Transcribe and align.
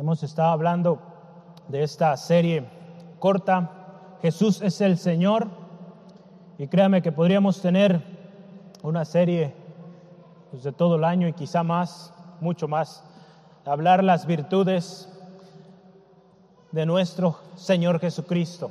Hemos 0.00 0.22
estado 0.22 0.48
hablando 0.48 0.98
de 1.68 1.82
esta 1.82 2.16
serie 2.16 2.64
corta, 3.18 4.16
Jesús 4.22 4.62
es 4.62 4.80
el 4.80 4.96
Señor, 4.96 5.48
y 6.56 6.68
créame 6.68 7.02
que 7.02 7.12
podríamos 7.12 7.60
tener 7.60 8.00
una 8.82 9.04
serie 9.04 9.52
pues, 10.50 10.62
de 10.62 10.72
todo 10.72 10.96
el 10.96 11.04
año 11.04 11.28
y 11.28 11.34
quizá 11.34 11.62
más, 11.62 12.14
mucho 12.40 12.66
más, 12.66 13.04
hablar 13.66 14.02
las 14.02 14.24
virtudes 14.24 15.06
de 16.72 16.86
nuestro 16.86 17.36
Señor 17.56 18.00
Jesucristo. 18.00 18.70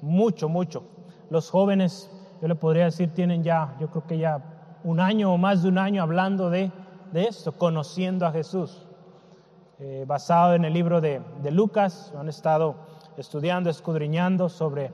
Mucho, 0.00 0.48
mucho. 0.48 0.84
Los 1.28 1.50
jóvenes, 1.50 2.10
yo 2.40 2.48
le 2.48 2.54
podría 2.54 2.86
decir, 2.86 3.12
tienen 3.12 3.44
ya, 3.44 3.76
yo 3.78 3.90
creo 3.90 4.06
que 4.06 4.16
ya 4.16 4.40
un 4.84 5.00
año 5.00 5.34
o 5.34 5.36
más 5.36 5.64
de 5.64 5.68
un 5.68 5.76
año 5.76 6.02
hablando 6.02 6.48
de, 6.48 6.72
de 7.12 7.24
esto, 7.24 7.52
conociendo 7.52 8.24
a 8.24 8.32
Jesús. 8.32 8.86
Eh, 9.84 10.04
basado 10.06 10.54
en 10.54 10.64
el 10.64 10.72
libro 10.72 11.00
de, 11.00 11.20
de 11.42 11.50
Lucas, 11.50 12.12
han 12.16 12.28
estado 12.28 12.76
estudiando, 13.16 13.68
escudriñando 13.68 14.48
sobre 14.48 14.92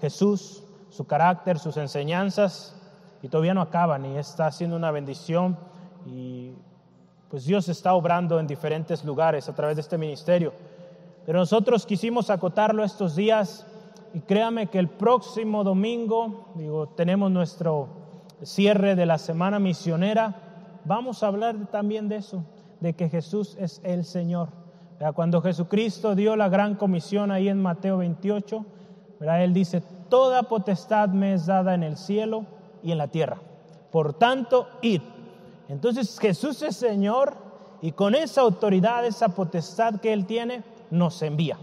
Jesús, 0.00 0.62
su 0.90 1.08
carácter, 1.08 1.58
sus 1.58 1.76
enseñanzas, 1.76 2.76
y 3.20 3.28
todavía 3.28 3.52
no 3.52 3.62
acaban 3.62 4.06
y 4.06 4.16
está 4.16 4.46
haciendo 4.46 4.76
una 4.76 4.92
bendición 4.92 5.56
y 6.06 6.52
pues 7.28 7.46
Dios 7.46 7.68
está 7.68 7.94
obrando 7.94 8.38
en 8.38 8.46
diferentes 8.46 9.04
lugares 9.04 9.48
a 9.48 9.56
través 9.56 9.74
de 9.74 9.82
este 9.82 9.98
ministerio. 9.98 10.52
Pero 11.26 11.40
nosotros 11.40 11.84
quisimos 11.84 12.30
acotarlo 12.30 12.84
estos 12.84 13.16
días 13.16 13.66
y 14.14 14.20
créame 14.20 14.68
que 14.68 14.78
el 14.78 14.88
próximo 14.88 15.64
domingo, 15.64 16.52
digo, 16.54 16.86
tenemos 16.90 17.32
nuestro 17.32 17.88
cierre 18.44 18.94
de 18.94 19.04
la 19.04 19.18
semana 19.18 19.58
misionera, 19.58 20.36
vamos 20.84 21.24
a 21.24 21.26
hablar 21.26 21.56
también 21.72 22.08
de 22.08 22.18
eso, 22.18 22.44
de 22.80 22.94
que 22.94 23.08
Jesús 23.08 23.56
es 23.58 23.80
el 23.84 24.04
Señor. 24.04 24.48
Cuando 25.14 25.40
Jesucristo 25.40 26.14
dio 26.14 26.34
la 26.34 26.48
gran 26.48 26.74
comisión 26.74 27.30
ahí 27.30 27.48
en 27.48 27.62
Mateo 27.62 27.98
28, 27.98 28.64
Él 29.20 29.52
dice, 29.52 29.82
toda 30.08 30.44
potestad 30.44 31.10
me 31.10 31.34
es 31.34 31.46
dada 31.46 31.74
en 31.74 31.82
el 31.82 31.96
cielo 31.96 32.46
y 32.82 32.92
en 32.92 32.98
la 32.98 33.08
tierra. 33.08 33.38
Por 33.92 34.14
tanto, 34.14 34.68
id. 34.82 35.02
Entonces 35.68 36.18
Jesús 36.18 36.62
es 36.62 36.76
Señor 36.76 37.34
y 37.80 37.92
con 37.92 38.14
esa 38.14 38.40
autoridad, 38.40 39.04
esa 39.04 39.28
potestad 39.28 40.00
que 40.00 40.12
Él 40.12 40.26
tiene, 40.26 40.64
nos 40.90 41.22
envía. 41.22 41.58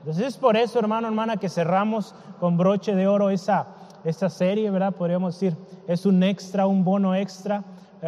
Entonces 0.00 0.28
es 0.28 0.36
por 0.36 0.56
eso, 0.56 0.78
hermano, 0.78 1.08
hermana, 1.08 1.36
que 1.36 1.48
cerramos 1.48 2.14
con 2.38 2.56
broche 2.56 2.94
de 2.94 3.06
oro 3.08 3.30
esa, 3.30 3.66
esa 4.04 4.30
serie, 4.30 4.70
¿verdad? 4.70 4.94
Podríamos 4.94 5.34
decir, 5.34 5.56
es 5.88 6.06
un 6.06 6.22
extra, 6.22 6.66
un 6.66 6.84
bono 6.84 7.14
extra. 7.14 7.64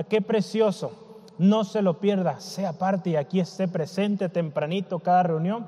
Qué 0.09 0.23
precioso. 0.23 0.93
No 1.39 1.65
se 1.65 1.83
lo 1.83 1.99
pierda, 1.99 2.41
sea 2.41 2.75
parte 2.75 3.11
y 3.11 3.17
aquí 3.17 3.41
esté 3.41 3.69
presente 3.69 4.29
tempranito 4.29 4.99
cada 5.01 5.23
reunión 5.23 5.67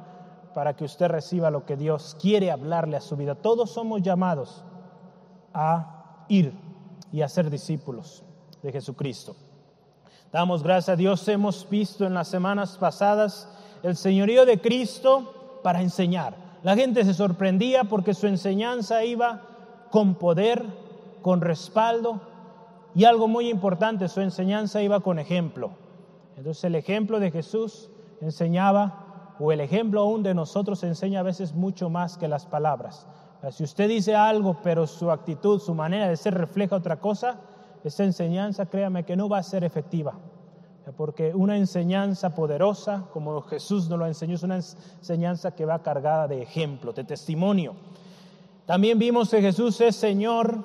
para 0.55 0.75
que 0.75 0.85
usted 0.85 1.09
reciba 1.09 1.51
lo 1.51 1.65
que 1.65 1.77
Dios 1.77 2.17
quiere 2.21 2.51
hablarle 2.51 2.97
a 2.97 3.01
su 3.01 3.17
vida. 3.17 3.35
Todos 3.35 3.71
somos 3.71 4.03
llamados 4.03 4.65
a 5.53 6.25
ir 6.29 6.53
y 7.13 7.23
a 7.23 7.29
ser 7.29 7.51
discípulos 7.51 8.23
de 8.63 8.73
Jesucristo. 8.73 9.37
Damos 10.33 10.63
gracias 10.63 10.91
a 10.91 10.97
Dios, 10.97 11.27
hemos 11.29 11.69
visto 11.69 12.07
en 12.07 12.15
las 12.15 12.29
semanas 12.29 12.77
pasadas 12.77 13.49
el 13.83 13.97
señorío 13.97 14.47
de 14.47 14.61
Cristo 14.61 15.61
para 15.63 15.81
enseñar. 15.81 16.35
La 16.63 16.75
gente 16.75 17.05
se 17.05 17.15
sorprendía 17.15 17.85
porque 17.85 18.15
su 18.15 18.27
enseñanza 18.27 19.05
iba 19.05 19.43
con 19.91 20.15
poder, 20.15 20.65
con 21.23 21.41
respaldo 21.41 22.21
y 22.95 23.05
algo 23.05 23.29
muy 23.29 23.49
importante, 23.49 24.09
su 24.09 24.21
enseñanza 24.21 24.83
iba 24.83 25.01
con 25.01 25.19
ejemplo. 25.19 25.73
Entonces 26.37 26.65
el 26.65 26.75
ejemplo 26.75 27.21
de 27.21 27.31
Jesús 27.31 27.91
enseñaba, 28.21 29.35
o 29.39 29.51
el 29.51 29.61
ejemplo 29.61 30.01
aún 30.01 30.23
de 30.23 30.35
nosotros 30.35 30.85
enseña 30.85 31.21
a 31.21 31.25
veces 31.25 31.55
mucho 31.55 31.91
más 31.91 32.17
que 32.17 32.29
las 32.29 32.47
palabras. 32.47 33.07
Si 33.51 33.65
usted 33.65 33.89
dice 33.89 34.15
algo, 34.15 34.59
pero 34.63 34.87
su 34.87 35.11
actitud, 35.11 35.61
su 35.61 35.75
manera 35.75 36.09
de 36.09 36.17
ser 36.17 36.35
refleja 36.35 36.77
otra 36.77 37.01
cosa, 37.01 37.41
esa 37.83 38.05
enseñanza, 38.05 38.67
créame 38.67 39.05
que 39.05 39.17
no 39.17 39.29
va 39.29 39.39
a 39.39 39.43
ser 39.43 39.65
efectiva 39.65 40.15
porque 40.93 41.35
una 41.35 41.57
enseñanza 41.57 42.35
poderosa, 42.35 43.07
como 43.13 43.41
Jesús 43.43 43.89
nos 43.89 43.99
lo 43.99 44.07
enseñó, 44.07 44.35
es 44.35 44.43
una 44.43 44.57
enseñanza 44.57 45.55
que 45.55 45.65
va 45.65 45.83
cargada 45.83 46.29
de 46.29 46.43
ejemplo, 46.43 46.93
de 46.93 47.05
testimonio. 47.05 47.75
También 48.67 48.99
vimos 48.99 49.31
que 49.31 49.41
Jesús 49.41 49.81
es 49.81 49.97
Señor 49.97 50.65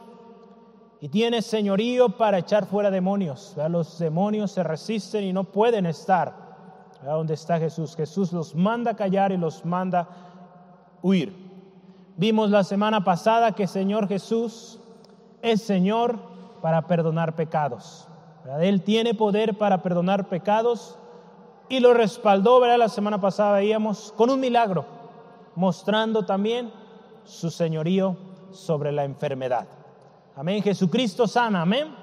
y 1.02 1.10
tiene 1.10 1.42
señorío 1.42 2.10
para 2.10 2.40
echar 2.40 2.66
fuera 2.66 2.92
demonios. 2.92 3.56
Los 3.70 4.00
demonios 4.00 4.52
se 4.52 4.64
resisten 4.64 5.24
y 5.24 5.34
no 5.34 5.46
pueden 5.46 5.86
estar 5.86 6.50
donde 7.04 7.34
está 7.34 7.58
Jesús. 7.58 7.96
Jesús 7.96 8.34
los 8.34 8.56
manda 8.56 8.96
callar 8.96 9.32
y 9.32 9.38
los 9.38 9.66
manda 9.66 10.08
huir. 11.02 11.34
Vimos 12.18 12.50
la 12.50 12.64
semana 12.64 13.04
pasada 13.04 13.54
que 13.54 13.68
Señor 13.68 14.08
Jesús 14.08 14.80
es 15.42 15.62
Señor 15.62 16.20
para 16.62 16.88
perdonar 16.88 17.36
pecados. 17.36 18.08
Él 18.60 18.82
tiene 18.82 19.14
poder 19.14 19.58
para 19.58 19.82
perdonar 19.82 20.28
pecados 20.28 20.98
y 21.70 21.80
lo 21.80 21.94
respaldó, 21.94 22.60
¿verdad? 22.60 22.78
La 22.78 22.90
semana 22.90 23.22
pasada 23.22 23.54
veíamos 23.54 24.14
con 24.18 24.30
un 24.30 24.40
milagro, 24.40 24.86
mostrando 25.56 26.26
también 26.26 26.74
su 27.24 27.50
señorío 27.52 28.18
sobre 28.52 28.92
la 28.92 29.06
enfermedad. 29.06 29.79
Amén, 30.36 30.62
Jesucristo 30.64 31.28
sana, 31.28 31.62
amén. 31.62 31.94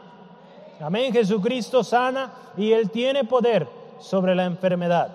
Amén, 0.80 1.12
Jesucristo 1.12 1.82
sana 1.82 2.32
y 2.56 2.72
Él 2.72 2.90
tiene 2.90 3.24
poder 3.24 3.68
sobre 3.98 4.34
la 4.34 4.44
enfermedad. 4.44 5.08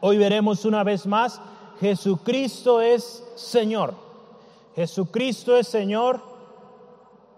Hoy 0.00 0.18
veremos 0.18 0.64
una 0.64 0.84
vez 0.84 1.06
más, 1.06 1.40
Jesucristo 1.80 2.80
es 2.80 3.24
Señor. 3.36 3.94
Jesucristo 4.74 5.56
es 5.56 5.68
Señor 5.68 6.20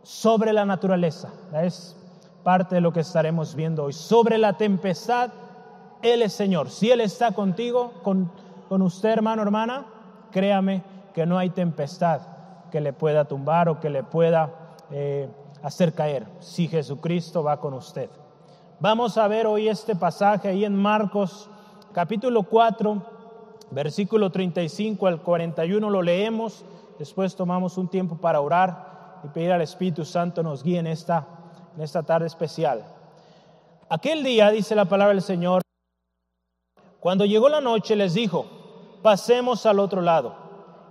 sobre 0.02 0.52
la 0.52 0.64
naturaleza. 0.64 1.32
Es 1.54 1.94
parte 2.42 2.76
de 2.76 2.80
lo 2.80 2.92
que 2.92 3.00
estaremos 3.00 3.54
viendo 3.54 3.84
hoy. 3.84 3.92
Sobre 3.92 4.38
la 4.38 4.54
tempestad, 4.54 5.30
Él 6.02 6.22
es 6.22 6.32
Señor. 6.32 6.70
Si 6.70 6.90
Él 6.90 7.00
está 7.00 7.32
contigo, 7.32 7.92
con, 8.02 8.30
con 8.68 8.82
usted, 8.82 9.10
hermano, 9.10 9.42
hermana, 9.42 9.86
créame 10.32 10.82
que 11.14 11.26
no 11.26 11.38
hay 11.38 11.50
tempestad 11.50 12.20
que 12.72 12.80
le 12.80 12.92
pueda 12.92 13.24
tumbar 13.24 13.68
o 13.68 13.80
que 13.80 13.90
le 13.90 14.02
pueda 14.02 14.50
eh, 14.90 15.28
hacer 15.62 15.92
caer 15.94 16.26
si 16.40 16.68
Jesucristo 16.68 17.42
va 17.42 17.60
con 17.60 17.74
usted. 17.74 18.10
Vamos 18.80 19.18
a 19.18 19.26
ver 19.28 19.46
hoy 19.46 19.68
este 19.68 19.96
pasaje 19.96 20.48
ahí 20.48 20.64
en 20.64 20.76
Marcos 20.76 21.48
capítulo 21.92 22.44
4, 22.44 23.02
versículo 23.70 24.30
35 24.30 25.06
al 25.06 25.22
41 25.22 25.90
lo 25.90 26.02
leemos, 26.02 26.64
después 26.98 27.34
tomamos 27.34 27.76
un 27.76 27.88
tiempo 27.88 28.16
para 28.16 28.40
orar 28.40 29.20
y 29.24 29.28
pedir 29.28 29.52
al 29.52 29.62
Espíritu 29.62 30.04
Santo 30.04 30.42
nos 30.42 30.62
guíe 30.62 30.78
en 30.78 30.86
esta 30.86 31.26
en 31.78 31.84
esta 31.84 32.02
tarde 32.02 32.26
especial. 32.26 32.84
Aquel 33.88 34.24
día, 34.24 34.50
dice 34.50 34.74
la 34.74 34.86
palabra 34.86 35.14
del 35.14 35.22
Señor, 35.22 35.62
cuando 36.98 37.24
llegó 37.24 37.48
la 37.48 37.60
noche 37.60 37.94
les 37.94 38.14
dijo, 38.14 38.46
pasemos 39.00 39.64
al 39.64 39.78
otro 39.78 40.02
lado. 40.02 40.34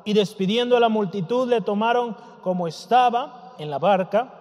Y 0.05 0.13
despidiendo 0.13 0.77
a 0.77 0.79
la 0.79 0.87
multitud 0.87 1.49
le 1.49 1.59
tomaron 1.59 2.15
como 2.41 2.69
estaba 2.69 3.46
en 3.59 3.69
la 3.69 3.79
barca, 3.79 4.33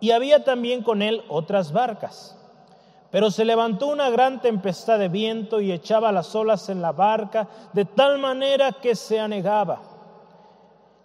y 0.00 0.10
había 0.10 0.44
también 0.44 0.82
con 0.82 1.02
él 1.02 1.22
otras 1.28 1.72
barcas. 1.72 2.36
Pero 3.10 3.30
se 3.30 3.44
levantó 3.44 3.86
una 3.86 4.10
gran 4.10 4.40
tempestad 4.40 4.98
de 4.98 5.08
viento 5.08 5.60
y 5.60 5.70
echaba 5.70 6.10
las 6.10 6.34
olas 6.34 6.68
en 6.68 6.82
la 6.82 6.92
barca 6.92 7.48
de 7.72 7.84
tal 7.84 8.18
manera 8.18 8.72
que 8.72 8.96
se 8.96 9.20
anegaba. 9.20 9.80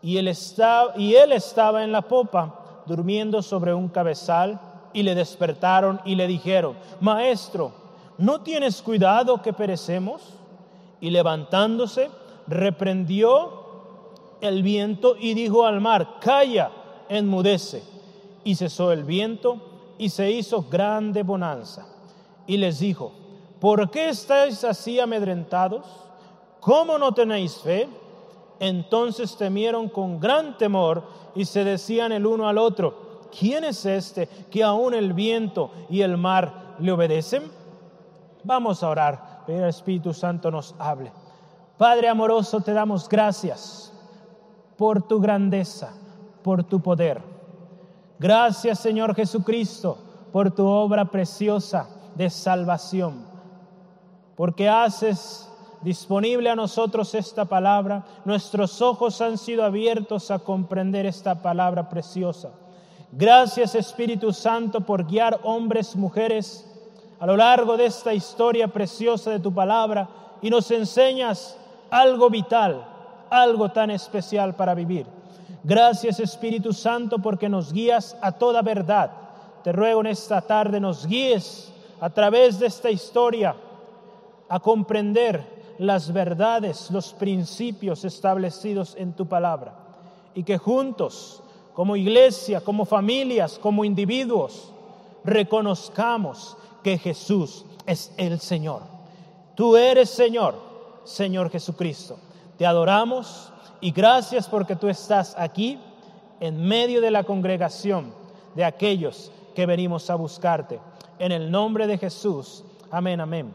Y 0.02 0.18
él, 0.18 0.28
estaba, 0.28 0.98
y 0.98 1.14
él 1.14 1.32
estaba 1.34 1.84
en 1.84 1.92
la 1.92 2.02
popa, 2.02 2.84
durmiendo 2.88 3.44
sobre 3.44 3.74
un 3.74 3.90
cabezal 3.90 4.60
y 4.92 5.04
le 5.04 5.14
despertaron 5.14 6.02
y 6.04 6.16
le 6.16 6.26
dijeron, 6.26 6.76
Maestro, 7.00 7.72
¿no 8.18 8.42
tienes 8.42 8.82
cuidado 8.82 9.42
que 9.42 9.54
perecemos? 9.54 10.34
Y 11.00 11.12
levantándose, 11.12 12.10
reprendió 12.48 13.60
el 14.42 14.64
viento 14.64 15.16
y 15.20 15.34
dijo 15.34 15.66
al 15.66 15.80
mar, 15.80 16.20
Calla, 16.20 16.72
enmudece. 17.10 17.84
Y 18.44 18.56
cesó 18.56 18.92
el 18.92 19.04
viento 19.04 19.96
y 19.98 20.10
se 20.10 20.32
hizo 20.32 20.64
grande 20.64 21.24
bonanza. 21.24 21.86
Y 22.48 22.58
les 22.58 22.80
dijo, 22.80 23.12
¿por 23.60 23.92
qué 23.92 24.10
estáis 24.10 24.64
así 24.64 25.00
amedrentados? 25.00 25.86
¿Cómo 26.62 26.98
no 26.98 27.14
tenéis 27.14 27.58
fe? 27.58 27.90
Entonces 28.60 29.36
temieron 29.38 29.90
con 29.90 30.20
gran 30.20 30.58
temor 30.58 31.04
y 31.36 31.46
se 31.46 31.64
decían 31.64 32.12
el 32.12 32.26
uno 32.26 32.48
al 32.48 32.58
otro, 32.58 33.22
¿quién 33.38 33.64
es 33.64 33.86
este 33.86 34.28
que 34.50 34.64
aún 34.64 34.94
el 34.94 35.14
viento 35.14 35.72
y 35.90 36.02
el 36.02 36.18
mar 36.18 36.76
le 36.80 36.92
obedecen? 36.92 37.44
Vamos 38.44 38.84
a 38.84 38.90
orar, 38.90 39.44
que 39.46 39.58
el 39.58 39.66
Espíritu 39.66 40.14
Santo 40.14 40.52
nos 40.52 40.76
hable. 40.80 41.12
Padre 41.78 42.10
amoroso, 42.10 42.62
te 42.62 42.74
damos 42.74 43.08
gracias 43.08 43.94
por 44.78 45.02
tu 45.08 45.20
grandeza, 45.20 45.94
por 46.44 46.64
tu 46.64 46.82
poder. 46.82 47.22
Gracias 48.20 48.80
Señor 48.80 49.16
Jesucristo 49.16 49.98
por 50.32 50.52
tu 50.52 50.66
obra 50.66 51.06
preciosa 51.06 51.88
de 52.16 52.30
salvación, 52.30 53.26
porque 54.36 54.68
haces 54.68 55.50
disponible 55.82 56.50
a 56.50 56.56
nosotros 56.56 57.16
esta 57.16 57.46
palabra. 57.46 58.06
Nuestros 58.26 58.82
ojos 58.82 59.22
han 59.22 59.38
sido 59.38 59.64
abiertos 59.64 60.32
a 60.32 60.40
comprender 60.40 61.06
esta 61.06 61.42
palabra 61.42 61.90
preciosa. 61.90 62.52
Gracias 63.12 63.74
Espíritu 63.76 64.34
Santo 64.34 64.82
por 64.82 65.06
guiar 65.06 65.40
hombres, 65.44 65.96
mujeres 65.96 66.66
a 67.20 67.26
lo 67.26 67.36
largo 67.36 67.76
de 67.76 67.86
esta 67.86 68.14
historia 68.14 68.68
preciosa 68.68 69.32
de 69.32 69.40
tu 69.40 69.54
palabra 69.54 70.08
y 70.42 70.50
nos 70.50 70.70
enseñas 70.72 71.58
algo 71.90 72.30
vital, 72.30 72.86
algo 73.30 73.70
tan 73.70 73.90
especial 73.92 74.56
para 74.56 74.74
vivir. 74.74 75.06
Gracias 75.64 76.20
Espíritu 76.20 76.74
Santo 76.74 77.20
porque 77.20 77.50
nos 77.50 77.74
guías 77.74 78.16
a 78.22 78.32
toda 78.32 78.62
verdad. 78.62 79.12
Te 79.64 79.72
ruego 79.72 80.02
en 80.02 80.08
esta 80.08 80.42
tarde 80.42 80.80
nos 80.80 81.06
guíes 81.06 81.72
a 82.00 82.10
través 82.10 82.60
de 82.60 82.68
esta 82.68 82.90
historia 82.90 83.56
a 84.48 84.60
comprender 84.60 85.76
las 85.80 86.12
verdades, 86.12 86.90
los 86.92 87.14
principios 87.14 88.06
establecidos 88.06 88.96
en 88.98 89.14
tu 89.14 89.28
palabra 89.28 89.74
y 90.34 90.44
que 90.44 90.58
juntos, 90.58 91.44
como 91.74 91.96
iglesia, 91.96 92.62
como 92.62 92.86
familias, 92.86 93.60
como 93.60 93.86
individuos, 93.86 94.72
reconozcamos 95.24 96.58
que 96.84 96.98
Jesús 96.98 97.66
es 97.86 98.14
el 98.18 98.40
Señor. 98.40 98.82
Tú 99.56 99.76
eres 99.76 100.10
Señor, 100.10 100.56
Señor 101.04 101.50
Jesucristo. 101.50 102.18
Te 102.58 102.66
adoramos 102.66 103.52
y 103.82 103.92
gracias 103.92 104.48
porque 104.48 104.76
tú 104.76 104.88
estás 104.88 105.36
aquí 105.38 105.80
en 106.40 106.62
medio 106.62 107.02
de 107.02 107.12
la 107.12 107.24
congregación 107.24 108.14
de 108.56 108.66
aquellos 108.66 109.32
que 109.56 109.66
venimos 109.66 110.10
a 110.10 110.16
buscarte. 110.16 110.80
En 111.18 111.32
el 111.32 111.52
nombre 111.52 111.88
de 111.88 111.98
Jesús. 111.98 112.64
Amén, 112.92 113.20
amén. 113.20 113.54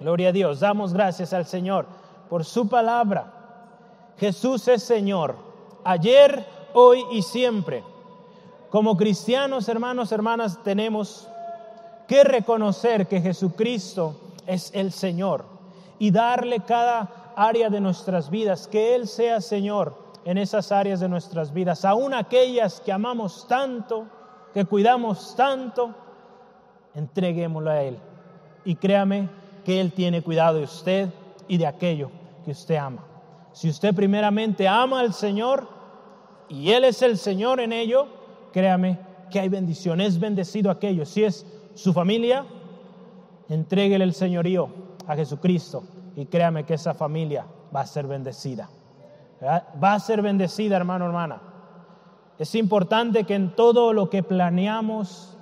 Gloria 0.00 0.28
a 0.28 0.32
Dios. 0.32 0.60
Damos 0.60 0.92
gracias 0.92 1.32
al 1.32 1.46
Señor 1.46 1.86
por 2.28 2.44
su 2.44 2.68
palabra. 2.68 3.32
Jesús 4.18 4.68
es 4.68 4.82
Señor, 4.82 5.36
ayer, 5.84 6.46
hoy 6.74 7.04
y 7.12 7.22
siempre. 7.22 7.82
Como 8.70 8.96
cristianos, 8.96 9.68
hermanos, 9.68 10.12
hermanas, 10.12 10.62
tenemos 10.62 11.28
que 12.06 12.24
reconocer 12.24 13.06
que 13.06 13.20
Jesucristo 13.20 14.16
es 14.46 14.70
el 14.74 14.92
Señor 14.92 15.44
y 15.98 16.10
darle 16.10 16.60
cada 16.60 17.21
área 17.36 17.70
de 17.70 17.80
nuestras 17.80 18.30
vidas, 18.30 18.68
que 18.68 18.94
Él 18.94 19.08
sea 19.08 19.40
Señor 19.40 19.96
en 20.24 20.38
esas 20.38 20.70
áreas 20.72 21.00
de 21.00 21.08
nuestras 21.08 21.52
vidas, 21.52 21.84
aún 21.84 22.14
aquellas 22.14 22.80
que 22.80 22.92
amamos 22.92 23.46
tanto, 23.48 24.06
que 24.54 24.64
cuidamos 24.64 25.34
tanto, 25.36 25.94
entreguémoslo 26.94 27.70
a 27.70 27.82
Él. 27.82 27.98
Y 28.64 28.76
créame 28.76 29.28
que 29.64 29.80
Él 29.80 29.92
tiene 29.92 30.22
cuidado 30.22 30.58
de 30.58 30.64
usted 30.64 31.08
y 31.48 31.58
de 31.58 31.66
aquello 31.66 32.10
que 32.44 32.52
usted 32.52 32.76
ama. 32.76 33.04
Si 33.52 33.68
usted 33.68 33.94
primeramente 33.94 34.68
ama 34.68 35.00
al 35.00 35.12
Señor 35.12 35.68
y 36.48 36.70
Él 36.70 36.84
es 36.84 37.02
el 37.02 37.18
Señor 37.18 37.60
en 37.60 37.72
ello, 37.72 38.06
créame 38.52 38.98
que 39.30 39.40
hay 39.40 39.48
bendición, 39.48 40.00
es 40.00 40.20
bendecido 40.20 40.70
aquello. 40.70 41.04
Si 41.04 41.24
es 41.24 41.46
su 41.74 41.92
familia, 41.92 42.44
entréguele 43.48 44.04
el 44.04 44.14
señorío 44.14 44.68
a 45.06 45.16
Jesucristo 45.16 45.82
y 46.16 46.26
créame 46.26 46.64
que 46.64 46.74
esa 46.74 46.94
familia 46.94 47.46
va 47.74 47.80
a 47.80 47.86
ser 47.86 48.06
bendecida. 48.06 48.68
Va 49.42 49.94
a 49.94 50.00
ser 50.00 50.22
bendecida, 50.22 50.76
hermano, 50.76 51.06
hermana. 51.06 51.40
Es 52.38 52.54
importante 52.54 53.24
que 53.24 53.34
en 53.34 53.54
todo 53.54 53.92
lo 53.92 54.08
que 54.08 54.22
planeamos, 54.22 55.36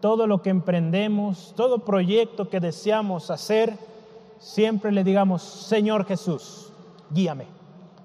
todo 0.00 0.26
lo 0.26 0.42
que 0.42 0.50
emprendemos, 0.50 1.54
todo 1.56 1.84
proyecto 1.84 2.48
que 2.48 2.60
deseamos 2.60 3.30
hacer, 3.30 3.76
siempre 4.38 4.92
le 4.92 5.04
digamos, 5.04 5.42
Señor 5.42 6.04
Jesús, 6.04 6.72
guíame. 7.10 7.46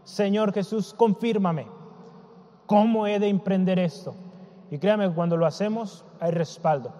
Señor 0.04 0.54
Jesús, 0.54 0.94
confírmame. 0.94 1.68
¿Cómo 2.66 3.08
he 3.08 3.20
de 3.20 3.28
emprender 3.28 3.80
esto? 3.80 4.16
Y 4.70 4.78
créame 4.78 5.10
que 5.10 5.16
cuando 5.16 5.36
lo 5.36 5.46
hacemos 5.46 6.06
hay 6.20 6.32
respaldo. 6.32 6.94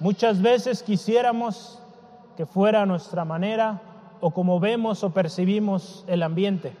Muchas 0.00 0.40
veces 0.40 0.82
quisiéramos 0.82 1.82
que 2.36 2.46
fuera 2.46 2.86
nuestra 2.86 3.24
manera 3.24 3.82
o 4.20 4.30
como 4.30 4.60
vemos 4.60 5.04
o 5.04 5.10
percibimos 5.10 6.04
el 6.06 6.22
ambiente. 6.22 6.72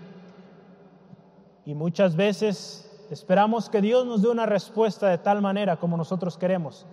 Y 1.64 1.74
muchas 1.74 2.16
veces 2.16 3.06
esperamos 3.10 3.68
que 3.68 3.80
Dios 3.80 4.06
nos 4.06 4.22
dé 4.22 4.28
una 4.28 4.46
respuesta 4.46 5.08
de 5.08 5.18
tal 5.18 5.42
manera 5.42 5.76
como 5.76 5.96
nosotros 5.96 6.38
queremos. 6.38 6.86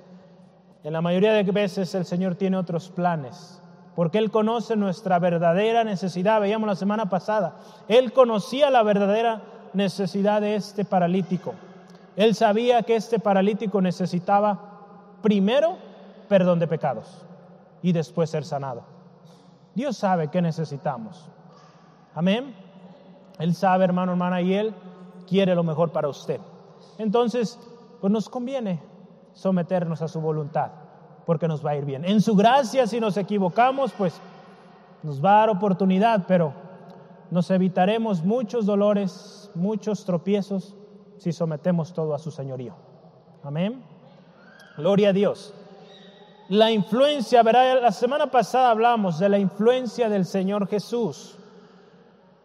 En 0.84 0.94
la 0.94 1.02
mayoría 1.02 1.34
de 1.34 1.44
veces 1.44 1.96
el 1.96 2.06
Señor 2.06 2.36
tiene 2.36 2.58
otros 2.58 2.90
planes, 2.90 3.62
porque 3.96 4.18
Él 4.18 4.32
conoce 4.32 4.76
nuestra 4.76 5.18
verdadera 5.20 5.84
necesidad. 5.84 6.42
Veíamos 6.42 6.68
la 6.68 6.76
semana 6.76 7.10
pasada, 7.10 7.58
Él 7.88 8.14
conocía 8.14 8.70
la 8.70 8.84
verdadera 8.84 9.42
necesidad 9.74 10.42
de 10.42 10.56
este 10.56 10.86
paralítico. 10.86 11.54
Él 12.16 12.36
sabía 12.36 12.84
que 12.84 12.96
este 12.96 13.20
paralítico 13.20 13.82
necesitaba 13.82 14.60
primero 15.22 15.78
perdón 16.28 16.60
de 16.60 16.68
pecados 16.68 17.26
y 17.82 17.92
después 17.92 18.30
ser 18.30 18.46
sanado. 18.46 18.95
Dios 19.76 19.98
sabe 19.98 20.30
que 20.30 20.42
necesitamos. 20.42 21.30
Amén. 22.16 22.56
Él 23.40 23.54
sabe, 23.54 23.84
hermano, 23.84 24.14
hermana, 24.14 24.42
y 24.42 24.54
Él 24.54 24.74
quiere 25.28 25.54
lo 25.54 25.64
mejor 25.64 25.92
para 25.92 26.08
usted. 26.08 26.40
Entonces, 26.98 27.60
pues 28.00 28.12
nos 28.12 28.30
conviene 28.30 28.82
someternos 29.34 30.02
a 30.02 30.08
su 30.08 30.22
voluntad, 30.22 30.72
porque 31.26 31.48
nos 31.48 31.66
va 31.66 31.72
a 31.72 31.76
ir 31.76 31.86
bien. 31.86 32.06
En 32.06 32.22
su 32.22 32.36
gracia, 32.36 32.88
si 32.88 33.00
nos 33.00 33.18
equivocamos, 33.18 33.92
pues 33.92 34.20
nos 35.04 35.24
va 35.24 35.36
a 35.36 35.40
dar 35.40 35.50
oportunidad, 35.50 36.24
pero 36.26 36.54
nos 37.30 37.52
evitaremos 37.52 38.24
muchos 38.24 38.66
dolores, 38.66 39.52
muchos 39.56 40.06
tropiezos, 40.06 40.76
si 41.18 41.34
sometemos 41.34 41.94
todo 41.94 42.14
a 42.14 42.20
su 42.20 42.32
señorío. 42.32 42.76
Amén. 43.44 43.84
Gloria 44.78 45.10
a 45.10 45.14
Dios. 45.14 45.54
La 46.50 46.70
influencia, 46.70 47.42
verá, 47.42 47.82
la 47.82 47.92
semana 47.92 48.30
pasada 48.30 48.70
hablamos 48.70 49.18
de 49.18 49.30
la 49.30 49.40
influencia 49.40 50.10
del 50.10 50.26
Señor 50.26 50.68
Jesús. 50.68 51.36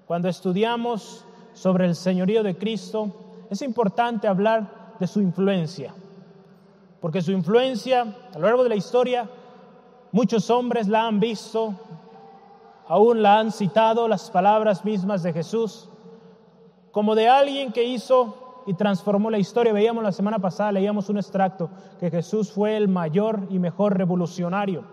Cuando 0.07 0.29
estudiamos 0.29 1.27
sobre 1.53 1.85
el 1.85 1.95
señorío 1.95 2.43
de 2.43 2.57
Cristo, 2.57 3.13
es 3.51 3.61
importante 3.61 4.27
hablar 4.27 4.95
de 4.99 5.07
su 5.07 5.21
influencia, 5.21 5.93
porque 6.99 7.21
su 7.21 7.33
influencia 7.33 8.07
a 8.35 8.39
lo 8.39 8.47
largo 8.47 8.63
de 8.63 8.71
la 8.71 8.77
historia, 8.77 9.29
muchos 10.13 10.49
hombres 10.49 10.89
la 10.89 11.07
han 11.07 11.21
visto, 11.21 11.75
aún 12.89 13.21
la 13.21 13.39
han 13.39 13.53
citado 13.53 14.09
las 14.09 14.31
palabras 14.31 14.83
mismas 14.83 15.23
de 15.23 15.35
Jesús, 15.35 15.91
como 16.91 17.15
de 17.15 17.29
alguien 17.29 17.71
que 17.71 17.85
hizo 17.85 18.40
y 18.67 18.75
transformó 18.75 19.31
la 19.31 19.39
historia. 19.39 19.73
Veíamos 19.73 20.03
la 20.03 20.13
semana 20.13 20.39
pasada, 20.39 20.73
leíamos 20.73 21.09
un 21.09 21.19
extracto, 21.19 21.71
que 21.99 22.11
Jesús 22.11 22.53
fue 22.53 22.77
el 22.77 22.89
mayor 22.89 23.47
y 23.51 23.59
mejor 23.59 23.97
revolucionario. 23.97 24.85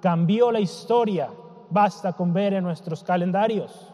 Cambió 0.00 0.52
la 0.52 0.60
historia, 0.60 1.30
basta 1.70 2.12
con 2.12 2.32
ver 2.32 2.54
en 2.54 2.64
nuestros 2.64 3.02
calendarios. 3.02 3.92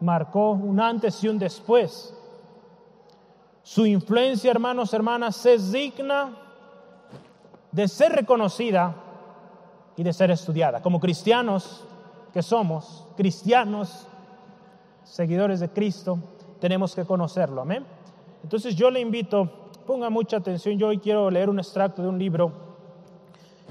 Marcó 0.00 0.50
un 0.50 0.80
antes 0.80 1.22
y 1.22 1.28
un 1.28 1.38
después. 1.38 2.14
Su 3.62 3.86
influencia, 3.86 4.50
hermanos, 4.50 4.92
hermanas, 4.92 5.46
es 5.46 5.72
digna 5.72 6.36
de 7.72 7.88
ser 7.88 8.12
reconocida 8.12 8.94
y 9.96 10.02
de 10.02 10.12
ser 10.12 10.30
estudiada. 10.30 10.82
Como 10.82 11.00
cristianos 11.00 11.84
que 12.32 12.42
somos, 12.42 13.06
cristianos, 13.16 14.06
seguidores 15.04 15.60
de 15.60 15.70
Cristo, 15.70 16.18
tenemos 16.60 16.94
que 16.94 17.04
conocerlo. 17.04 17.62
Amén. 17.62 17.86
Entonces 18.44 18.76
yo 18.76 18.90
le 18.90 19.00
invito, 19.00 19.50
ponga 19.86 20.10
mucha 20.10 20.36
atención, 20.36 20.78
yo 20.78 20.88
hoy 20.88 20.98
quiero 20.98 21.30
leer 21.30 21.48
un 21.48 21.58
extracto 21.58 22.02
de 22.02 22.08
un 22.08 22.18
libro 22.18 22.52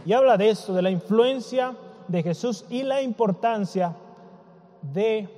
y 0.03 0.13
habla 0.13 0.35
de 0.35 0.49
esto, 0.49 0.73
de 0.73 0.81
la 0.81 0.89
influencia 0.89 1.77
de 2.07 2.23
Jesús 2.23 2.65
y 2.71 2.81
la 2.81 2.99
importancia 3.03 3.95
de 4.81 5.29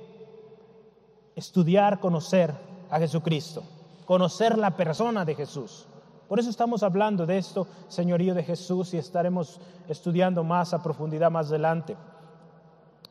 estudiar, 1.34 2.00
conocer 2.00 2.50
a 2.88 2.98
Jesucristo, 2.98 3.62
conocer 4.06 4.56
la 4.56 4.74
persona 4.74 5.26
de 5.26 5.34
Jesús. 5.34 5.86
Por 6.28 6.40
eso 6.40 6.48
estamos 6.48 6.82
hablando 6.82 7.26
de 7.26 7.36
esto, 7.36 7.66
señorío 7.88 8.34
de 8.34 8.42
Jesús, 8.42 8.94
y 8.94 8.96
estaremos 8.96 9.60
estudiando 9.86 10.44
más 10.44 10.72
a 10.72 10.82
profundidad 10.82 11.30
más 11.30 11.48
adelante. 11.48 11.94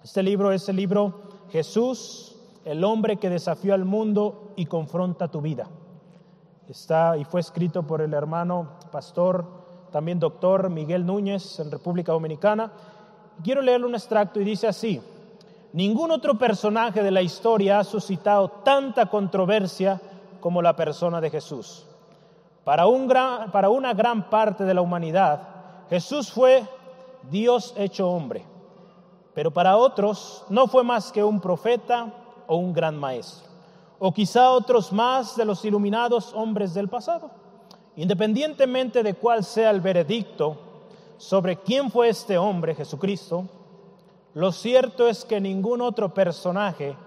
Este 0.03 0.23
libro 0.23 0.51
es 0.51 0.67
el 0.69 0.77
libro 0.77 1.21
Jesús, 1.51 2.35
el 2.65 2.83
hombre 2.83 3.17
que 3.17 3.29
desafió 3.29 3.75
al 3.75 3.85
mundo 3.85 4.53
y 4.55 4.65
confronta 4.65 5.27
tu 5.27 5.39
vida. 5.39 5.69
Está 6.67 7.15
y 7.17 7.23
fue 7.25 7.41
escrito 7.41 7.83
por 7.83 8.01
el 8.01 8.13
hermano 8.13 8.69
pastor, 8.91 9.45
también 9.91 10.19
doctor 10.19 10.69
Miguel 10.69 11.05
Núñez 11.05 11.59
en 11.59 11.69
República 11.69 12.11
Dominicana. 12.11 12.71
Quiero 13.43 13.61
leerle 13.61 13.85
un 13.85 13.95
extracto 13.95 14.39
y 14.39 14.43
dice 14.43 14.67
así, 14.67 15.01
ningún 15.73 16.11
otro 16.11 16.37
personaje 16.37 17.03
de 17.03 17.11
la 17.11 17.21
historia 17.21 17.79
ha 17.79 17.83
suscitado 17.83 18.49
tanta 18.49 19.05
controversia 19.07 20.01
como 20.39 20.61
la 20.61 20.75
persona 20.75 21.21
de 21.21 21.29
Jesús. 21.29 21.85
Para, 22.63 22.87
un 22.87 23.07
gran, 23.07 23.51
para 23.51 23.69
una 23.69 23.93
gran 23.93 24.29
parte 24.29 24.63
de 24.63 24.73
la 24.73 24.81
humanidad, 24.81 25.41
Jesús 25.89 26.31
fue 26.31 26.63
Dios 27.29 27.73
hecho 27.77 28.09
hombre. 28.09 28.43
pero 29.35 29.51
para 29.51 29.75
otros 29.75 30.45
no 30.49 30.65
fue 30.65 30.83
más 30.83 31.11
que 31.11 31.23
un 31.23 31.41
profeta 31.41 32.11
o 32.47 32.55
un 32.55 32.73
gran 32.73 32.97
maestro, 32.97 33.45
o 33.99 34.13
quizá 34.13 34.51
otros 34.51 34.91
más 34.91 35.35
de 35.35 35.45
los 35.45 35.63
iluminados 35.65 36.33
hombres 36.33 36.73
del 36.73 36.89
pasado. 36.89 37.31
Independientemente 37.95 39.03
de 39.03 39.13
cuál 39.13 39.43
sea 39.43 39.69
el 39.69 39.81
veredicto 39.81 40.57
sobre 41.17 41.57
quién 41.57 41.89
fue 41.89 42.09
este 42.09 42.37
hombre, 42.37 42.75
Jesucristo, 42.75 43.45
lo 44.33 44.51
cierto 44.51 45.07
es 45.07 45.23
que 45.23 45.39
ningún 45.39 45.81
otro 45.81 46.13
personaje 46.13 46.97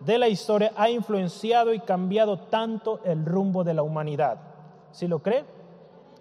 de 0.00 0.18
la 0.18 0.28
historia 0.28 0.72
ha 0.76 0.88
influenciado 0.88 1.74
y 1.74 1.80
cambiado 1.80 2.38
tanto 2.38 3.00
el 3.04 3.24
rumbo 3.24 3.64
de 3.64 3.74
la 3.74 3.82
humanidad. 3.82 4.38
¿Sí 4.92 5.08
lo 5.08 5.18
cree? 5.18 5.44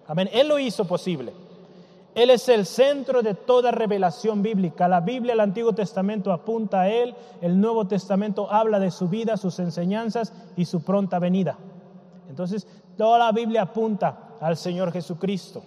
Amén. 0.07 0.29
Él 0.31 0.47
lo 0.47 0.57
hizo 0.57 0.85
posible. 0.85 1.33
Él 2.15 2.29
es 2.29 2.47
el 2.47 2.65
centro 2.65 3.21
de 3.21 3.35
toda 3.35 3.71
revelación 3.71 4.41
bíblica. 4.41 4.87
La 4.87 5.01
Biblia, 5.01 5.33
el 5.33 5.41
Antiguo 5.41 5.73
Testamento 5.73 6.31
apunta 6.31 6.81
a 6.81 6.89
Él, 6.89 7.13
el 7.41 7.59
Nuevo 7.59 7.85
Testamento 7.87 8.49
habla 8.49 8.79
de 8.79 8.89
su 8.89 9.09
vida, 9.09 9.35
sus 9.35 9.59
enseñanzas 9.59 10.31
y 10.55 10.63
su 10.63 10.81
pronta 10.81 11.19
venida. 11.19 11.57
Entonces, 12.29 12.65
toda 12.97 13.19
la 13.19 13.33
Biblia 13.33 13.63
apunta 13.63 14.29
al 14.39 14.55
Señor 14.55 14.93
Jesucristo. 14.93 15.61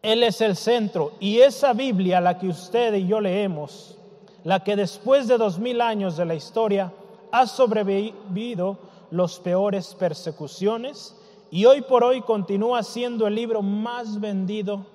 Él 0.00 0.22
es 0.22 0.40
el 0.40 0.54
centro 0.54 1.12
y 1.18 1.40
esa 1.40 1.72
Biblia, 1.72 2.20
la 2.20 2.38
que 2.38 2.48
usted 2.48 2.94
y 2.94 3.06
yo 3.08 3.20
leemos, 3.20 3.98
la 4.44 4.60
que 4.62 4.76
después 4.76 5.26
de 5.26 5.38
dos 5.38 5.58
mil 5.58 5.80
años 5.80 6.16
de 6.16 6.24
la 6.24 6.36
historia 6.36 6.92
ha 7.32 7.48
sobrevivido 7.48 8.78
los 9.10 9.40
peores 9.40 9.94
persecuciones 9.94 11.16
y 11.52 11.66
hoy 11.66 11.82
por 11.82 12.02
hoy 12.02 12.22
continúa 12.22 12.82
siendo 12.82 13.26
el 13.26 13.34
libro 13.34 13.60
más 13.60 14.18
vendido 14.18 14.86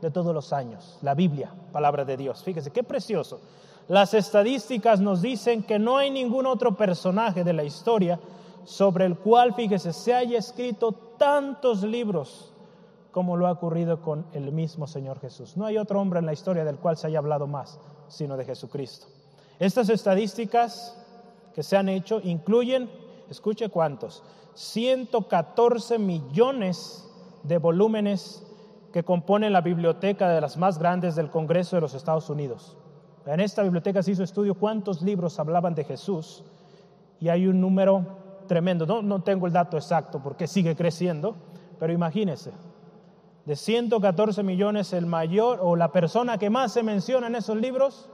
de 0.00 0.12
todos 0.12 0.32
los 0.32 0.52
años, 0.52 0.96
la 1.02 1.12
Biblia, 1.12 1.52
palabra 1.72 2.04
de 2.04 2.16
Dios. 2.16 2.44
Fíjese, 2.44 2.70
qué 2.70 2.84
precioso. 2.84 3.40
Las 3.88 4.14
estadísticas 4.14 5.00
nos 5.00 5.20
dicen 5.20 5.64
que 5.64 5.80
no 5.80 5.96
hay 5.96 6.12
ningún 6.12 6.46
otro 6.46 6.76
personaje 6.76 7.42
de 7.42 7.52
la 7.52 7.64
historia 7.64 8.20
sobre 8.62 9.06
el 9.06 9.18
cual, 9.18 9.54
fíjese, 9.54 9.92
se 9.92 10.14
haya 10.14 10.38
escrito 10.38 10.92
tantos 11.18 11.82
libros 11.82 12.52
como 13.10 13.36
lo 13.36 13.48
ha 13.48 13.52
ocurrido 13.52 14.00
con 14.00 14.24
el 14.34 14.52
mismo 14.52 14.86
Señor 14.86 15.18
Jesús. 15.18 15.56
No 15.56 15.66
hay 15.66 15.78
otro 15.78 16.00
hombre 16.00 16.20
en 16.20 16.26
la 16.26 16.32
historia 16.32 16.64
del 16.64 16.76
cual 16.76 16.96
se 16.96 17.08
haya 17.08 17.18
hablado 17.18 17.48
más, 17.48 17.80
sino 18.06 18.36
de 18.36 18.44
Jesucristo. 18.44 19.08
Estas 19.58 19.88
estadísticas 19.88 20.96
que 21.56 21.64
se 21.64 21.76
han 21.76 21.88
hecho 21.88 22.20
incluyen, 22.22 22.88
escuche 23.28 23.68
cuántos, 23.68 24.22
114 24.54 25.98
millones 25.98 27.08
de 27.42 27.58
volúmenes 27.58 28.44
que 28.92 29.02
componen 29.02 29.52
la 29.52 29.60
biblioteca 29.60 30.28
de 30.28 30.40
las 30.40 30.56
más 30.56 30.78
grandes 30.78 31.16
del 31.16 31.30
Congreso 31.30 31.76
de 31.76 31.82
los 31.82 31.94
Estados 31.94 32.30
Unidos. 32.30 32.76
En 33.26 33.40
esta 33.40 33.62
biblioteca 33.62 34.02
se 34.02 34.12
hizo 34.12 34.22
estudio 34.22 34.54
cuántos 34.54 35.02
libros 35.02 35.38
hablaban 35.38 35.74
de 35.74 35.84
Jesús 35.84 36.44
y 37.18 37.28
hay 37.28 37.46
un 37.46 37.60
número 37.60 38.06
tremendo. 38.46 38.86
No, 38.86 39.02
no 39.02 39.22
tengo 39.22 39.46
el 39.46 39.52
dato 39.52 39.76
exacto 39.76 40.22
porque 40.22 40.46
sigue 40.46 40.76
creciendo, 40.76 41.34
pero 41.78 41.92
imagínense, 41.92 42.52
de 43.44 43.56
114 43.56 44.42
millones 44.42 44.92
el 44.92 45.06
mayor 45.06 45.58
o 45.62 45.76
la 45.76 45.90
persona 45.90 46.38
que 46.38 46.50
más 46.50 46.72
se 46.72 46.82
menciona 46.82 47.26
en 47.26 47.34
esos 47.34 47.56
libros, 47.56 48.08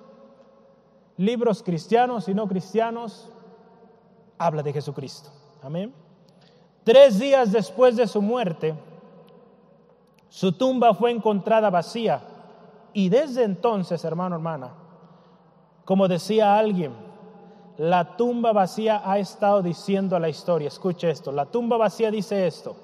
libros 1.17 1.63
cristianos 1.63 2.29
y 2.29 2.35
no 2.35 2.49
cristianos, 2.49 3.31
habla 4.39 4.63
de 4.63 4.73
Jesucristo. 4.73 5.31
Amén. 5.63 5.93
Tres 6.91 7.21
días 7.21 7.53
después 7.53 7.95
de 7.95 8.09
su 8.09 8.21
muerte, 8.21 8.75
su 10.29 10.51
tumba 10.51 10.93
fue 10.93 11.13
encontrada 11.13 11.71
vacía. 11.71 12.21
Y 12.93 13.09
desde 13.09 13.45
entonces, 13.45 14.05
hermano, 14.05 14.35
hermana, 14.35 14.73
como 15.85 16.09
decía 16.09 16.59
alguien, 16.59 16.93
la 17.77 18.17
tumba 18.17 18.53
vacía 18.53 19.03
ha 19.05 19.21
estado 19.21 19.63
diciendo 19.63 20.17
a 20.17 20.19
la 20.19 20.31
historia, 20.31 20.67
escuche 20.67 21.09
esto, 21.09 21.31
la 21.31 21.47
tumba 21.47 21.77
vacía 21.77 22.11
dice 22.11 22.49
esto, 22.49 22.75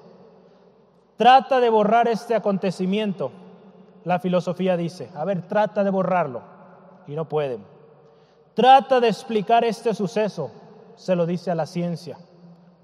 trata 1.17 1.59
de 1.59 1.69
borrar 1.69 2.07
este 2.07 2.33
acontecimiento. 2.33 3.29
La 4.05 4.19
filosofía 4.19 4.77
dice, 4.77 5.09
a 5.15 5.25
ver, 5.25 5.49
trata 5.49 5.83
de 5.83 5.89
borrarlo 5.89 6.43
y 7.07 7.11
no 7.13 7.27
pueden. 7.27 7.61
Trata 8.53 9.01
de 9.01 9.09
explicar 9.09 9.65
este 9.65 9.93
suceso, 9.93 10.49
se 10.95 11.13
lo 11.13 11.25
dice 11.25 11.51
a 11.51 11.55
la 11.55 11.65
ciencia. 11.65 12.17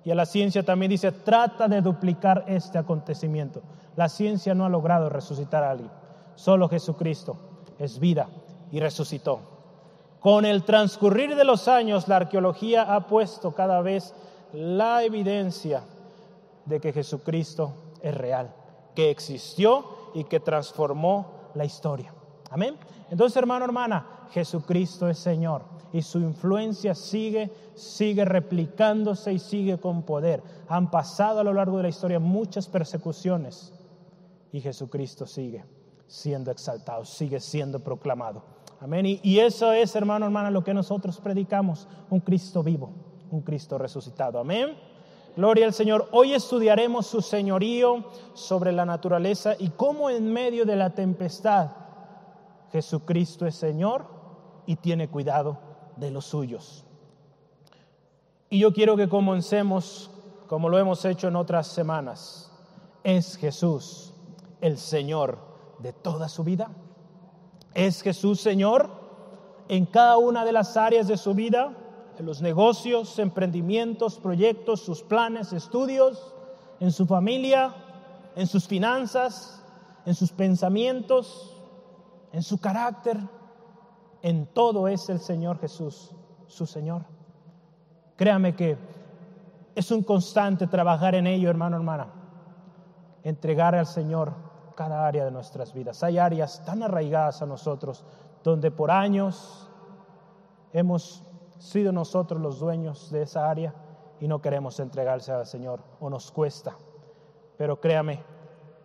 Y 0.05 0.11
a 0.11 0.15
la 0.15 0.25
ciencia 0.25 0.63
también 0.63 0.89
dice, 0.89 1.11
trata 1.11 1.67
de 1.67 1.81
duplicar 1.81 2.43
este 2.47 2.77
acontecimiento. 2.77 3.61
La 3.95 4.09
ciencia 4.09 4.53
no 4.53 4.65
ha 4.65 4.69
logrado 4.69 5.09
resucitar 5.09 5.63
a 5.63 5.71
alguien. 5.71 5.91
Solo 6.35 6.67
Jesucristo 6.67 7.37
es 7.79 7.99
vida 7.99 8.27
y 8.71 8.79
resucitó. 8.79 9.39
Con 10.19 10.45
el 10.45 10.63
transcurrir 10.63 11.35
de 11.35 11.43
los 11.43 11.67
años, 11.67 12.07
la 12.07 12.17
arqueología 12.17 12.95
ha 12.95 13.07
puesto 13.07 13.53
cada 13.53 13.81
vez 13.81 14.13
la 14.53 15.03
evidencia 15.03 15.83
de 16.65 16.79
que 16.79 16.93
Jesucristo 16.93 17.73
es 18.01 18.15
real, 18.15 18.53
que 18.95 19.09
existió 19.09 19.85
y 20.13 20.23
que 20.25 20.39
transformó 20.39 21.49
la 21.55 21.65
historia. 21.65 22.13
Amén. 22.49 22.77
Entonces, 23.09 23.35
hermano, 23.37 23.65
hermana, 23.65 24.12
Jesucristo 24.33 25.07
es 25.07 25.19
Señor 25.19 25.61
y 25.91 26.01
su 26.01 26.17
influencia 26.17 26.95
sigue, 26.95 27.51
sigue 27.75 28.25
replicándose 28.25 29.31
y 29.31 29.37
sigue 29.37 29.77
con 29.77 30.01
poder. 30.01 30.41
Han 30.67 30.89
pasado 30.89 31.39
a 31.39 31.43
lo 31.43 31.53
largo 31.53 31.77
de 31.77 31.83
la 31.83 31.89
historia 31.89 32.19
muchas 32.19 32.67
persecuciones 32.67 33.71
y 34.51 34.59
Jesucristo 34.59 35.27
sigue 35.27 35.63
siendo 36.07 36.49
exaltado, 36.49 37.05
sigue 37.05 37.39
siendo 37.39 37.79
proclamado. 37.79 38.43
Amén. 38.79 39.05
Y, 39.05 39.39
eso 39.39 39.71
es, 39.71 39.95
hermano, 39.95 40.25
hermana, 40.25 40.49
lo 40.49 40.63
que 40.63 40.73
nosotros 40.73 41.21
predicamos, 41.21 41.87
un 42.09 42.19
Cristo 42.19 42.63
vivo, 42.63 42.89
un 43.29 43.41
Cristo 43.41 43.77
resucitado. 43.77 44.39
Amén. 44.39 44.75
Gloria 45.37 45.67
al 45.67 45.73
Señor. 45.73 46.09
Hoy 46.11 46.33
estudiaremos 46.33 47.05
su 47.05 47.21
señorío 47.21 48.03
sobre 48.33 48.71
la 48.71 48.83
naturaleza 48.83 49.55
y 49.59 49.69
cómo 49.69 50.09
en 50.09 50.33
medio 50.33 50.65
de 50.65 50.75
la 50.75 50.89
tempestad 50.89 51.69
Jesucristo 52.71 53.45
es 53.45 53.53
Señor 53.53 54.22
y 54.65 54.75
tiene 54.77 55.09
cuidado 55.09 55.57
de 55.97 56.11
los 56.11 56.25
suyos. 56.25 56.85
Y 58.49 58.59
yo 58.59 58.73
quiero 58.73 58.95
que 58.95 59.09
comencemos 59.09 60.11
como 60.47 60.69
lo 60.69 60.77
hemos 60.77 61.03
hecho 61.05 61.27
en 61.27 61.35
otras 61.35 61.67
semanas. 61.67 62.51
¿Es 63.03 63.37
Jesús 63.37 64.13
el 64.61 64.77
Señor 64.77 65.39
de 65.79 65.93
toda 65.93 66.29
su 66.29 66.43
vida? 66.43 66.69
¿Es 67.73 68.01
Jesús 68.01 68.39
Señor 68.39 68.89
en 69.67 69.85
cada 69.85 70.17
una 70.17 70.45
de 70.45 70.51
las 70.51 70.77
áreas 70.77 71.07
de 71.07 71.17
su 71.17 71.33
vida? 71.33 71.75
En 72.19 72.27
los 72.27 72.41
negocios, 72.41 73.17
emprendimientos, 73.17 74.19
proyectos, 74.19 74.81
sus 74.81 75.01
planes, 75.01 75.51
estudios, 75.51 76.33
en 76.79 76.91
su 76.91 77.07
familia, 77.07 77.73
en 78.35 78.45
sus 78.45 78.67
finanzas, 78.67 79.63
en 80.05 80.13
sus 80.13 80.31
pensamientos, 80.31 81.59
en 82.31 82.43
su 82.43 82.59
carácter 82.59 83.17
en 84.23 84.47
todo 84.47 84.87
es 84.87 85.09
el 85.09 85.19
Señor 85.19 85.59
Jesús, 85.59 86.15
su 86.47 86.65
Señor. 86.65 87.03
Créame 88.15 88.55
que 88.55 88.77
es 89.75 89.91
un 89.91 90.01
constante 90.01 90.65
trabajar 90.65 91.13
en 91.13 91.27
ello, 91.27 91.49
hermano, 91.49 91.75
hermana. 91.75 92.07
Entregar 93.23 93.75
al 93.75 93.85
Señor 93.85 94.33
cada 94.75 95.05
área 95.05 95.25
de 95.25 95.31
nuestras 95.31 95.73
vidas. 95.73 96.03
Hay 96.03 96.17
áreas 96.17 96.63
tan 96.63 96.83
arraigadas 96.83 97.41
a 97.41 97.45
nosotros 97.45 98.05
donde 98.43 98.71
por 98.71 98.91
años 98.91 99.69
hemos 100.71 101.23
sido 101.59 101.91
nosotros 101.91 102.41
los 102.41 102.59
dueños 102.59 103.11
de 103.11 103.23
esa 103.23 103.49
área 103.49 103.73
y 104.21 104.27
no 104.29 104.41
queremos 104.41 104.79
entregarse 104.79 105.33
al 105.33 105.45
Señor 105.45 105.81
o 105.99 106.09
nos 106.09 106.31
cuesta. 106.31 106.77
Pero 107.57 107.81
créame, 107.81 108.23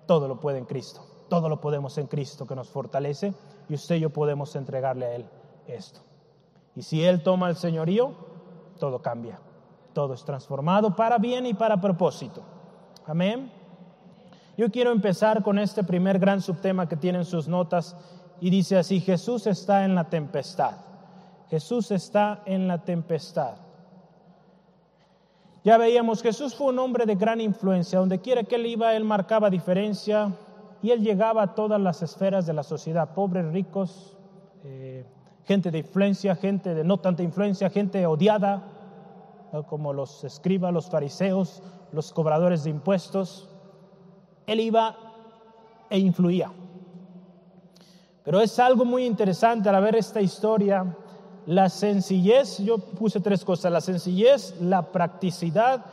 todo 0.07 0.27
lo 0.27 0.41
puede 0.41 0.59
en 0.59 0.65
Cristo. 0.65 1.01
Todo 1.29 1.49
lo 1.49 1.61
podemos 1.61 1.97
en 1.99 2.09
Cristo 2.09 2.45
que 2.45 2.57
nos 2.57 2.69
fortalece 2.71 3.35
y 3.69 3.75
usted 3.75 3.97
y 3.97 4.01
yo 4.01 4.11
podemos 4.11 4.55
entregarle 4.57 5.07
a 5.07 5.15
Él 5.15 5.27
esto. 5.67 6.01
Y 6.75 6.83
si 6.83 7.05
Él 7.05 7.23
toma 7.23 7.49
el 7.49 7.57
señorío, 7.57 8.13
todo 8.79 9.03
cambia. 9.03 9.41
Todo 9.93 10.15
es 10.15 10.25
transformado 10.25 10.95
para 10.95 11.19
bien 11.19 11.47
y 11.47 11.55
para 11.55 11.81
propósito. 11.81 12.43
Amén. 13.07 13.51
Yo 14.57 14.71
quiero 14.71 14.93
empezar 14.93 15.43
con 15.43 15.59
este 15.59 15.85
primer 15.85 16.19
gran 16.19 16.41
subtema 16.41 16.89
que 16.89 16.97
tienen 16.97 17.25
sus 17.25 17.49
notas 17.49 17.97
y 18.41 18.51
dice 18.51 18.77
así, 18.77 19.01
Jesús 19.01 19.47
está 19.47 19.85
en 19.85 19.95
la 19.95 20.05
tempestad. 20.05 20.77
Jesús 21.49 21.91
está 21.91 22.43
en 22.45 22.69
la 22.69 22.85
tempestad. 22.85 23.57
Ya 25.65 25.77
veíamos, 25.77 26.23
Jesús 26.23 26.55
fue 26.55 26.69
un 26.69 26.79
hombre 26.79 27.07
de 27.07 27.17
gran 27.17 27.41
influencia. 27.41 27.99
Donde 27.99 28.21
quiera 28.21 28.45
que 28.45 28.57
él 28.57 28.67
iba, 28.67 28.95
él 28.95 29.05
marcaba 29.05 29.51
diferencia 29.51 30.33
y 30.83 30.91
él 30.91 31.03
llegaba 31.03 31.43
a 31.43 31.55
todas 31.55 31.81
las 31.81 32.03
esferas 32.03 32.47
de 32.47 32.53
la 32.53 32.63
sociedad, 32.63 33.15
pobres, 33.15 33.47
ricos, 33.53 34.17
eh, 34.65 35.05
gente 35.45 35.71
de 35.71 35.79
influencia, 35.79 36.37
gente 36.37 36.75
de 36.75 36.85
no 36.85 36.99
tanta 36.99 37.23
influencia, 37.23 37.71
gente 37.71 38.07
odiada, 38.07 38.63
como 39.69 39.93
los 39.93 40.25
escribas, 40.25 40.73
los 40.73 40.91
fariseos, 40.91 41.63
los 41.93 42.13
cobradores 42.13 42.65
de 42.65 42.71
impuestos. 42.71 43.49
Él 44.47 44.61
iba 44.61 44.97
e 45.91 45.99
influía. 45.99 46.53
Pero 48.25 48.41
es 48.41 48.59
algo 48.59 48.85
muy 48.85 49.07
interesante 49.07 49.69
al 49.69 49.83
ver 49.83 49.97
esta 49.97 50.21
historia, 50.21 50.85
la 51.47 51.71
sencillez, 51.71 52.59
yo 52.59 52.77
puse 52.77 53.21
tres 53.21 53.43
cosas, 53.43 53.73
la 53.73 53.81
sencillez, 53.81 54.55
la 54.61 54.93
practicidad 54.93 55.87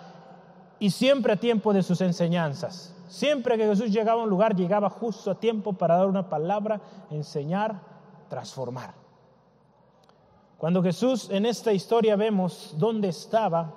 y 0.79 0.89
siempre 0.89 1.31
a 1.31 1.37
tiempo 1.37 1.71
de 1.71 1.81
sus 1.81 2.01
enseñanzas. 2.01 2.94
Siempre 3.15 3.57
que 3.57 3.65
Jesús 3.65 3.91
llegaba 3.91 4.19
a 4.19 4.23
un 4.25 4.29
lugar, 4.29 4.57
llegaba 4.57 4.89
justo 4.89 5.31
a 5.31 5.39
tiempo 5.39 5.71
para 5.71 5.95
dar 5.95 6.07
una 6.07 6.27
palabra, 6.27 6.81
enseñar, 7.09 7.79
transformar. 8.27 8.93
Cuando 10.57 10.83
Jesús 10.83 11.29
en 11.29 11.45
esta 11.45 11.71
historia 11.71 12.17
vemos 12.17 12.75
dónde 12.77 13.07
estaba, 13.07 13.71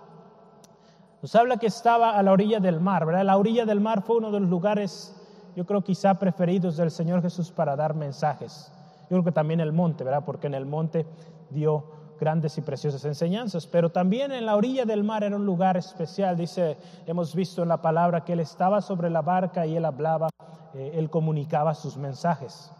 nos 1.22 1.36
habla 1.36 1.56
que 1.56 1.68
estaba 1.68 2.18
a 2.18 2.22
la 2.24 2.32
orilla 2.32 2.58
del 2.58 2.80
mar, 2.80 3.06
¿verdad? 3.06 3.24
La 3.24 3.36
orilla 3.36 3.64
del 3.64 3.78
mar 3.80 4.02
fue 4.02 4.16
uno 4.16 4.32
de 4.32 4.40
los 4.40 4.50
lugares, 4.50 5.14
yo 5.54 5.64
creo 5.64 5.84
quizá 5.84 6.14
preferidos 6.14 6.76
del 6.76 6.90
Señor 6.90 7.22
Jesús 7.22 7.52
para 7.52 7.76
dar 7.76 7.94
mensajes. 7.94 8.72
Yo 9.02 9.08
creo 9.10 9.24
que 9.24 9.30
también 9.30 9.60
el 9.60 9.72
monte, 9.72 10.02
¿verdad? 10.02 10.24
Porque 10.26 10.48
en 10.48 10.54
el 10.54 10.66
monte 10.66 11.06
dio 11.50 11.84
grandes 12.18 12.58
y 12.58 12.62
preciosas 12.62 13.04
enseñanzas, 13.04 13.66
pero 13.66 13.90
también 13.90 14.32
en 14.32 14.46
la 14.46 14.56
orilla 14.56 14.84
del 14.84 15.04
mar 15.04 15.24
era 15.24 15.36
un 15.36 15.46
lugar 15.46 15.76
especial. 15.76 16.36
Dice, 16.36 16.76
hemos 17.06 17.34
visto 17.34 17.62
en 17.62 17.68
la 17.68 17.80
palabra 17.82 18.24
que 18.24 18.32
él 18.32 18.40
estaba 18.40 18.80
sobre 18.80 19.10
la 19.10 19.22
barca 19.22 19.66
y 19.66 19.76
él 19.76 19.84
hablaba, 19.84 20.28
eh, 20.74 20.92
él 20.94 21.10
comunicaba 21.10 21.74
sus 21.74 21.96
mensajes 21.96 22.72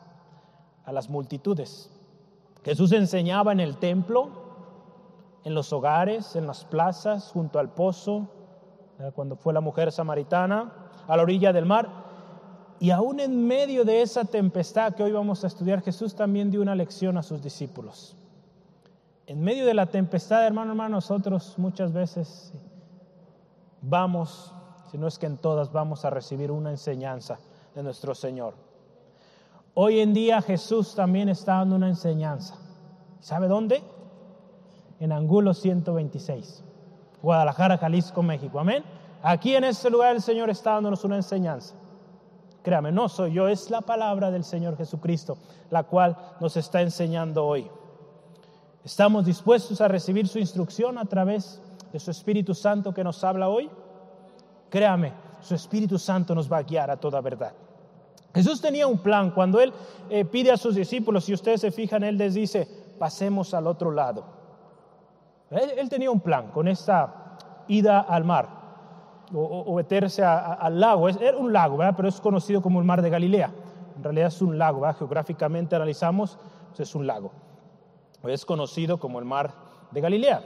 a 0.85 0.92
las 0.92 1.09
multitudes. 1.09 1.90
Jesús 2.64 2.92
enseñaba 2.92 3.52
en 3.52 3.61
el 3.61 3.76
templo, 3.76 4.30
en 5.45 5.54
los 5.54 5.73
hogares, 5.73 6.37
en 6.37 6.47
las 6.47 6.64
plazas, 6.64 7.30
junto 7.33 7.59
al 7.59 7.71
pozo, 7.71 8.28
cuando 9.14 9.37
fue 9.37 9.52
la 9.52 9.61
mujer 9.61 9.92
samaritana, 9.92 10.73
a 11.07 11.16
la 11.16 11.23
orilla 11.23 11.52
del 11.52 11.66
mar. 11.66 11.88
Y 12.80 12.90
aún 12.90 13.21
en 13.21 13.47
medio 13.47 13.85
de 13.85 14.02
esa 14.02 14.25
tempestad 14.25 14.95
que 14.95 15.02
hoy 15.02 15.12
vamos 15.12 15.45
a 15.45 15.47
estudiar, 15.47 15.83
Jesús 15.83 16.14
también 16.14 16.50
dio 16.50 16.61
una 16.61 16.75
lección 16.75 17.16
a 17.16 17.23
sus 17.23 17.42
discípulos. 17.42 18.16
En 19.28 19.42
medio 19.42 19.66
de 19.66 19.75
la 19.75 19.85
tempestad, 19.85 20.47
hermano, 20.47 20.70
hermano, 20.70 20.97
nosotros 20.97 21.52
muchas 21.58 21.92
veces 21.92 22.50
vamos, 23.82 24.54
si 24.90 24.97
no 24.97 25.06
es 25.06 25.18
que 25.18 25.26
en 25.26 25.37
todas, 25.37 25.70
vamos 25.70 26.06
a 26.06 26.08
recibir 26.08 26.50
una 26.50 26.70
enseñanza 26.70 27.38
de 27.75 27.82
nuestro 27.82 28.14
Señor. 28.14 28.54
Hoy 29.75 30.00
en 30.00 30.14
día 30.14 30.40
Jesús 30.40 30.94
también 30.94 31.28
está 31.28 31.56
dando 31.56 31.76
una 31.76 31.88
enseñanza. 31.88 32.54
¿Sabe 33.20 33.49
dónde? 33.49 33.82
En 34.99 35.12
Angulo 35.12 35.52
126, 35.52 36.64
Guadalajara, 37.20 37.76
Jalisco, 37.76 38.23
México. 38.23 38.58
Amén. 38.58 38.82
Aquí 39.23 39.54
en 39.54 39.64
este 39.64 39.90
lugar 39.90 40.16
el 40.16 40.23
Señor 40.23 40.49
está 40.49 40.73
dándonos 40.73 41.04
una 41.04 41.16
enseñanza. 41.16 41.75
Créame, 42.62 42.92
no 42.92 43.11
soy 43.11 43.35
yo, 43.35 43.47
es 43.47 43.68
la 43.68 43.82
palabra 43.82 44.30
del 44.30 44.44
Señor 44.44 44.78
Jesucristo, 44.78 45.37
la 45.68 45.82
cual 45.82 46.16
nos 46.40 46.56
está 46.56 46.80
enseñando 46.80 47.44
hoy. 47.44 47.70
¿Estamos 48.88 49.26
dispuestos 49.26 49.83
a 49.83 49.88
recibir 49.88 50.26
su 50.28 50.38
instrucción 50.38 50.97
a 50.97 51.04
través 51.04 51.61
de 51.92 52.00
su 52.00 52.11
Espíritu 52.11 52.54
Santo 52.54 52.95
que 52.95 53.04
nos 53.04 53.23
habla 53.23 53.50
hoy? 53.50 53.68
Créame, 54.71 55.12
su 55.42 55.54
Espíritu 55.54 55.99
Santo 55.99 56.35
nos 56.35 56.50
va 56.50 56.57
a 56.57 56.62
guiar 56.62 56.90
a 56.90 56.97
toda 56.97 57.21
verdad. 57.21 57.52
Jesús 58.35 58.62
tenía 58.62 58.87
un 58.87 58.97
plan. 58.97 59.33
Cuando 59.33 59.61
Él 59.61 59.75
eh, 60.09 60.25
pide 60.25 60.50
a 60.52 60.57
sus 60.57 60.75
discípulos, 60.75 61.26
si 61.26 61.35
ustedes 61.35 61.61
se 61.61 61.71
fijan, 61.71 62.02
Él 62.02 62.16
les 62.16 62.33
dice, 62.33 62.66
pasemos 62.99 63.52
al 63.52 63.66
otro 63.66 63.90
lado. 63.90 64.25
Él, 65.50 65.90
tenía 65.90 66.11
un 66.11 66.21
plan 66.21 66.50
con 66.50 66.66
esta 66.66 67.37
ida 67.68 68.00
al 68.00 68.25
mar 68.25 68.49
o, 69.35 69.76
meterse 69.76 70.25
al 70.25 70.80
lago. 70.80 71.11
era 71.11 71.37
un 71.37 71.52
lago, 71.52 71.76
¿verdad? 71.76 71.92
pero 71.95 72.09
es 72.09 72.18
conocido 72.23 72.62
como 72.62 72.78
el 72.78 72.87
mar 72.87 73.02
de 73.02 73.11
Galilea. 73.11 73.52
En 73.99 74.02
realidad 74.02 74.28
es 74.28 74.40
un 74.40 74.57
lago, 74.57 74.90
geográficamente 74.95 75.76
analizamos, 75.76 76.38
pues 76.71 76.88
es 76.88 76.95
un 76.95 77.07
lago 77.07 77.30
es 78.25 78.45
conocido 78.45 78.99
como 78.99 79.19
el 79.19 79.25
mar 79.25 79.53
de 79.91 80.01
Galilea. 80.01 80.43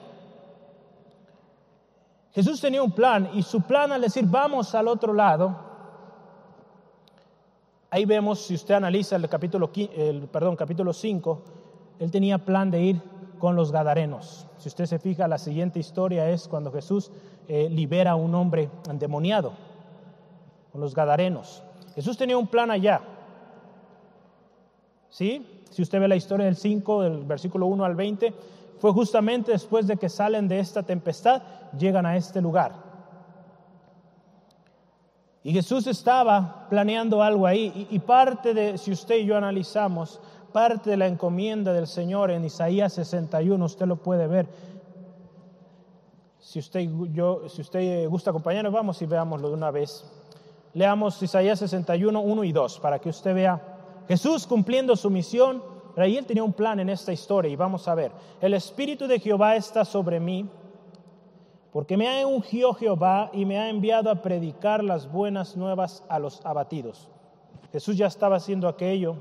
Jesús 2.32 2.60
tenía 2.60 2.82
un 2.82 2.92
plan 2.92 3.30
y 3.34 3.42
su 3.42 3.60
plan 3.62 3.92
al 3.92 4.00
decir 4.00 4.24
vamos 4.26 4.74
al 4.74 4.88
otro 4.88 5.12
lado, 5.12 5.54
ahí 7.90 8.04
vemos, 8.06 8.40
si 8.40 8.54
usted 8.54 8.74
analiza 8.74 9.16
el 9.16 9.28
capítulo, 9.28 9.70
el, 9.74 10.28
perdón, 10.28 10.56
capítulo 10.56 10.92
5, 10.92 11.42
él 11.98 12.10
tenía 12.10 12.38
plan 12.38 12.70
de 12.70 12.82
ir 12.82 13.02
con 13.38 13.54
los 13.54 13.70
gadarenos. 13.70 14.46
Si 14.56 14.68
usted 14.68 14.86
se 14.86 14.98
fija, 14.98 15.28
la 15.28 15.38
siguiente 15.38 15.78
historia 15.78 16.30
es 16.30 16.48
cuando 16.48 16.72
Jesús 16.72 17.10
eh, 17.48 17.68
libera 17.68 18.12
a 18.12 18.14
un 18.14 18.34
hombre 18.34 18.70
endemoniado, 18.88 19.52
con 20.70 20.80
los 20.80 20.94
gadarenos. 20.94 21.62
Jesús 21.94 22.16
tenía 22.16 22.38
un 22.38 22.46
plan 22.46 22.70
allá. 22.70 23.02
¿Sí? 25.10 25.61
Si 25.72 25.80
usted 25.80 26.00
ve 26.00 26.06
la 26.06 26.16
historia 26.16 26.44
del 26.44 26.56
5, 26.56 27.02
del 27.02 27.24
versículo 27.24 27.66
1 27.66 27.84
al 27.84 27.94
20, 27.94 28.34
fue 28.78 28.92
justamente 28.92 29.52
después 29.52 29.86
de 29.86 29.96
que 29.96 30.10
salen 30.10 30.46
de 30.46 30.58
esta 30.58 30.82
tempestad, 30.82 31.42
llegan 31.78 32.04
a 32.04 32.14
este 32.14 32.42
lugar. 32.42 32.72
Y 35.42 35.52
Jesús 35.52 35.86
estaba 35.86 36.66
planeando 36.68 37.22
algo 37.22 37.46
ahí 37.46 37.88
y, 37.90 37.98
parte 38.00 38.52
de, 38.52 38.76
si 38.76 38.92
usted 38.92 39.16
y 39.16 39.24
yo 39.24 39.34
analizamos, 39.34 40.20
parte 40.52 40.90
de 40.90 40.98
la 40.98 41.06
encomienda 41.06 41.72
del 41.72 41.86
Señor 41.86 42.30
en 42.30 42.44
Isaías 42.44 42.92
61, 42.92 43.64
usted 43.64 43.86
lo 43.86 43.96
puede 43.96 44.26
ver. 44.26 44.46
Si 46.38 46.58
usted, 46.58 46.86
yo, 47.12 47.48
si 47.48 47.62
usted 47.62 48.08
gusta 48.10 48.28
acompañarnos, 48.28 48.74
vamos 48.74 49.00
y 49.00 49.06
veámoslo 49.06 49.48
de 49.48 49.54
una 49.54 49.70
vez. 49.70 50.04
Leamos 50.74 51.22
Isaías 51.22 51.58
61, 51.60 52.20
1 52.20 52.44
y 52.44 52.52
2, 52.52 52.78
para 52.80 52.98
que 52.98 53.08
usted 53.08 53.34
vea 53.34 53.71
Jesús 54.12 54.46
cumpliendo 54.46 54.94
su 54.94 55.08
misión, 55.08 55.62
pero 55.94 56.06
él 56.06 56.26
tenía 56.26 56.44
un 56.44 56.52
plan 56.52 56.78
en 56.78 56.90
esta 56.90 57.14
historia 57.14 57.50
y 57.50 57.56
vamos 57.56 57.88
a 57.88 57.94
ver, 57.94 58.12
el 58.42 58.52
Espíritu 58.52 59.06
de 59.06 59.18
Jehová 59.18 59.56
está 59.56 59.86
sobre 59.86 60.20
mí, 60.20 60.50
porque 61.72 61.96
me 61.96 62.06
ha 62.20 62.26
ungido 62.26 62.74
Jehová 62.74 63.30
y 63.32 63.46
me 63.46 63.58
ha 63.58 63.70
enviado 63.70 64.10
a 64.10 64.20
predicar 64.20 64.84
las 64.84 65.10
buenas 65.10 65.56
nuevas 65.56 66.04
a 66.10 66.18
los 66.18 66.44
abatidos. 66.44 67.08
Jesús 67.72 67.96
ya 67.96 68.06
estaba 68.06 68.36
haciendo 68.36 68.68
aquello, 68.68 69.16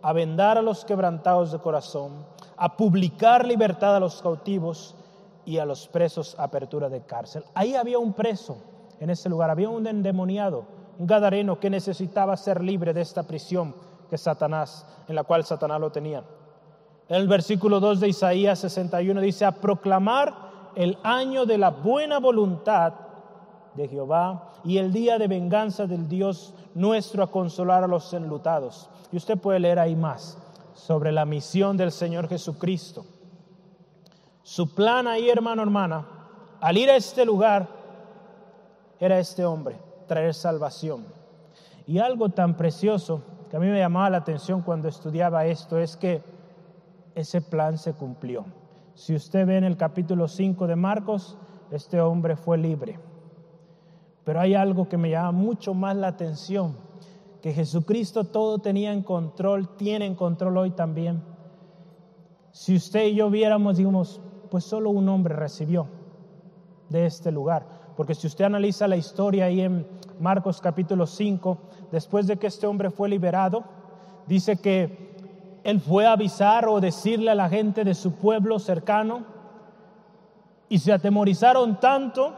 a 0.00 0.12
vendar 0.12 0.58
a 0.58 0.62
los 0.62 0.84
quebrantados 0.84 1.50
de 1.50 1.58
corazón, 1.58 2.24
a 2.56 2.76
publicar 2.76 3.44
libertad 3.44 3.96
a 3.96 4.00
los 4.00 4.22
cautivos 4.22 4.94
y 5.44 5.58
a 5.58 5.64
los 5.64 5.88
presos 5.88 6.36
apertura 6.38 6.88
de 6.88 7.00
cárcel. 7.00 7.42
Ahí 7.52 7.74
había 7.74 7.98
un 7.98 8.12
preso 8.12 8.58
en 9.00 9.10
ese 9.10 9.28
lugar, 9.28 9.50
había 9.50 9.70
un 9.70 9.88
endemoniado, 9.88 10.66
un 11.00 11.08
gadareno 11.08 11.58
que 11.58 11.68
necesitaba 11.68 12.36
ser 12.36 12.62
libre 12.62 12.94
de 12.94 13.00
esta 13.00 13.24
prisión 13.24 13.74
que 14.08 14.18
Satanás, 14.18 14.86
en 15.08 15.14
la 15.14 15.24
cual 15.24 15.44
Satanás 15.44 15.80
lo 15.80 15.90
tenía. 15.90 16.22
El 17.08 17.28
versículo 17.28 17.78
2 17.78 18.00
de 18.00 18.08
Isaías 18.08 18.58
61 18.58 19.20
dice, 19.20 19.44
a 19.44 19.52
proclamar 19.52 20.34
el 20.74 20.98
año 21.02 21.46
de 21.46 21.58
la 21.58 21.70
buena 21.70 22.18
voluntad 22.18 22.94
de 23.74 23.88
Jehová 23.88 24.52
y 24.64 24.78
el 24.78 24.92
día 24.92 25.18
de 25.18 25.28
venganza 25.28 25.86
del 25.86 26.08
Dios 26.08 26.54
nuestro 26.74 27.22
a 27.22 27.30
consolar 27.30 27.84
a 27.84 27.88
los 27.88 28.12
enlutados. 28.12 28.88
Y 29.12 29.16
usted 29.16 29.38
puede 29.38 29.60
leer 29.60 29.78
ahí 29.78 29.94
más 29.94 30.38
sobre 30.74 31.12
la 31.12 31.24
misión 31.24 31.76
del 31.76 31.92
Señor 31.92 32.28
Jesucristo. 32.28 33.04
Su 34.42 34.74
plan 34.74 35.06
ahí, 35.06 35.28
hermano, 35.28 35.62
hermana, 35.62 36.06
al 36.60 36.76
ir 36.76 36.90
a 36.90 36.96
este 36.96 37.24
lugar, 37.24 37.68
era 38.98 39.18
este 39.18 39.44
hombre, 39.44 39.78
traer 40.06 40.34
salvación. 40.34 41.06
Y 41.86 41.98
algo 41.98 42.30
tan 42.30 42.56
precioso 42.56 43.22
que 43.50 43.56
a 43.56 43.60
mí 43.60 43.66
me 43.66 43.78
llamaba 43.78 44.10
la 44.10 44.18
atención 44.18 44.62
cuando 44.62 44.88
estudiaba 44.88 45.46
esto 45.46 45.78
es 45.78 45.96
que 45.96 46.22
ese 47.14 47.40
plan 47.40 47.78
se 47.78 47.94
cumplió. 47.94 48.44
Si 48.94 49.14
usted 49.14 49.46
ve 49.46 49.56
en 49.56 49.64
el 49.64 49.76
capítulo 49.76 50.28
5 50.28 50.66
de 50.66 50.76
Marcos, 50.76 51.38
este 51.70 52.00
hombre 52.00 52.36
fue 52.36 52.58
libre. 52.58 52.98
Pero 54.24 54.40
hay 54.40 54.54
algo 54.54 54.88
que 54.88 54.96
me 54.96 55.10
llama 55.10 55.32
mucho 55.32 55.74
más 55.74 55.96
la 55.96 56.08
atención, 56.08 56.76
que 57.40 57.52
Jesucristo 57.52 58.24
todo 58.24 58.58
tenía 58.58 58.92
en 58.92 59.02
control, 59.02 59.76
tiene 59.76 60.06
en 60.06 60.14
control 60.14 60.56
hoy 60.56 60.70
también. 60.70 61.22
Si 62.50 62.74
usted 62.74 63.04
y 63.04 63.14
yo 63.14 63.30
viéramos, 63.30 63.76
digamos, 63.76 64.20
pues 64.50 64.64
solo 64.64 64.90
un 64.90 65.08
hombre 65.08 65.36
recibió 65.36 65.86
de 66.88 67.06
este 67.06 67.30
lugar. 67.30 67.66
Porque 67.96 68.14
si 68.14 68.26
usted 68.26 68.44
analiza 68.44 68.88
la 68.88 68.96
historia 68.96 69.46
ahí 69.46 69.60
en 69.60 69.86
Marcos 70.20 70.60
capítulo 70.60 71.06
5, 71.06 71.58
después 71.92 72.26
de 72.26 72.36
que 72.36 72.46
este 72.46 72.66
hombre 72.66 72.90
fue 72.90 73.08
liberado, 73.08 73.64
dice 74.26 74.56
que 74.56 75.60
él 75.64 75.80
fue 75.80 76.06
a 76.06 76.12
avisar 76.12 76.68
o 76.68 76.80
decirle 76.80 77.30
a 77.30 77.34
la 77.34 77.48
gente 77.48 77.84
de 77.84 77.94
su 77.94 78.12
pueblo 78.12 78.58
cercano 78.58 79.24
y 80.68 80.78
se 80.78 80.92
atemorizaron 80.92 81.80
tanto 81.80 82.34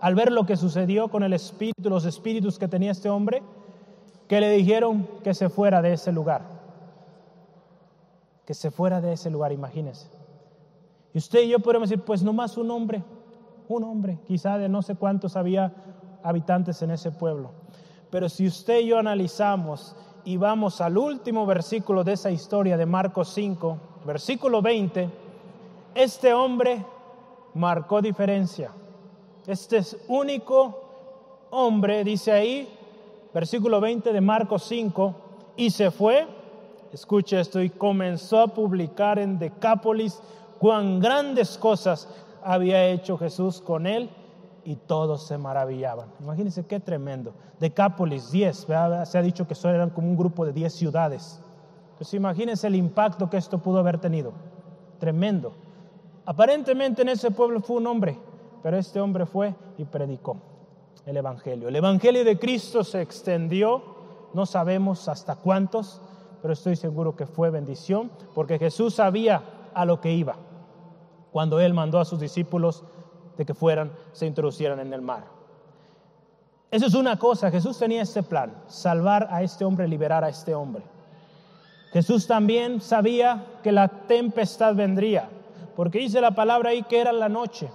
al 0.00 0.14
ver 0.14 0.32
lo 0.32 0.46
que 0.46 0.56
sucedió 0.56 1.08
con 1.08 1.22
el 1.22 1.32
espíritu, 1.32 1.88
los 1.88 2.04
espíritus 2.04 2.58
que 2.58 2.68
tenía 2.68 2.90
este 2.90 3.08
hombre, 3.08 3.42
que 4.28 4.40
le 4.40 4.50
dijeron 4.50 5.08
que 5.22 5.34
se 5.34 5.48
fuera 5.48 5.80
de 5.82 5.92
ese 5.92 6.12
lugar. 6.12 6.42
Que 8.46 8.54
se 8.54 8.70
fuera 8.70 9.00
de 9.00 9.12
ese 9.12 9.30
lugar, 9.30 9.52
imagínense. 9.52 10.08
Y 11.14 11.18
usted 11.18 11.42
y 11.42 11.48
yo 11.50 11.60
podemos 11.60 11.88
decir, 11.88 12.04
pues 12.04 12.22
nomás 12.22 12.56
un 12.56 12.70
hombre 12.70 13.02
un 13.68 13.84
hombre, 13.84 14.18
quizá 14.26 14.58
de 14.58 14.68
no 14.68 14.82
sé 14.82 14.94
cuántos 14.94 15.36
había 15.36 15.72
habitantes 16.22 16.82
en 16.82 16.90
ese 16.90 17.10
pueblo. 17.10 17.50
Pero 18.12 18.28
si 18.28 18.46
usted 18.46 18.80
y 18.80 18.88
yo 18.88 18.98
analizamos 18.98 19.96
y 20.26 20.36
vamos 20.36 20.82
al 20.82 20.98
último 20.98 21.46
versículo 21.46 22.04
de 22.04 22.12
esa 22.12 22.30
historia 22.30 22.76
de 22.76 22.84
Marcos 22.84 23.32
5, 23.32 23.78
versículo 24.04 24.60
20, 24.60 25.08
este 25.94 26.34
hombre 26.34 26.84
marcó 27.54 28.02
diferencia. 28.02 28.70
Este 29.46 29.78
es 29.78 29.96
único 30.08 31.48
hombre, 31.52 32.04
dice 32.04 32.32
ahí, 32.32 32.68
versículo 33.32 33.80
20 33.80 34.12
de 34.12 34.20
Marcos 34.20 34.64
5, 34.64 35.14
y 35.56 35.70
se 35.70 35.90
fue, 35.90 36.26
escucha 36.92 37.40
esto, 37.40 37.62
y 37.62 37.70
comenzó 37.70 38.40
a 38.40 38.48
publicar 38.48 39.18
en 39.18 39.38
Decápolis 39.38 40.20
cuán 40.58 41.00
grandes 41.00 41.56
cosas 41.56 42.06
había 42.44 42.88
hecho 42.88 43.16
Jesús 43.16 43.62
con 43.62 43.86
él 43.86 44.10
y 44.64 44.76
todos 44.76 45.26
se 45.26 45.38
maravillaban. 45.38 46.08
Imagínense 46.20 46.64
qué 46.64 46.80
tremendo. 46.80 47.34
Decápolis, 47.58 48.30
10, 48.30 48.66
se 49.04 49.18
ha 49.18 49.22
dicho 49.22 49.46
que 49.46 49.54
son 49.54 49.74
eran 49.74 49.90
como 49.90 50.08
un 50.08 50.16
grupo 50.16 50.44
de 50.44 50.52
10 50.52 50.72
ciudades. 50.72 51.40
Entonces 51.92 52.14
imagínense 52.14 52.66
el 52.66 52.76
impacto 52.76 53.28
que 53.28 53.36
esto 53.36 53.58
pudo 53.58 53.78
haber 53.78 53.98
tenido. 53.98 54.32
Tremendo. 54.98 55.54
Aparentemente 56.24 57.02
en 57.02 57.08
ese 57.08 57.30
pueblo 57.30 57.60
fue 57.60 57.76
un 57.76 57.86
hombre, 57.86 58.18
pero 58.62 58.76
este 58.76 59.00
hombre 59.00 59.26
fue 59.26 59.54
y 59.78 59.84
predicó 59.84 60.36
el 61.06 61.16
Evangelio. 61.16 61.68
El 61.68 61.76
Evangelio 61.76 62.24
de 62.24 62.38
Cristo 62.38 62.84
se 62.84 63.02
extendió, 63.02 63.82
no 64.32 64.46
sabemos 64.46 65.08
hasta 65.08 65.36
cuántos, 65.36 66.00
pero 66.40 66.54
estoy 66.54 66.76
seguro 66.76 67.16
que 67.16 67.26
fue 67.26 67.50
bendición, 67.50 68.10
porque 68.34 68.58
Jesús 68.58 68.94
sabía 68.94 69.42
a 69.74 69.84
lo 69.84 70.00
que 70.00 70.12
iba 70.12 70.36
cuando 71.32 71.58
Él 71.58 71.72
mandó 71.74 71.98
a 71.98 72.04
sus 72.04 72.20
discípulos 72.20 72.84
de 73.36 73.44
que 73.44 73.54
fueran, 73.54 73.92
se 74.12 74.26
introducieran 74.26 74.80
en 74.80 74.92
el 74.92 75.02
mar. 75.02 75.24
Eso 76.70 76.86
es 76.86 76.94
una 76.94 77.18
cosa, 77.18 77.50
Jesús 77.50 77.78
tenía 77.78 78.02
este 78.02 78.22
plan, 78.22 78.54
salvar 78.66 79.28
a 79.30 79.42
este 79.42 79.64
hombre, 79.64 79.86
liberar 79.86 80.24
a 80.24 80.30
este 80.30 80.54
hombre. 80.54 80.82
Jesús 81.92 82.26
también 82.26 82.80
sabía 82.80 83.44
que 83.62 83.72
la 83.72 83.88
tempestad 83.88 84.74
vendría, 84.74 85.28
porque 85.76 85.98
dice 85.98 86.22
la 86.22 86.30
palabra 86.30 86.70
ahí 86.70 86.82
que 86.84 87.00
era 87.00 87.12
la 87.12 87.28
noche. 87.28 87.70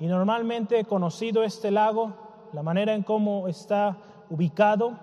Y 0.00 0.06
normalmente 0.06 0.84
conocido 0.84 1.44
este 1.44 1.70
lago, 1.70 2.12
la 2.52 2.64
manera 2.64 2.92
en 2.92 3.04
cómo 3.04 3.46
está 3.46 3.96
ubicado, 4.28 4.98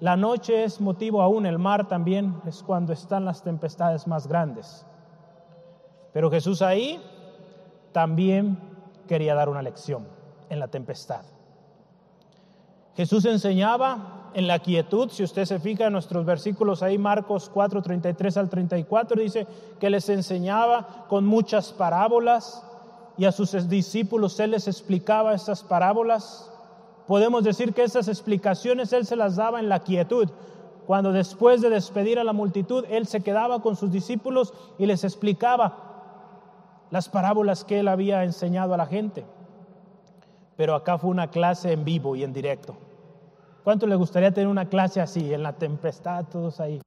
la 0.00 0.16
noche 0.16 0.64
es 0.64 0.80
motivo 0.80 1.20
aún, 1.20 1.44
el 1.44 1.58
mar 1.58 1.88
también 1.88 2.40
es 2.46 2.62
cuando 2.62 2.94
están 2.94 3.26
las 3.26 3.42
tempestades 3.42 4.06
más 4.06 4.26
grandes. 4.26 4.86
Pero 6.14 6.30
Jesús 6.30 6.62
ahí 6.62 7.02
también 7.92 8.58
quería 9.06 9.34
dar 9.34 9.48
una 9.48 9.62
lección 9.62 10.06
en 10.48 10.60
la 10.60 10.68
tempestad. 10.68 11.22
Jesús 12.96 13.24
enseñaba 13.26 14.30
en 14.32 14.46
la 14.46 14.58
quietud, 14.58 15.10
si 15.10 15.22
usted 15.22 15.44
se 15.44 15.58
fija 15.58 15.86
en 15.86 15.92
nuestros 15.92 16.24
versículos 16.24 16.82
ahí, 16.82 16.98
Marcos 16.98 17.50
4, 17.52 17.82
33 17.82 18.36
al 18.36 18.48
34, 18.48 19.20
dice 19.20 19.46
que 19.78 19.90
les 19.90 20.08
enseñaba 20.08 21.06
con 21.08 21.26
muchas 21.26 21.72
parábolas 21.72 22.62
y 23.18 23.24
a 23.24 23.32
sus 23.32 23.68
discípulos 23.68 24.38
Él 24.40 24.52
les 24.52 24.66
explicaba 24.66 25.34
esas 25.34 25.62
parábolas. 25.62 26.50
Podemos 27.06 27.44
decir 27.44 27.72
que 27.72 27.82
esas 27.82 28.08
explicaciones 28.08 28.92
Él 28.92 29.06
se 29.06 29.16
las 29.16 29.36
daba 29.36 29.60
en 29.60 29.68
la 29.68 29.80
quietud, 29.80 30.28
cuando 30.86 31.12
después 31.12 31.60
de 31.60 31.70
despedir 31.70 32.18
a 32.18 32.24
la 32.24 32.32
multitud, 32.32 32.84
Él 32.88 33.06
se 33.06 33.20
quedaba 33.20 33.60
con 33.60 33.76
sus 33.76 33.90
discípulos 33.90 34.54
y 34.78 34.86
les 34.86 35.02
explicaba 35.04 35.85
las 36.90 37.08
parábolas 37.08 37.64
que 37.64 37.80
Él 37.80 37.88
había 37.88 38.24
enseñado 38.24 38.74
a 38.74 38.76
la 38.76 38.86
gente. 38.86 39.24
Pero 40.56 40.74
acá 40.74 40.98
fue 40.98 41.10
una 41.10 41.28
clase 41.30 41.72
en 41.72 41.84
vivo 41.84 42.16
y 42.16 42.24
en 42.24 42.32
directo. 42.32 42.76
¿Cuánto 43.64 43.86
le 43.86 43.96
gustaría 43.96 44.32
tener 44.32 44.48
una 44.48 44.68
clase 44.68 45.00
así, 45.00 45.34
en 45.34 45.42
la 45.42 45.52
tempestad, 45.54 46.26
todos 46.26 46.60
ahí? 46.60 46.80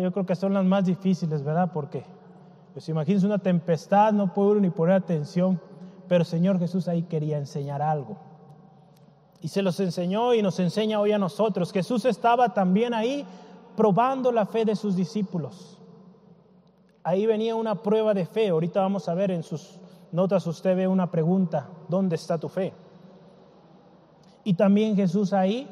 Yo 0.00 0.12
creo 0.12 0.24
que 0.24 0.34
son 0.34 0.54
las 0.54 0.64
más 0.64 0.86
difíciles, 0.86 1.42
¿verdad? 1.42 1.70
Porque, 1.72 2.04
pues 2.72 2.88
imagínense 2.88 3.26
una 3.26 3.38
tempestad, 3.38 4.14
no 4.14 4.32
puedo 4.32 4.54
ni 4.54 4.70
poner 4.70 4.94
atención, 4.94 5.60
pero 6.08 6.24
Señor 6.24 6.58
Jesús 6.58 6.88
ahí 6.88 7.02
quería 7.02 7.36
enseñar 7.36 7.82
algo. 7.82 8.16
Y 9.42 9.48
se 9.48 9.60
los 9.60 9.78
enseñó 9.80 10.32
y 10.32 10.40
nos 10.40 10.58
enseña 10.58 10.98
hoy 10.98 11.12
a 11.12 11.18
nosotros. 11.18 11.70
Jesús 11.70 12.06
estaba 12.06 12.54
también 12.54 12.94
ahí 12.94 13.26
probando 13.76 14.32
la 14.32 14.46
fe 14.46 14.64
de 14.64 14.74
sus 14.74 14.96
discípulos. 14.96 15.78
Ahí 17.04 17.26
venía 17.26 17.54
una 17.54 17.82
prueba 17.82 18.14
de 18.14 18.24
fe. 18.24 18.48
Ahorita 18.48 18.80
vamos 18.80 19.08
a 19.08 19.14
ver 19.14 19.30
en 19.30 19.42
sus 19.42 19.78
notas, 20.10 20.46
usted 20.46 20.74
ve 20.74 20.88
una 20.88 21.10
pregunta, 21.10 21.68
¿dónde 21.88 22.16
está 22.16 22.38
tu 22.38 22.48
fe? 22.48 22.72
Y 24.42 24.54
también 24.54 24.96
Jesús 24.96 25.32
ahí 25.32 25.68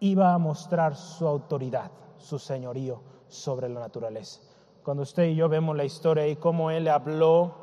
iba 0.00 0.34
a 0.34 0.38
mostrar 0.38 0.96
su 0.96 1.26
autoridad, 1.26 1.90
su 2.18 2.38
señorío 2.38 3.00
sobre 3.28 3.68
la 3.68 3.80
naturaleza. 3.80 4.40
Cuando 4.82 5.02
usted 5.02 5.24
y 5.24 5.34
yo 5.34 5.48
vemos 5.48 5.76
la 5.76 5.84
historia 5.84 6.26
y 6.26 6.36
cómo 6.36 6.70
Él 6.70 6.88
habló, 6.88 7.54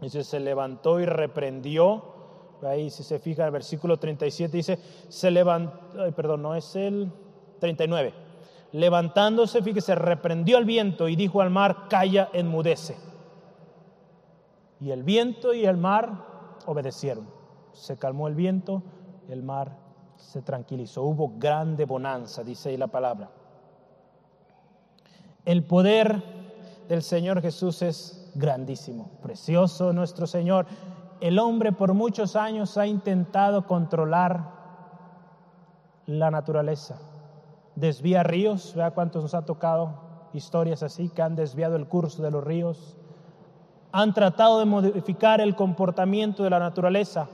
dice, 0.00 0.24
se 0.24 0.40
levantó 0.40 1.00
y 1.00 1.06
reprendió. 1.06 2.02
Ahí 2.62 2.90
si 2.90 3.02
se 3.02 3.18
fija 3.18 3.46
el 3.46 3.52
versículo 3.52 3.96
37 3.96 4.56
dice, 4.56 4.78
se 5.08 5.30
levantó, 5.30 6.12
perdón, 6.14 6.42
no 6.42 6.54
es 6.54 6.76
el 6.76 7.10
39. 7.60 8.29
Levantándose, 8.72 9.62
fíjese, 9.62 9.94
reprendió 9.94 10.56
al 10.56 10.64
viento 10.64 11.08
y 11.08 11.16
dijo 11.16 11.40
al 11.40 11.50
mar, 11.50 11.88
calla, 11.88 12.28
enmudece. 12.32 12.96
Y 14.80 14.90
el 14.90 15.02
viento 15.02 15.52
y 15.52 15.66
el 15.66 15.76
mar 15.76 16.24
obedecieron 16.66 17.40
se 17.72 17.96
calmó 17.96 18.28
el 18.28 18.34
viento, 18.34 18.82
el 19.28 19.42
mar 19.42 19.76
se 20.16 20.42
tranquilizó. 20.42 21.02
Hubo 21.02 21.32
grande 21.38 21.84
bonanza, 21.84 22.42
dice 22.44 22.70
ahí 22.70 22.76
la 22.76 22.88
palabra. 22.88 23.30
El 25.44 25.64
poder 25.64 26.22
del 26.88 27.02
Señor 27.02 27.40
Jesús 27.40 27.82
es 27.82 28.30
grandísimo, 28.34 29.10
precioso 29.22 29.92
nuestro 29.92 30.26
Señor. 30.26 30.66
El 31.20 31.38
hombre 31.38 31.72
por 31.72 31.94
muchos 31.94 32.36
años 32.36 32.76
ha 32.76 32.86
intentado 32.86 33.66
controlar 33.66 34.58
la 36.06 36.30
naturaleza. 36.30 36.98
Desvía 37.80 38.22
ríos, 38.22 38.74
vea 38.74 38.92
cuántos 38.92 39.22
nos 39.22 39.34
ha 39.34 39.44
tocado 39.44 39.94
historias 40.32 40.82
así 40.82 41.08
que 41.08 41.22
han 41.22 41.34
desviado 41.34 41.76
el 41.76 41.88
curso 41.88 42.22
de 42.22 42.30
los 42.30 42.44
ríos. 42.44 42.96
Han 43.92 44.14
tratado 44.14 44.60
de 44.60 44.66
modificar 44.66 45.40
el 45.40 45.56
comportamiento 45.56 46.44
de 46.44 46.50
la 46.50 46.58
naturaleza 46.58 47.28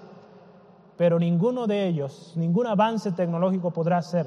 pero 0.97 1.19
ninguno 1.19 1.67
de 1.67 1.87
ellos, 1.87 2.33
ningún 2.37 2.67
avance 2.67 3.13
tecnológico 3.13 3.71
podrá 3.71 3.99
hacer 3.99 4.27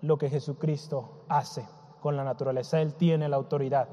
lo 0.00 0.18
que 0.18 0.28
Jesucristo 0.28 1.24
hace 1.28 1.64
con 2.00 2.16
la 2.16 2.24
naturaleza. 2.24 2.80
Él 2.80 2.94
tiene 2.94 3.28
la 3.28 3.36
autoridad 3.36 3.88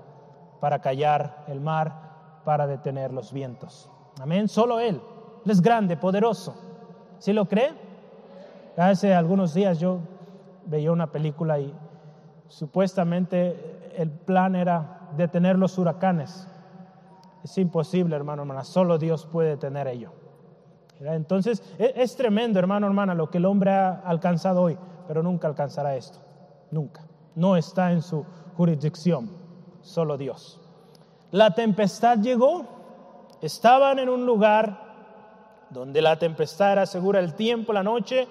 para 0.59 0.79
callar 0.79 1.45
el 1.47 1.61
mar, 1.61 2.41
para 2.43 2.65
detener 2.65 3.13
los 3.13 3.31
vientos. 3.31 3.89
Amén, 4.19 4.47
solo 4.47 4.79
Él. 4.79 4.99
Él 5.45 5.51
es 5.51 5.61
grande, 5.61 5.95
poderoso. 5.95 6.55
¿Sí 7.19 7.33
lo 7.33 7.45
cree? 7.45 7.71
Hace 8.75 9.13
algunos 9.13 9.53
días 9.53 9.79
yo 9.79 9.99
veía 10.69 10.91
una 10.91 11.11
película 11.11 11.59
y 11.59 11.73
supuestamente 12.47 13.91
el 13.97 14.11
plan 14.11 14.55
era 14.55 15.09
detener 15.17 15.57
los 15.57 15.77
huracanes. 15.77 16.47
Es 17.43 17.57
imposible, 17.57 18.15
hermano, 18.15 18.43
hermana. 18.43 18.63
Solo 18.63 18.97
Dios 18.97 19.25
puede 19.25 19.49
detener 19.49 19.87
ello. 19.87 20.11
Entonces, 20.99 21.63
e, 21.77 21.93
es, 21.95 22.15
tremendo, 22.15 22.59
hermano, 22.59 22.87
hermana, 22.87 23.15
lo 23.15 23.29
que 23.29 23.37
el 23.37 23.45
hombre 23.45 23.71
ha 23.71 24.01
alcanzado 24.05 24.61
hoy, 24.61 24.77
pero 25.07 25.23
nunca 25.23 25.47
alcanzará 25.47 25.95
esto. 25.95 26.19
Nunca. 26.71 27.03
No 27.35 27.55
está 27.55 27.91
en 27.91 28.01
su 28.01 28.25
jurisdicción, 28.57 29.29
solo 29.81 30.17
Dios. 30.17 30.59
La 31.31 31.51
tempestad 31.51 32.19
llegó, 32.19 32.65
estaban 33.41 33.99
en 33.99 34.09
un 34.09 34.25
lugar 34.25 34.89
donde 35.69 36.01
la 36.01 36.19
tempestad 36.19 36.73
era 36.73 36.85
segura, 36.85 37.19
el 37.19 37.33
tiempo, 37.35 37.71
la 37.71 37.83
noche, 37.83 38.27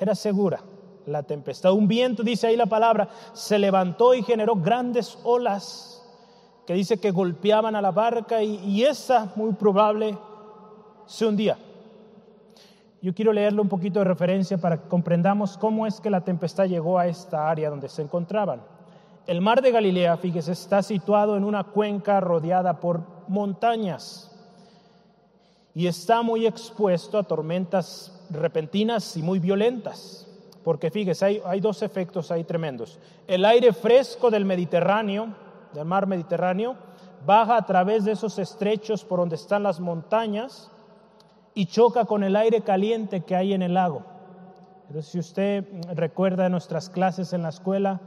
era 0.00 0.14
segura. 0.14 0.60
La 1.06 1.22
tempestad, 1.22 1.72
un 1.72 1.88
viento, 1.88 2.22
dice 2.22 2.46
ahí 2.46 2.56
la 2.56 2.66
palabra, 2.66 3.08
se 3.32 3.58
levantó 3.58 4.14
y 4.14 4.22
generó 4.22 4.54
grandes 4.56 5.18
olas 5.24 6.02
que 6.66 6.74
dice 6.74 7.00
que 7.00 7.10
golpeaban 7.10 7.74
a 7.74 7.82
la 7.82 7.90
barca 7.90 8.42
y, 8.42 8.84
esa, 8.84 9.32
muy 9.34 9.52
probable, 9.54 10.16
se 11.06 11.26
hundía. 11.26 11.58
Yo 13.00 13.12
quiero 13.12 13.32
leerle 13.32 13.60
un 13.60 13.68
poquito 13.68 13.98
de 13.98 14.04
referencia 14.04 14.58
para 14.58 14.80
que 14.80 14.88
comprendamos 14.88 15.58
cómo 15.58 15.86
es 15.88 16.00
que 16.00 16.08
la 16.08 16.20
tempestad 16.20 16.66
llegó 16.66 16.98
a 16.98 17.08
esta 17.08 17.50
área 17.50 17.68
donde 17.68 17.88
se 17.88 18.02
encontraban. 18.02 18.62
El 19.26 19.40
mar 19.40 19.60
de 19.60 19.72
Galilea, 19.72 20.16
fíjese, 20.16 20.52
está 20.52 20.82
situado 20.82 21.36
en 21.36 21.44
una 21.44 21.64
cuenca 21.64 22.20
rodeada 22.20 22.78
por 22.78 23.00
montañas 23.26 24.30
y 25.74 25.86
está 25.86 26.22
muy 26.22 26.46
expuesto 26.46 27.18
a 27.18 27.22
tormentas 27.24 28.12
repentinas 28.30 29.16
y 29.16 29.22
muy 29.22 29.38
violentas. 29.38 30.28
Porque 30.64 30.90
fíjese, 30.90 31.42
hay, 31.44 31.60
dos 31.60 31.82
efectos 31.82 32.30
ahí 32.30 32.44
tremendos. 32.44 32.98
El 33.26 33.44
aire 33.44 33.72
fresco 33.72 34.30
del 34.30 34.44
Mediterráneo, 34.44 35.28
del 35.72 35.84
mar 35.84 36.06
Mediterráneo, 36.06 36.76
baja 37.26 37.56
a 37.56 37.66
través 37.66 38.04
de 38.04 38.12
esos 38.12 38.38
estrechos 38.38 39.04
por 39.04 39.18
donde 39.18 39.36
están 39.36 39.62
las 39.62 39.80
montañas 39.80 40.70
y 41.54 41.66
choca 41.66 42.04
con 42.04 42.22
el 42.22 42.36
aire 42.36 42.62
caliente 42.62 43.22
que 43.22 43.36
hay 43.36 43.52
en 43.52 43.62
el 43.62 43.74
lago. 43.74 44.02
Si 45.00 45.18
usted 45.18 45.64
recuerda 45.94 46.48
nuestras 46.48 46.90
clases 46.90 47.32
en 47.32 47.42
la 47.42 47.48
escuela, 47.48 48.00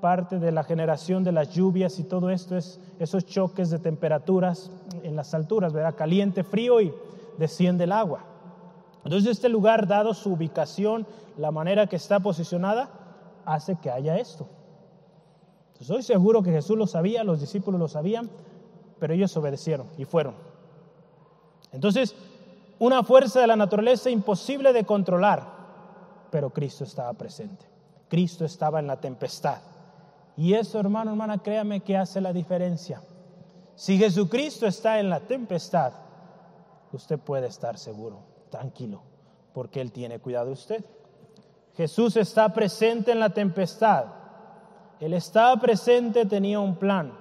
parte 0.00 0.38
de 0.38 0.52
la 0.52 0.62
generación 0.62 1.24
de 1.24 1.32
las 1.32 1.52
lluvias 1.54 1.98
y 1.98 2.04
todo 2.04 2.30
esto 2.30 2.56
es 2.56 2.78
esos 2.98 3.24
choques 3.24 3.70
de 3.70 3.78
temperaturas 3.78 4.70
en 5.02 5.16
las 5.16 5.34
alturas, 5.34 5.72
¿verdad? 5.72 5.94
Caliente, 5.96 6.44
frío 6.44 6.80
y 6.80 6.92
desciende 7.38 7.84
el 7.84 7.92
agua. 7.92 8.35
Entonces 9.06 9.30
este 9.30 9.48
lugar, 9.48 9.86
dado 9.86 10.14
su 10.14 10.32
ubicación, 10.32 11.06
la 11.36 11.52
manera 11.52 11.86
que 11.86 11.94
está 11.94 12.18
posicionada, 12.18 12.90
hace 13.44 13.76
que 13.76 13.88
haya 13.88 14.16
esto. 14.18 14.48
Estoy 15.78 16.02
seguro 16.02 16.42
que 16.42 16.50
Jesús 16.50 16.76
lo 16.76 16.88
sabía, 16.88 17.22
los 17.22 17.38
discípulos 17.38 17.78
lo 17.78 17.86
sabían, 17.86 18.28
pero 18.98 19.14
ellos 19.14 19.36
obedecieron 19.36 19.86
y 19.96 20.06
fueron. 20.06 20.34
Entonces, 21.70 22.16
una 22.80 23.04
fuerza 23.04 23.40
de 23.40 23.46
la 23.46 23.54
naturaleza 23.54 24.10
imposible 24.10 24.72
de 24.72 24.82
controlar, 24.82 25.44
pero 26.32 26.50
Cristo 26.50 26.82
estaba 26.82 27.12
presente. 27.12 27.64
Cristo 28.08 28.44
estaba 28.44 28.80
en 28.80 28.88
la 28.88 28.96
tempestad. 29.00 29.58
Y 30.36 30.54
eso, 30.54 30.80
hermano, 30.80 31.12
hermana, 31.12 31.38
créame 31.38 31.78
que 31.78 31.96
hace 31.96 32.20
la 32.20 32.32
diferencia. 32.32 33.00
Si 33.76 33.98
Jesucristo 33.98 34.66
está 34.66 34.98
en 34.98 35.10
la 35.10 35.20
tempestad, 35.20 35.92
usted 36.92 37.20
puede 37.20 37.46
estar 37.46 37.78
seguro, 37.78 38.18
tranquilo, 38.56 39.02
porque 39.52 39.80
Él 39.80 39.92
tiene 39.92 40.18
cuidado 40.18 40.46
de 40.46 40.52
usted. 40.52 40.84
Jesús 41.76 42.16
está 42.16 42.48
presente 42.54 43.12
en 43.12 43.20
la 43.20 43.30
tempestad. 43.30 44.06
Él 44.98 45.12
estaba 45.12 45.60
presente, 45.60 46.24
tenía 46.24 46.58
un 46.58 46.76
plan. 46.76 47.12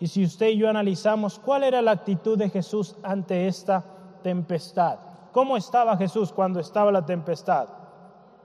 Y 0.00 0.08
si 0.08 0.24
usted 0.24 0.48
y 0.48 0.58
yo 0.58 0.68
analizamos 0.68 1.38
cuál 1.38 1.62
era 1.62 1.80
la 1.80 1.92
actitud 1.92 2.36
de 2.36 2.50
Jesús 2.50 2.96
ante 3.04 3.46
esta 3.46 3.84
tempestad, 4.22 4.98
¿cómo 5.32 5.56
estaba 5.56 5.96
Jesús 5.96 6.32
cuando 6.32 6.58
estaba 6.58 6.90
la 6.90 7.06
tempestad? 7.06 7.68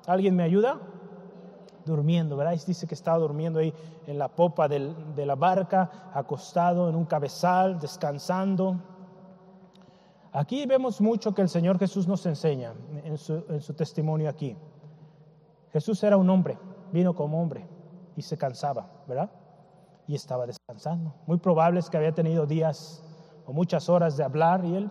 ¿Alguien 0.06 0.36
me 0.36 0.44
ayuda? 0.44 0.80
durmiendo, 1.86 2.38
¿verdad? 2.38 2.58
dice 2.66 2.88
que 2.88 2.96
estaba 2.96 3.18
durmiendo 3.18 3.60
ahí 3.60 3.74
en 4.08 4.18
la 4.18 4.30
popa 4.30 4.70
de 4.70 5.26
la 5.26 5.36
barca, 5.36 6.12
acostado 6.14 6.88
en 6.88 6.96
un 6.96 7.04
cabezal, 7.04 7.78
descansando. 7.78 8.78
Aquí 10.34 10.66
vemos 10.66 11.00
mucho 11.00 11.34
que 11.34 11.42
el 11.42 11.50
Señor 11.50 11.78
Jesús 11.78 12.08
nos 12.08 12.26
enseña 12.26 12.74
en 13.04 13.18
su, 13.18 13.74
testimonio 13.76 14.30
aquí. 14.30 14.58
Jesús 15.72 16.04
era 16.04 16.18
un 16.18 16.30
hombre, 16.30 16.58
vino 16.92 17.16
como 17.16 17.42
hombre 17.42 17.68
y 18.16 18.22
se 18.22 18.38
cansaba, 18.38 18.90
¿verdad? 19.08 19.30
Y 20.08 20.16
estaba 20.16 20.46
descansando. 20.46 21.14
Muy 21.28 21.38
probable 21.38 21.80
es 21.80 21.90
que 21.90 21.98
había 21.98 22.14
tenido 22.14 22.46
días 22.46 23.04
o 23.46 23.54
muchas 23.54 23.90
horas 23.90 24.18
de 24.18 24.24
hablar 24.24 24.66
y 24.66 24.76
él 24.76 24.90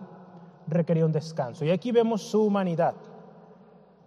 requería 0.67 1.05
un 1.05 1.11
descanso. 1.11 1.65
Y 1.65 1.71
aquí 1.71 1.91
vemos 1.91 2.21
su 2.21 2.43
humanidad. 2.43 2.95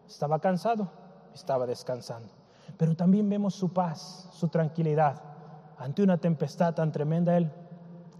Estaba 0.07 0.39
cansado, 0.39 0.91
estaba 1.35 1.67
descansando 1.67 2.47
pero 2.77 2.95
también 2.95 3.29
vemos 3.29 3.55
su 3.55 3.73
paz, 3.73 4.29
su 4.33 4.49
tranquilidad. 4.49 5.21
Ante 5.79 6.03
una 6.03 6.19
tempestad 6.19 6.75
tan 6.75 6.93
tremenda, 6.93 7.37
Él 7.37 7.51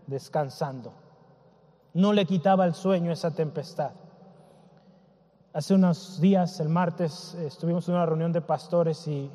descansando. 0.07 0.93
No 1.97 2.13
le 2.13 2.27
quitaba 2.27 2.67
el 2.67 2.75
sueño 2.75 3.11
esa 3.11 3.31
tempestad. 3.31 3.93
Hace 5.55 5.73
unos 5.73 6.21
días, 6.21 6.61
el 6.61 6.69
martes, 6.69 7.35
estuvimos 7.37 7.89
en 7.89 7.95
una 7.95 8.05
reunión 8.05 8.33
de 8.33 8.43
pastores 8.43 9.09
y, 9.09 9.31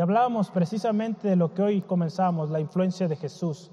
hablábamos 0.00 0.50
precisamente 0.50 1.28
de 1.28 1.36
lo 1.36 1.52
que 1.52 1.60
hoy 1.60 1.82
comenzamos, 1.82 2.48
la 2.48 2.60
influencia 2.60 3.08
de 3.08 3.16
Jesús. 3.16 3.70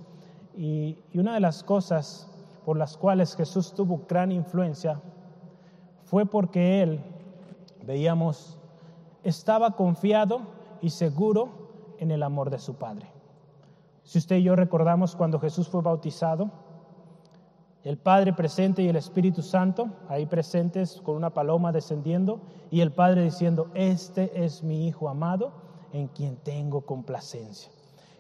Y, 0.54 0.98
y 1.14 1.20
una 1.20 1.36
de 1.36 1.40
las 1.40 1.64
cosas 1.64 2.30
por 2.66 2.76
las 2.76 2.98
cuales 2.98 3.38
Jesús 3.38 3.74
tuvo 3.74 4.02
gran 4.06 4.34
influencia 4.34 5.00
fue 6.04 6.26
porque 6.26 6.84
Él, 6.84 7.00
veíamos, 7.86 8.60
estaba 9.24 9.78
confiado 9.78 10.42
y 10.82 10.90
seguro 10.90 11.96
en 12.00 12.12
el 12.12 12.22
amor 12.22 12.50
de 12.50 12.60
su 12.60 12.76
Padre. 12.76 13.10
Si 14.04 14.18
usted 14.18 14.36
y 14.36 14.44
yo 14.44 14.58
recordamos 14.58 15.16
cuando 15.16 15.40
Jesús 15.40 15.70
fue 15.70 15.82
bautizado, 15.82 16.65
el 17.86 17.98
Padre 17.98 18.34
presente 18.34 18.84
y 18.84 18.90
el 18.90 18.98
Espíritu 18.98 19.42
Santo 19.42 19.88
ahí 20.10 20.26
presentes 20.26 21.00
con 21.02 21.16
una 21.16 21.30
paloma 21.30 21.72
descendiendo 21.72 22.42
y 22.70 22.82
el 22.82 22.92
Padre 22.92 23.24
diciendo, 23.24 23.70
este 23.74 24.44
es 24.44 24.62
mi 24.62 24.86
Hijo 24.88 25.08
amado 25.08 25.54
en 25.94 26.10
quien 26.10 26.36
tengo 26.36 26.82
complacencia. 26.82 27.72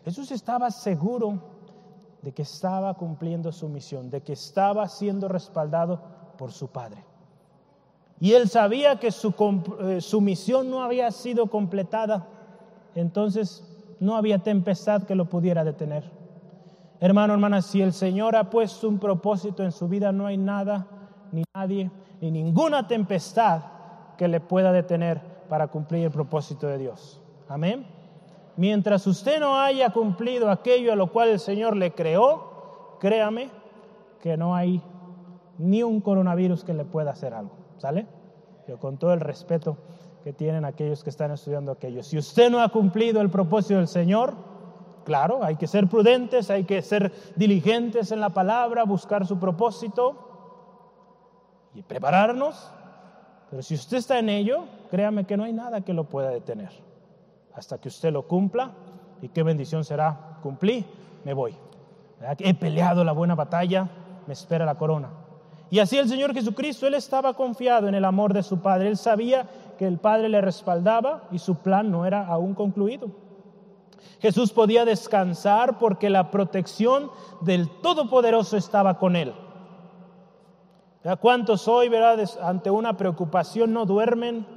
Jesús 0.05 0.31
estaba 0.31 0.71
seguro 0.71 1.41
de 2.21 2.31
que 2.31 2.43
estaba 2.43 2.93
cumpliendo 2.93 3.51
su 3.51 3.67
misión, 3.67 4.09
de 4.09 4.21
que 4.21 4.31
estaba 4.31 4.87
siendo 4.87 5.27
respaldado 5.27 6.01
por 6.37 6.53
su 6.53 6.69
Padre. 6.69 7.03
Y 8.21 8.31
él 8.31 8.47
sabía 8.47 8.97
que 8.97 9.11
su, 9.11 9.33
eh, 9.81 9.99
su 9.99 10.21
misión 10.21 10.69
no 10.69 10.81
había 10.81 11.11
sido 11.11 11.47
completada 11.47 12.29
entonces 12.95 13.63
no 13.99 14.15
había 14.15 14.39
tempestad 14.39 15.03
que 15.03 15.15
lo 15.15 15.25
pudiera 15.25 15.63
detener. 15.63 16.09
Hermano, 16.99 17.33
hermana, 17.33 17.61
si 17.61 17.81
el 17.81 17.93
Señor 17.93 18.35
ha 18.35 18.49
puesto 18.49 18.87
un 18.87 18.99
propósito 18.99 19.63
en 19.63 19.71
su 19.71 19.87
vida, 19.87 20.11
no 20.11 20.27
hay 20.27 20.37
nada, 20.37 20.87
ni 21.31 21.43
nadie, 21.53 21.91
ni 22.21 22.31
ninguna 22.31 22.87
tempestad 22.87 23.61
que 24.17 24.27
le 24.27 24.39
pueda 24.39 24.71
detener 24.71 25.21
para 25.49 25.67
cumplir 25.67 26.05
el 26.05 26.11
propósito 26.11 26.67
de 26.67 26.77
Dios. 26.77 27.21
Amén. 27.47 27.85
Mientras 28.57 29.05
usted 29.05 29.39
no 29.39 29.59
haya 29.59 29.89
cumplido 29.91 30.49
aquello 30.49 30.93
a 30.93 30.95
lo 30.95 31.11
cual 31.11 31.29
el 31.29 31.39
Señor 31.39 31.75
le 31.75 31.91
creó, 31.91 32.97
créame 32.99 33.49
que 34.21 34.37
no 34.37 34.55
hay 34.55 34.81
ni 35.57 35.83
un 35.83 35.99
coronavirus 35.99 36.63
que 36.63 36.73
le 36.73 36.85
pueda 36.85 37.11
hacer 37.11 37.33
algo. 37.33 37.57
¿Sale? 37.77 38.07
Yo 38.67 38.79
con 38.79 38.97
todo 38.97 39.13
el 39.13 39.19
respeto 39.19 39.77
que 40.23 40.33
tienen 40.33 40.65
aquellos 40.65 41.03
que 41.03 41.09
están 41.09 41.31
estudiando 41.31 41.71
aquello. 41.71 42.01
Si 42.01 42.17
usted 42.17 42.49
no 42.49 42.61
ha 42.61 42.69
cumplido 42.69 43.21
el 43.21 43.29
propósito 43.29 43.75
del 43.75 43.87
Señor, 43.87 44.33
claro, 45.05 45.43
hay 45.43 45.55
que 45.55 45.67
ser 45.67 45.87
prudentes, 45.87 46.49
hay 46.49 46.65
que 46.65 46.81
ser 46.81 47.13
diligentes 47.35 48.11
en 48.11 48.19
la 48.19 48.29
palabra, 48.31 48.83
buscar 48.83 49.25
su 49.25 49.39
propósito 49.39 50.15
y 51.73 51.81
prepararnos. 51.81 52.71
Pero 53.49 53.61
si 53.61 53.75
usted 53.75 53.97
está 53.97 54.19
en 54.19 54.27
ello, 54.29 54.65
créame 54.91 55.25
que 55.25 55.37
no 55.37 55.45
hay 55.45 55.53
nada 55.53 55.81
que 55.81 55.93
lo 55.93 56.05
pueda 56.05 56.29
detener. 56.29 56.71
Hasta 57.53 57.77
que 57.77 57.87
usted 57.87 58.11
lo 58.11 58.27
cumpla, 58.27 58.71
y 59.21 59.29
qué 59.29 59.43
bendición 59.43 59.85
será, 59.85 60.39
cumplí, 60.43 60.85
me 61.23 61.33
voy. 61.33 61.55
He 62.39 62.53
peleado 62.53 63.03
la 63.03 63.13
buena 63.13 63.35
batalla, 63.35 63.87
me 64.27 64.33
espera 64.33 64.65
la 64.65 64.75
corona. 64.75 65.09
Y 65.69 65.79
así 65.79 65.97
el 65.97 66.07
Señor 66.07 66.33
Jesucristo, 66.33 66.87
Él 66.87 66.93
estaba 66.93 67.33
confiado 67.33 67.87
en 67.87 67.95
el 67.95 68.05
amor 68.05 68.33
de 68.33 68.43
su 68.43 68.59
Padre. 68.59 68.89
Él 68.89 68.97
sabía 68.97 69.47
que 69.77 69.87
el 69.87 69.97
Padre 69.97 70.29
le 70.29 70.41
respaldaba 70.41 71.23
y 71.31 71.39
su 71.39 71.55
plan 71.55 71.91
no 71.91 72.05
era 72.05 72.27
aún 72.27 72.53
concluido. 72.53 73.09
Jesús 74.21 74.51
podía 74.51 74.85
descansar 74.85 75.77
porque 75.77 76.09
la 76.09 76.31
protección 76.31 77.11
del 77.41 77.69
Todopoderoso 77.81 78.57
estaba 78.57 78.97
con 78.97 79.15
Él. 79.15 79.33
¿Cuántos 81.19 81.67
hoy, 81.67 81.89
verdad, 81.89 82.27
ante 82.41 82.71
una 82.71 82.97
preocupación 82.97 83.73
no 83.73 83.85
duermen, 83.85 84.47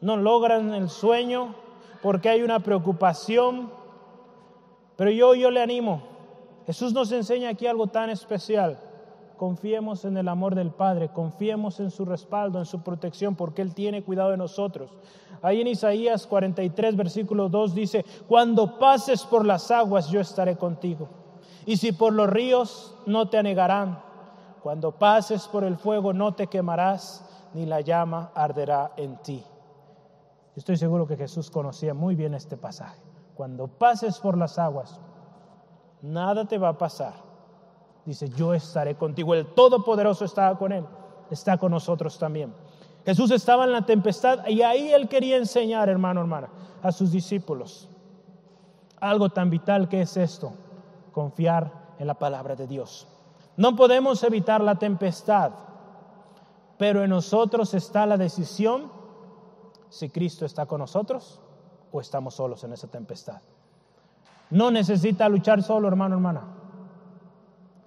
no 0.00 0.16
logran 0.16 0.72
el 0.74 0.88
sueño 0.88 1.54
porque 2.02 2.28
hay 2.28 2.42
una 2.42 2.60
preocupación? 2.60 3.70
Pero 4.96 5.10
yo, 5.10 5.34
yo 5.34 5.50
le 5.50 5.60
animo. 5.60 6.02
Jesús 6.66 6.92
nos 6.92 7.10
enseña 7.10 7.48
aquí 7.48 7.66
algo 7.66 7.88
tan 7.88 8.10
especial 8.10 8.78
confiemos 9.40 10.04
en 10.04 10.18
el 10.18 10.28
amor 10.28 10.54
del 10.54 10.70
Padre, 10.70 11.08
confiemos 11.08 11.80
en 11.80 11.90
su 11.90 12.04
respaldo, 12.04 12.58
en 12.58 12.66
su 12.66 12.82
protección, 12.82 13.36
porque 13.36 13.62
Él 13.62 13.72
tiene 13.72 14.04
cuidado 14.04 14.32
de 14.32 14.36
nosotros. 14.36 14.90
Ahí 15.40 15.62
en 15.62 15.68
Isaías 15.68 16.26
43, 16.26 16.94
versículo 16.94 17.48
2 17.48 17.74
dice, 17.74 18.04
cuando 18.28 18.78
pases 18.78 19.24
por 19.24 19.46
las 19.46 19.70
aguas 19.70 20.10
yo 20.10 20.20
estaré 20.20 20.58
contigo, 20.58 21.08
y 21.64 21.78
si 21.78 21.92
por 21.92 22.12
los 22.12 22.28
ríos 22.28 22.94
no 23.06 23.30
te 23.30 23.38
anegarán, 23.38 24.02
cuando 24.62 24.92
pases 24.92 25.48
por 25.48 25.64
el 25.64 25.78
fuego 25.78 26.12
no 26.12 26.34
te 26.34 26.48
quemarás, 26.48 27.24
ni 27.54 27.64
la 27.64 27.80
llama 27.80 28.32
arderá 28.34 28.92
en 28.98 29.16
ti. 29.22 29.42
Estoy 30.54 30.76
seguro 30.76 31.06
que 31.06 31.16
Jesús 31.16 31.50
conocía 31.50 31.94
muy 31.94 32.14
bien 32.14 32.34
este 32.34 32.58
pasaje. 32.58 33.00
Cuando 33.34 33.68
pases 33.68 34.18
por 34.18 34.36
las 34.36 34.58
aguas, 34.58 35.00
nada 36.02 36.44
te 36.44 36.58
va 36.58 36.68
a 36.68 36.76
pasar 36.76 37.29
dice, 38.04 38.28
yo 38.30 38.54
estaré 38.54 38.96
contigo. 38.96 39.34
El 39.34 39.46
Todopoderoso 39.46 40.24
estaba 40.24 40.56
con 40.58 40.72
él, 40.72 40.84
está 41.30 41.58
con 41.58 41.72
nosotros 41.72 42.18
también. 42.18 42.52
Jesús 43.04 43.30
estaba 43.30 43.64
en 43.64 43.72
la 43.72 43.86
tempestad 43.86 44.46
y 44.46 44.62
ahí 44.62 44.92
él 44.92 45.08
quería 45.08 45.36
enseñar, 45.36 45.88
hermano, 45.88 46.20
hermana, 46.20 46.48
a 46.82 46.92
sus 46.92 47.10
discípulos. 47.10 47.88
Algo 49.00 49.30
tan 49.30 49.48
vital 49.48 49.88
que 49.88 50.02
es 50.02 50.16
esto, 50.16 50.52
confiar 51.12 51.72
en 51.98 52.06
la 52.06 52.14
palabra 52.14 52.54
de 52.56 52.66
Dios. 52.66 53.06
No 53.56 53.74
podemos 53.74 54.22
evitar 54.22 54.60
la 54.60 54.76
tempestad, 54.76 55.52
pero 56.78 57.02
en 57.02 57.10
nosotros 57.10 57.74
está 57.74 58.06
la 58.06 58.16
decisión 58.16 58.90
si 59.88 60.08
Cristo 60.08 60.46
está 60.46 60.66
con 60.66 60.80
nosotros 60.80 61.40
o 61.92 62.00
estamos 62.00 62.34
solos 62.34 62.62
en 62.64 62.72
esa 62.72 62.88
tempestad. 62.88 63.40
No 64.50 64.70
necesita 64.70 65.28
luchar 65.28 65.62
solo, 65.62 65.88
hermano, 65.88 66.16
hermana. 66.16 66.59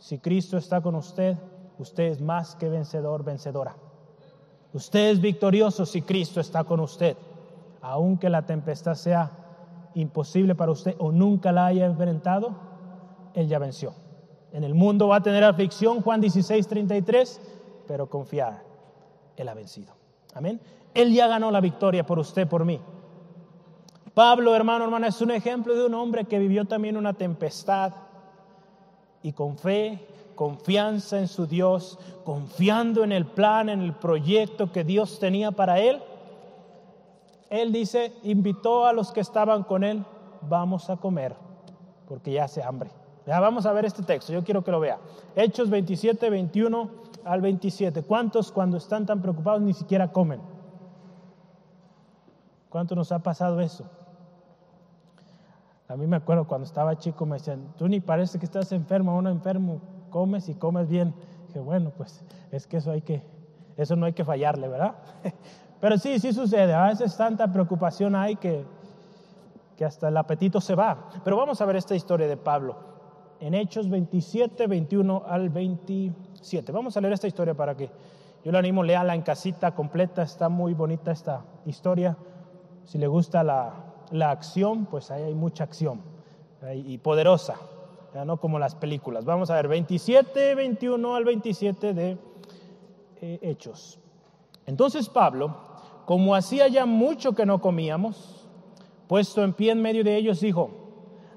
Si 0.04 0.20
Cristo 0.20 0.58
está 0.58 0.82
con 0.82 0.96
usted, 0.96 1.38
usted 1.80 2.04
es 2.04 2.20
más 2.20 2.58
que 2.58 2.68
vencedor, 2.68 3.24
vencedora. 3.24 3.78
Usted 4.74 5.12
es 5.12 5.22
victorioso 5.22 5.86
si 5.86 6.02
Cristo 6.02 6.42
está 6.42 6.66
con 6.66 6.82
usted. 6.82 7.16
aunque 7.82 8.30
la 8.30 8.46
tempestad 8.46 8.96
sea 8.96 9.32
imposible 9.94 10.56
para 10.56 10.74
usted 10.74 10.96
o 11.00 11.14
nunca 11.14 11.54
la 11.54 11.68
haya 11.68 11.86
enfrentado, 11.86 12.54
Él 13.34 13.48
ya 13.48 13.60
venció. 13.60 13.94
En 14.52 14.66
el 14.66 14.74
mundo 14.74 15.08
va 15.08 15.18
a 15.18 15.24
tener 15.24 15.44
aflicción, 15.46 16.02
Juan 16.02 16.20
16, 16.20 16.68
33, 16.68 17.42
pero 17.88 18.10
confiar, 18.10 18.62
Él 19.38 19.48
ha 19.48 19.54
vencido. 19.54 19.94
Amén. 20.34 20.60
Él 20.94 21.14
ya 21.14 21.28
ganó 21.28 21.50
la 21.50 21.62
victoria 21.62 22.06
por 22.06 22.20
usted, 22.20 22.46
por 22.46 22.66
mí. 22.66 22.82
Pablo, 24.14 24.54
hermano, 24.54 24.84
hermana, 24.84 25.08
es 25.08 25.22
un 25.22 25.32
ejemplo 25.32 25.74
de 25.74 25.86
un 25.86 25.94
hombre 25.94 26.26
que 26.26 26.40
vivió 26.40 26.66
también 26.66 26.98
una 26.98 27.14
tempestad 27.14 27.94
y 29.24 29.32
con 29.32 29.58
fe, 29.58 30.06
confianza 30.36 31.18
en 31.18 31.28
su 31.28 31.48
Dios, 31.48 31.98
confiando 32.24 33.04
en 33.04 33.12
el 33.12 33.26
plan, 33.26 33.70
en 33.70 33.82
el 33.82 33.94
proyecto 33.94 34.72
que 34.72 34.84
Dios 34.84 35.20
tenía 35.20 35.52
para 35.52 35.80
él. 35.80 36.02
Él 37.50 37.72
dice, 37.72 38.14
invitó 38.24 38.86
a 38.86 38.94
los 38.94 39.12
que 39.12 39.22
estaban 39.22 39.64
con 39.64 39.84
él, 39.84 40.04
vamos 40.42 40.90
a 40.90 40.98
comer, 40.98 41.36
porque 42.08 42.34
ya 42.34 42.46
hace 42.46 42.62
hambre. 42.62 42.90
Ya 43.26 43.40
vamos 43.40 43.66
a 43.66 43.72
ver 43.72 43.86
este 43.86 44.04
texto, 44.04 44.34
yo 44.34 44.44
quiero 44.44 44.64
que 44.64 44.72
lo 44.72 44.82
vea. 44.82 45.00
Hechos 45.36 45.70
27, 45.70 46.30
21 46.30 46.90
al 47.24 47.42
27. 47.42 48.04
¿Cuántos 48.04 48.52
cuando 48.52 48.78
están 48.78 49.06
tan 49.06 49.22
preocupados 49.22 49.62
ni 49.62 49.74
siquiera 49.74 50.12
comen? 50.12 50.42
¿Cuánto 52.70 52.96
nos 52.96 53.12
ha 53.12 53.20
pasado 53.20 53.62
eso? 53.62 53.86
A 55.94 55.96
mí 55.96 56.08
me 56.08 56.16
acuerdo 56.16 56.48
cuando 56.48 56.66
estaba 56.66 56.98
chico 56.98 57.28
me 57.28 57.36
decían, 57.36 57.72
tú 57.78 57.88
ni 57.88 58.00
parece 58.00 58.40
que 58.40 58.46
estás 58.46 58.72
enfermo, 58.72 59.16
uno 59.16 59.30
enfermo, 59.30 59.80
comes 60.10 60.50
y 60.50 60.56
comes 60.56 60.90
bien. 60.90 61.14
Dije, 61.46 61.60
bueno, 61.60 61.92
pues 61.96 62.26
es 62.50 62.66
que 62.66 62.78
eso 62.78 62.90
hay 62.90 63.04
que, 63.04 63.22
eso 63.78 63.96
no 63.96 64.08
hay 64.08 64.14
que 64.14 64.26
fallarle, 64.26 64.68
¿verdad? 64.68 64.96
Pero 65.80 66.00
sí, 66.00 66.18
sí 66.18 66.34
sucede, 66.34 66.74
a 66.74 66.88
veces 66.88 67.16
tanta 67.16 67.54
preocupación 67.54 68.16
hay 68.16 68.38
que, 68.38 68.66
que 69.78 69.86
hasta 69.86 70.08
el 70.08 70.18
apetito 70.18 70.60
se 70.60 70.74
va. 70.74 71.10
Pero 71.24 71.38
vamos 71.38 71.62
a 71.62 71.66
ver 71.66 71.76
esta 71.76 71.94
historia 71.94 72.28
de 72.28 72.38
Pablo 72.38 72.76
en 73.40 73.54
Hechos 73.54 73.88
27, 73.88 74.66
21 74.66 75.24
al 75.28 75.52
27. 75.52 76.72
Vamos 76.72 76.98
a 76.98 77.02
leer 77.02 77.14
esta 77.14 77.28
historia 77.28 77.54
para 77.54 77.78
que 77.78 77.92
yo 78.44 78.52
le 78.52 78.58
animo, 78.58 78.82
léala 78.82 79.14
en 79.14 79.22
casita 79.22 79.76
completa, 79.76 80.24
está 80.24 80.50
muy 80.50 80.74
bonita 80.74 81.12
esta 81.12 81.46
historia. 81.68 82.18
Si 82.84 82.98
le 82.98 83.06
gusta 83.06 83.44
la, 83.44 83.93
la 84.14 84.30
acción, 84.30 84.86
pues 84.86 85.10
ahí 85.10 85.24
hay 85.24 85.34
mucha 85.34 85.64
acción 85.64 86.00
y 86.72 86.98
poderosa, 87.00 87.56
ya 88.14 88.24
no 88.24 88.38
como 88.38 88.60
las 88.60 88.76
películas. 88.76 89.26
Vamos 89.26 89.50
a 89.50 89.56
ver, 89.56 89.68
27, 89.68 90.54
21 90.56 91.16
al 91.16 91.26
27 91.26 91.94
de 91.94 92.18
eh, 93.22 93.40
Hechos. 93.42 94.00
Entonces 94.68 95.10
Pablo, 95.10 95.56
como 96.06 96.36
hacía 96.36 96.68
ya 96.68 96.86
mucho 96.86 97.34
que 97.34 97.46
no 97.46 97.60
comíamos, 97.60 98.48
puesto 99.08 99.44
en 99.44 99.52
pie 99.52 99.72
en 99.72 99.82
medio 99.82 100.04
de 100.04 100.16
ellos, 100.16 100.40
dijo, 100.40 100.70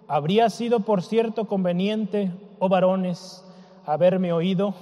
habría 0.07 0.51
sido 0.51 0.81
por 0.81 1.03
cierto 1.03 1.47
conveniente, 1.47 2.31
oh 2.59 2.69
varones, 2.69 3.43
haberme 3.87 4.35
oído 4.35 4.75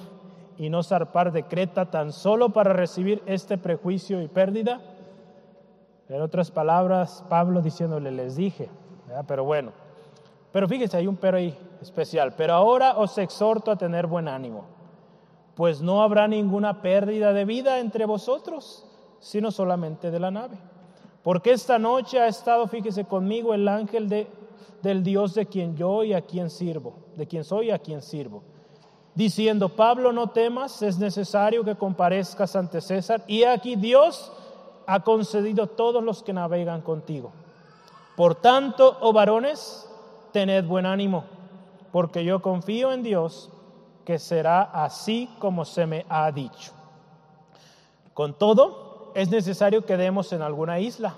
y 0.58 0.68
no 0.68 0.82
zarpar 0.82 1.30
de 1.30 1.44
Creta 1.44 1.90
tan 1.92 2.12
solo 2.12 2.50
para 2.50 2.72
recibir 2.72 3.22
este 3.26 3.56
prejuicio 3.56 4.20
y 4.20 4.26
pérdida 4.26 4.80
en 6.08 6.20
otras 6.20 6.50
palabras, 6.50 7.24
Pablo 7.28 7.62
diciéndole, 7.62 8.10
les 8.10 8.36
dije, 8.36 8.68
pero 9.26 9.44
bueno. 9.44 9.72
Pero 10.52 10.68
fíjese, 10.68 10.96
hay 10.96 11.06
un 11.06 11.16
pero 11.16 11.38
ahí 11.38 11.58
especial. 11.80 12.34
Pero 12.36 12.54
ahora 12.54 12.96
os 12.96 13.18
exhorto 13.18 13.70
a 13.70 13.76
tener 13.76 14.06
buen 14.06 14.28
ánimo, 14.28 14.64
pues 15.54 15.80
no 15.80 16.02
habrá 16.02 16.28
ninguna 16.28 16.82
pérdida 16.82 17.32
de 17.32 17.44
vida 17.44 17.80
entre 17.80 18.04
vosotros, 18.04 18.86
sino 19.18 19.50
solamente 19.50 20.10
de 20.10 20.20
la 20.20 20.30
nave. 20.30 20.56
Porque 21.22 21.52
esta 21.52 21.78
noche 21.78 22.20
ha 22.20 22.28
estado, 22.28 22.68
fíjese 22.68 23.04
conmigo, 23.04 23.54
el 23.54 23.66
ángel 23.66 24.08
de, 24.08 24.28
del 24.82 25.02
Dios 25.02 25.34
de 25.34 25.46
quien 25.46 25.74
yo 25.74 26.04
y 26.04 26.12
a 26.12 26.20
quien 26.20 26.50
sirvo, 26.50 26.94
de 27.16 27.26
quien 27.26 27.44
soy 27.44 27.68
y 27.68 27.70
a 27.70 27.78
quien 27.78 28.02
sirvo, 28.02 28.42
diciendo, 29.14 29.70
Pablo, 29.70 30.12
no 30.12 30.28
temas, 30.30 30.82
es 30.82 30.98
necesario 30.98 31.64
que 31.64 31.76
comparezcas 31.76 32.54
ante 32.54 32.80
César. 32.80 33.24
Y 33.26 33.44
aquí 33.44 33.74
Dios 33.74 34.30
ha 34.86 35.00
concedido 35.00 35.66
todos 35.66 36.02
los 36.02 36.22
que 36.22 36.32
navegan 36.32 36.80
contigo. 36.80 37.32
Por 38.16 38.36
tanto, 38.36 38.96
oh 39.00 39.12
varones, 39.12 39.88
tened 40.32 40.64
buen 40.64 40.86
ánimo, 40.86 41.24
porque 41.92 42.24
yo 42.24 42.40
confío 42.40 42.92
en 42.92 43.02
Dios 43.02 43.50
que 44.04 44.18
será 44.18 44.62
así 44.62 45.28
como 45.38 45.64
se 45.64 45.86
me 45.86 46.06
ha 46.08 46.30
dicho. 46.30 46.72
Con 48.12 48.34
todo, 48.34 49.12
es 49.14 49.30
necesario 49.30 49.84
que 49.84 49.96
demos 49.96 50.32
en 50.32 50.42
alguna 50.42 50.78
isla. 50.78 51.14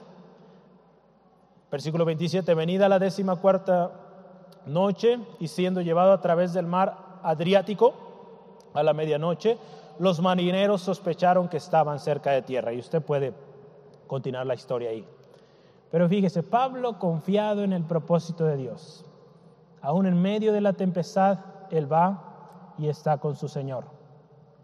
Versículo 1.70 2.04
27, 2.04 2.54
venida 2.54 2.88
la 2.88 2.98
décima 2.98 3.36
cuarta 3.36 3.92
noche 4.66 5.18
y 5.40 5.48
siendo 5.48 5.80
llevado 5.80 6.12
a 6.12 6.20
través 6.20 6.52
del 6.52 6.66
mar 6.66 7.06
Adriático 7.22 7.92
a 8.72 8.82
la 8.82 8.92
medianoche, 8.92 9.58
los 9.98 10.20
marineros 10.20 10.82
sospecharon 10.82 11.48
que 11.48 11.56
estaban 11.56 11.98
cerca 11.98 12.30
de 12.30 12.42
tierra. 12.42 12.72
Y 12.72 12.78
usted 12.78 13.02
puede 13.02 13.34
continuar 14.06 14.46
la 14.46 14.54
historia 14.54 14.90
ahí. 14.90 15.06
Pero 15.90 16.08
fíjese, 16.08 16.42
Pablo 16.42 16.98
confiado 16.98 17.62
en 17.62 17.72
el 17.72 17.84
propósito 17.84 18.44
de 18.44 18.56
Dios. 18.56 19.04
Aún 19.80 20.06
en 20.06 20.20
medio 20.20 20.52
de 20.52 20.60
la 20.60 20.72
tempestad, 20.72 21.38
él 21.70 21.90
va 21.90 22.74
y 22.78 22.88
está 22.88 23.18
con 23.18 23.36
su 23.36 23.48
Señor. 23.48 23.84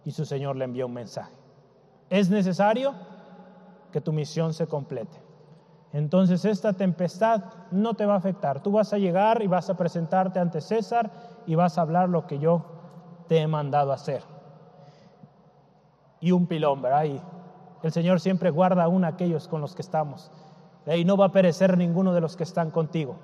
Y 0.04 0.10
su 0.10 0.24
Señor 0.24 0.56
le 0.56 0.64
envía 0.64 0.86
un 0.86 0.94
mensaje. 0.94 1.32
Es 2.10 2.28
necesario 2.28 2.94
que 3.92 4.00
tu 4.00 4.12
misión 4.12 4.52
se 4.52 4.66
complete. 4.66 5.16
Entonces 5.92 6.44
esta 6.44 6.72
tempestad 6.72 7.44
no 7.70 7.94
te 7.94 8.06
va 8.06 8.14
a 8.14 8.18
afectar. 8.18 8.62
Tú 8.62 8.72
vas 8.72 8.92
a 8.92 8.98
llegar 8.98 9.42
y 9.42 9.46
vas 9.46 9.68
a 9.68 9.76
presentarte 9.76 10.38
ante 10.38 10.60
César 10.60 11.10
y 11.46 11.54
vas 11.54 11.76
a 11.76 11.82
hablar 11.82 12.08
lo 12.08 12.26
que 12.26 12.38
yo 12.38 12.64
te 13.28 13.38
he 13.38 13.46
mandado 13.46 13.92
hacer. 13.92 14.22
Y 16.20 16.32
un 16.32 16.46
pilón, 16.46 16.80
¿verdad? 16.80 17.04
El 17.82 17.92
Señor 17.92 18.20
siempre 18.20 18.50
guarda 18.50 18.84
aún 18.84 19.04
a 19.04 19.08
aquellos 19.08 19.48
con 19.48 19.60
los 19.60 19.74
que 19.74 19.82
estamos. 19.82 20.30
Y 20.86 21.04
no 21.04 21.16
va 21.16 21.26
a 21.26 21.32
perecer 21.32 21.76
ninguno 21.76 22.12
de 22.12 22.20
los 22.20 22.36
que 22.36 22.44
están 22.44 22.70
contigo. 22.70 23.16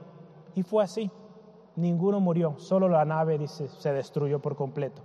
Y 0.55 0.63
fue 0.63 0.85
así. 0.85 1.11
Ninguno 1.77 2.19
murió, 2.19 2.55
solo 2.59 2.89
la 2.89 3.05
nave 3.05 3.39
dice, 3.39 3.69
se 3.69 3.93
destruyó 3.93 4.41
por 4.41 4.57
completo. 4.57 5.01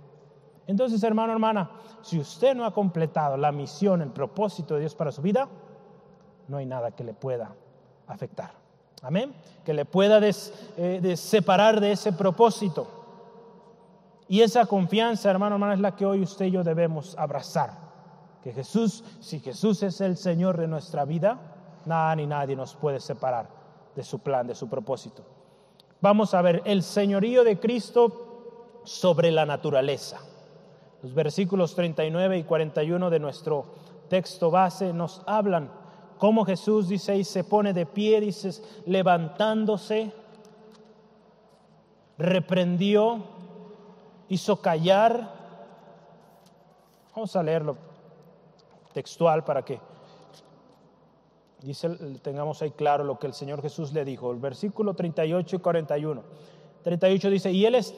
Entonces, 0.66 1.02
hermano, 1.04 1.32
hermana, 1.32 1.70
si 2.02 2.18
usted 2.18 2.54
no 2.56 2.64
ha 2.64 2.72
completado 2.72 3.36
la 3.36 3.52
misión, 3.52 4.02
el 4.02 4.10
propósito 4.10 4.74
de 4.74 4.80
Dios 4.80 4.94
para 4.94 5.12
su 5.12 5.22
vida, 5.22 5.48
no 6.48 6.56
hay 6.56 6.66
nada 6.66 6.90
que 6.90 7.04
le 7.04 7.14
pueda 7.14 7.54
afectar. 8.08 8.50
Amén. 9.02 9.34
Que 9.64 9.72
le 9.72 9.84
pueda 9.84 10.18
eh, 10.22 11.16
separar 11.16 11.80
de 11.80 11.92
ese 11.92 12.12
propósito. 12.12 12.88
Y 14.26 14.40
esa 14.40 14.66
confianza, 14.66 15.30
hermano, 15.30 15.56
hermana, 15.56 15.74
es 15.74 15.80
la 15.80 15.94
que 15.94 16.06
hoy 16.06 16.22
usted 16.22 16.46
y 16.46 16.52
yo 16.52 16.64
debemos 16.64 17.16
abrazar 17.18 17.83
que 18.44 18.52
Jesús, 18.52 19.02
si 19.20 19.40
Jesús 19.40 19.82
es 19.82 20.02
el 20.02 20.18
Señor 20.18 20.58
de 20.58 20.68
nuestra 20.68 21.06
vida, 21.06 21.38
nada 21.86 22.14
ni 22.14 22.26
nadie 22.26 22.54
nos 22.54 22.74
puede 22.74 23.00
separar 23.00 23.48
de 23.96 24.04
su 24.04 24.18
plan, 24.18 24.46
de 24.46 24.54
su 24.54 24.68
propósito. 24.68 25.22
Vamos 26.02 26.34
a 26.34 26.42
ver 26.42 26.60
el 26.66 26.82
señorío 26.82 27.42
de 27.42 27.58
Cristo 27.58 28.82
sobre 28.84 29.30
la 29.30 29.46
naturaleza. 29.46 30.18
Los 31.02 31.14
versículos 31.14 31.74
39 31.74 32.36
y 32.36 32.44
41 32.44 33.08
de 33.08 33.18
nuestro 33.18 33.64
texto 34.10 34.50
base 34.50 34.92
nos 34.92 35.22
hablan 35.24 35.70
cómo 36.18 36.44
Jesús 36.44 36.88
dice 36.88 37.16
y 37.16 37.24
se 37.24 37.44
pone 37.44 37.72
de 37.72 37.86
pie, 37.86 38.20
dice, 38.20 38.62
levantándose, 38.84 40.12
reprendió, 42.18 43.24
hizo 44.28 44.60
callar. 44.60 45.32
Vamos 47.14 47.34
a 47.36 47.42
leerlo 47.42 47.93
textual 48.94 49.44
para 49.44 49.62
que 49.62 49.78
tengamos 52.22 52.62
ahí 52.62 52.70
claro 52.70 53.04
lo 53.04 53.18
que 53.18 53.26
el 53.26 53.34
Señor 53.34 53.60
Jesús 53.60 53.92
le 53.92 54.04
dijo. 54.04 54.30
El 54.30 54.38
versículo 54.38 54.94
38 54.94 55.56
y 55.56 55.58
41. 55.58 56.22
38 56.82 57.30
dice, 57.30 57.52
y 57.52 57.66
él 57.66 57.74
es... 57.74 57.94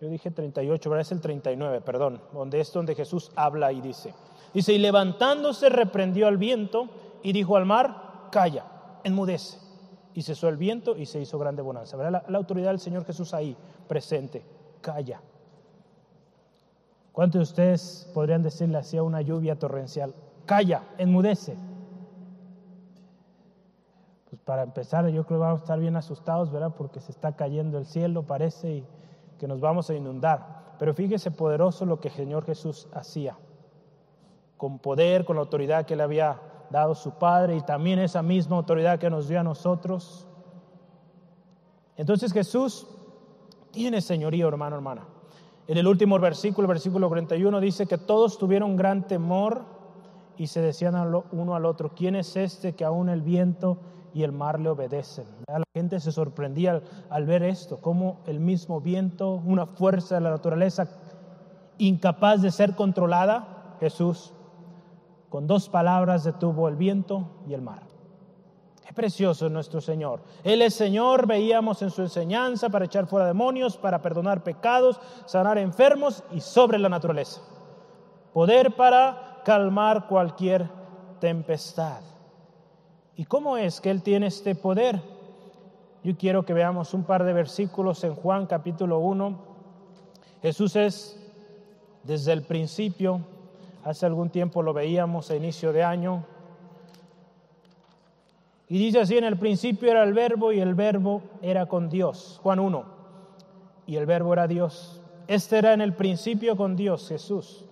Yo 0.00 0.08
dije 0.08 0.32
38, 0.32 0.90
pero 0.90 1.00
es 1.00 1.12
el 1.12 1.20
39, 1.20 1.80
perdón, 1.80 2.20
donde 2.32 2.58
es 2.58 2.72
donde 2.72 2.96
Jesús 2.96 3.30
habla 3.36 3.72
y 3.72 3.80
dice. 3.80 4.12
Dice, 4.52 4.72
y 4.72 4.78
levantándose 4.78 5.68
reprendió 5.68 6.26
al 6.26 6.38
viento 6.38 6.88
y 7.22 7.32
dijo 7.32 7.56
al 7.56 7.66
mar, 7.66 8.28
calla, 8.32 8.66
enmudece. 9.04 9.58
Y 10.14 10.22
cesó 10.22 10.48
el 10.48 10.56
viento 10.56 10.96
y 10.96 11.06
se 11.06 11.20
hizo 11.20 11.38
grande 11.38 11.62
bonanza. 11.62 11.96
La, 11.96 12.24
la 12.26 12.38
autoridad 12.38 12.70
del 12.70 12.80
Señor 12.80 13.04
Jesús 13.04 13.32
ahí 13.32 13.56
presente, 13.86 14.44
calla. 14.80 15.22
¿Cuántos 17.12 17.38
de 17.38 17.42
ustedes 17.42 18.10
podrían 18.14 18.42
decirle 18.42 18.78
a 18.78 19.02
una 19.02 19.20
lluvia 19.20 19.58
torrencial? 19.58 20.14
Calla, 20.46 20.82
enmudece. 20.96 21.56
Pues 24.30 24.40
para 24.42 24.62
empezar, 24.62 25.06
yo 25.08 25.26
creo 25.26 25.38
que 25.38 25.44
vamos 25.44 25.60
a 25.60 25.64
estar 25.64 25.78
bien 25.78 25.94
asustados, 25.94 26.50
¿verdad? 26.50 26.74
Porque 26.76 27.00
se 27.00 27.12
está 27.12 27.36
cayendo 27.36 27.76
el 27.76 27.84
cielo, 27.84 28.22
parece, 28.22 28.76
y 28.76 28.86
que 29.38 29.46
nos 29.46 29.60
vamos 29.60 29.90
a 29.90 29.94
inundar. 29.94 30.74
Pero 30.78 30.94
fíjese 30.94 31.30
poderoso 31.30 31.84
lo 31.84 32.00
que 32.00 32.08
el 32.08 32.14
Señor 32.14 32.46
Jesús 32.46 32.88
hacía. 32.94 33.36
Con 34.56 34.78
poder, 34.78 35.26
con 35.26 35.36
la 35.36 35.42
autoridad 35.42 35.84
que 35.84 35.96
le 35.96 36.02
había 36.02 36.40
dado 36.70 36.94
su 36.94 37.12
Padre 37.12 37.56
y 37.56 37.60
también 37.60 37.98
esa 37.98 38.22
misma 38.22 38.56
autoridad 38.56 38.98
que 38.98 39.10
nos 39.10 39.28
dio 39.28 39.38
a 39.38 39.42
nosotros. 39.42 40.26
Entonces 41.96 42.32
Jesús 42.32 42.86
tiene 43.70 44.00
señorío, 44.00 44.48
hermano, 44.48 44.76
hermana. 44.76 45.11
En 45.68 45.78
el 45.78 45.86
último 45.86 46.18
versículo, 46.18 46.66
versículo 46.66 47.08
41, 47.08 47.60
dice 47.60 47.86
que 47.86 47.98
todos 47.98 48.38
tuvieron 48.38 48.76
gran 48.76 49.06
temor 49.06 49.64
y 50.36 50.48
se 50.48 50.60
decían 50.60 50.94
uno 51.30 51.54
al 51.54 51.66
otro, 51.66 51.92
¿quién 51.94 52.16
es 52.16 52.36
este 52.36 52.72
que 52.74 52.84
aún 52.84 53.08
el 53.08 53.22
viento 53.22 53.78
y 54.12 54.24
el 54.24 54.32
mar 54.32 54.58
le 54.58 54.70
obedecen? 54.70 55.26
La 55.46 55.62
gente 55.74 56.00
se 56.00 56.10
sorprendía 56.10 56.82
al, 57.10 57.26
ver 57.26 57.42
esto, 57.42 57.80
como 57.80 58.20
el 58.26 58.40
mismo 58.40 58.80
viento, 58.80 59.40
una 59.44 59.66
fuerza 59.66 60.16
de 60.16 60.22
la 60.22 60.30
naturaleza 60.30 60.88
incapaz 61.78 62.42
de 62.42 62.50
ser 62.50 62.74
controlada, 62.74 63.76
Jesús 63.80 64.32
con 65.32 65.46
dos 65.46 65.70
palabras 65.70 66.24
detuvo 66.24 66.68
el 66.68 66.76
viento 66.76 67.26
y 67.48 67.54
el 67.54 67.62
mar. 67.62 67.91
Precioso 68.94 69.46
es 69.46 69.52
nuestro 69.52 69.80
Señor. 69.80 70.20
Él 70.44 70.60
es 70.62 70.74
Señor, 70.74 71.26
veíamos 71.26 71.80
en 71.82 71.90
su 71.90 72.02
enseñanza 72.02 72.68
para 72.68 72.84
echar 72.84 73.06
fuera 73.06 73.26
demonios, 73.26 73.76
para 73.76 74.02
perdonar 74.02 74.42
pecados, 74.42 75.00
sanar 75.24 75.58
enfermos 75.58 76.22
y 76.32 76.40
sobre 76.40 76.78
la 76.78 76.88
naturaleza. 76.88 77.40
Poder 78.32 78.74
para 78.76 79.40
calmar 79.44 80.06
cualquier 80.06 80.68
tempestad. 81.20 82.00
¿Y 83.16 83.24
cómo 83.24 83.56
es 83.56 83.80
que 83.80 83.90
Él 83.90 84.02
tiene 84.02 84.26
este 84.26 84.54
poder? 84.54 85.00
Yo 86.02 86.16
quiero 86.16 86.44
que 86.44 86.52
veamos 86.52 86.94
un 86.94 87.04
par 87.04 87.24
de 87.24 87.32
versículos 87.32 88.02
en 88.04 88.14
Juan 88.14 88.46
capítulo 88.46 88.98
1. 88.98 89.38
Jesús 90.42 90.76
es 90.76 91.18
desde 92.02 92.32
el 92.32 92.42
principio, 92.42 93.20
hace 93.84 94.06
algún 94.06 94.30
tiempo 94.30 94.62
lo 94.62 94.72
veíamos 94.72 95.30
a 95.30 95.36
inicio 95.36 95.72
de 95.72 95.84
año, 95.84 96.24
y 98.72 98.78
dice 98.78 99.00
así, 99.00 99.18
en 99.18 99.24
el 99.24 99.36
principio 99.36 99.90
era 99.90 100.02
el 100.02 100.14
verbo 100.14 100.50
y 100.50 100.58
el 100.58 100.74
verbo 100.74 101.20
era 101.42 101.66
con 101.66 101.90
Dios. 101.90 102.40
Juan 102.42 102.58
1. 102.58 102.84
Y 103.84 103.96
el 103.96 104.06
verbo 104.06 104.32
era 104.32 104.46
Dios. 104.46 105.02
Este 105.26 105.58
era 105.58 105.74
en 105.74 105.82
el 105.82 105.92
principio 105.92 106.56
con 106.56 106.74
Dios, 106.74 107.06
Jesús. 107.06 107.66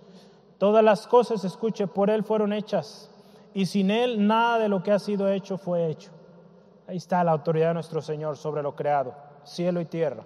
Todas 0.59 0.83
las 0.83 1.07
cosas, 1.07 1.43
escuche, 1.43 1.87
por 1.87 2.11
Él 2.11 2.23
fueron 2.23 2.53
hechas. 2.53 3.09
Y 3.55 3.65
sin 3.65 3.89
Él 3.89 4.27
nada 4.27 4.59
de 4.59 4.69
lo 4.69 4.83
que 4.83 4.91
ha 4.91 4.99
sido 4.99 5.27
hecho 5.27 5.57
fue 5.57 5.87
hecho. 5.87 6.11
Ahí 6.85 6.97
está 6.97 7.23
la 7.23 7.31
autoridad 7.31 7.69
de 7.69 7.73
nuestro 7.73 8.03
Señor 8.03 8.37
sobre 8.37 8.61
lo 8.61 8.75
creado, 8.75 9.15
cielo 9.43 9.81
y 9.81 9.85
tierra. 9.85 10.23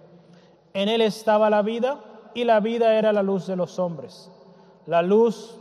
En 0.74 0.90
Él 0.90 1.00
estaba 1.00 1.50
la 1.50 1.62
vida 1.62 2.02
y 2.34 2.44
la 2.44 2.60
vida 2.60 2.96
era 2.96 3.14
la 3.14 3.24
luz 3.24 3.48
de 3.48 3.56
los 3.56 3.80
hombres. 3.80 4.30
La 4.88 5.02
luz, 5.02 5.58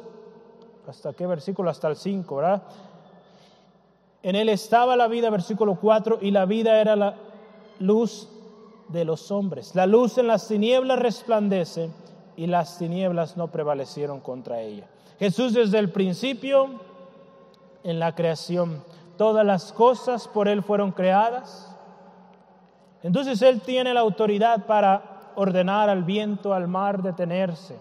¿hasta 0.89 1.13
qué 1.13 1.25
versículo? 1.25 1.71
Hasta 1.71 1.87
el 1.87 1.95
5, 1.95 2.35
¿verdad? 2.35 2.65
En 4.25 4.37
él 4.37 4.49
estaba 4.49 4.97
la 4.97 5.07
vida, 5.07 5.29
versículo 5.29 5.79
4, 5.79 6.21
y 6.23 6.31
la 6.31 6.47
vida 6.47 6.81
era 6.81 6.97
la 6.97 7.15
luz 7.79 8.27
de 8.89 9.05
los 9.05 9.31
hombres. 9.31 9.75
La 9.75 9.87
luz 9.87 10.17
en 10.17 10.29
las 10.29 10.49
tinieblas 10.49 10.99
resplandece 10.99 11.91
y 12.35 12.47
las 12.47 12.79
tinieblas 12.79 13.37
no 13.37 13.49
prevalecieron 13.49 14.21
contra 14.21 14.63
ella. 14.63 14.89
Jesús 15.19 15.53
desde 15.53 15.79
el 15.79 15.91
principio 15.91 16.71
en 17.83 17.99
la 17.99 18.15
creación, 18.15 18.83
todas 19.19 19.45
las 19.45 19.75
cosas 19.75 20.27
por 20.27 20.49
Él 20.49 20.63
fueron 20.63 20.93
creadas. 20.93 21.77
Entonces 23.03 23.43
Él 23.43 23.61
tiene 23.61 23.93
la 23.93 24.01
autoridad 24.01 24.65
para 24.65 25.33
ordenar 25.35 25.91
al 25.91 26.03
viento, 26.03 26.55
al 26.55 26.67
mar 26.67 27.03
detenerse. 27.03 27.77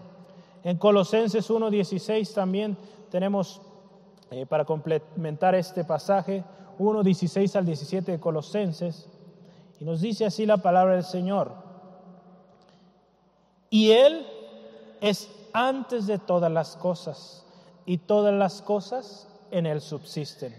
En 0.62 0.76
Colosenses 0.76 1.48
1.16 1.50 2.34
también 2.34 2.76
tenemos 3.10 3.62
eh, 4.30 4.46
para 4.46 4.64
complementar 4.64 5.54
este 5.54 5.84
pasaje, 5.84 6.44
1, 6.78 7.02
16 7.02 7.56
al 7.56 7.66
17 7.66 8.12
de 8.12 8.20
Colosenses, 8.20 9.08
y 9.80 9.84
nos 9.84 10.00
dice 10.00 10.24
así 10.24 10.46
la 10.46 10.58
palabra 10.58 10.94
del 10.94 11.04
Señor. 11.04 11.52
Y 13.70 13.90
Él 13.90 14.26
es 15.00 15.30
antes 15.52 16.06
de 16.06 16.18
todas 16.18 16.50
las 16.50 16.76
cosas, 16.76 17.44
y 17.86 17.98
todas 17.98 18.34
las 18.34 18.62
cosas 18.62 19.28
en 19.50 19.66
Él 19.66 19.80
subsisten. 19.80 20.54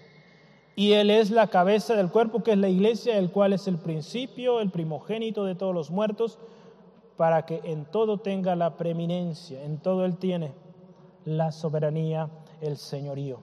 Y 0.76 0.94
Él 0.94 1.10
es 1.10 1.32
la 1.32 1.48
cabeza 1.48 1.96
del 1.96 2.12
cuerpo, 2.12 2.44
que 2.44 2.52
es 2.52 2.58
la 2.58 2.70
iglesia, 2.70 3.18
el 3.18 3.32
cual 3.32 3.54
es 3.54 3.68
el 3.68 3.78
principio, 3.78 4.60
el 4.60 4.72
primogénito 4.72 5.46
de 5.46 5.56
todos 5.56 5.74
los 5.74 5.90
muertos, 5.90 6.38
para 7.18 7.46
que 7.46 7.62
en 7.64 7.86
todo 7.86 8.20
tenga 8.20 8.56
la 8.56 8.76
preeminencia, 8.76 9.64
en 9.64 9.78
todo 9.78 10.06
Él 10.06 10.18
tiene 10.18 10.54
la 11.24 11.52
soberanía, 11.52 12.30
el 12.62 12.78
señorío. 12.78 13.40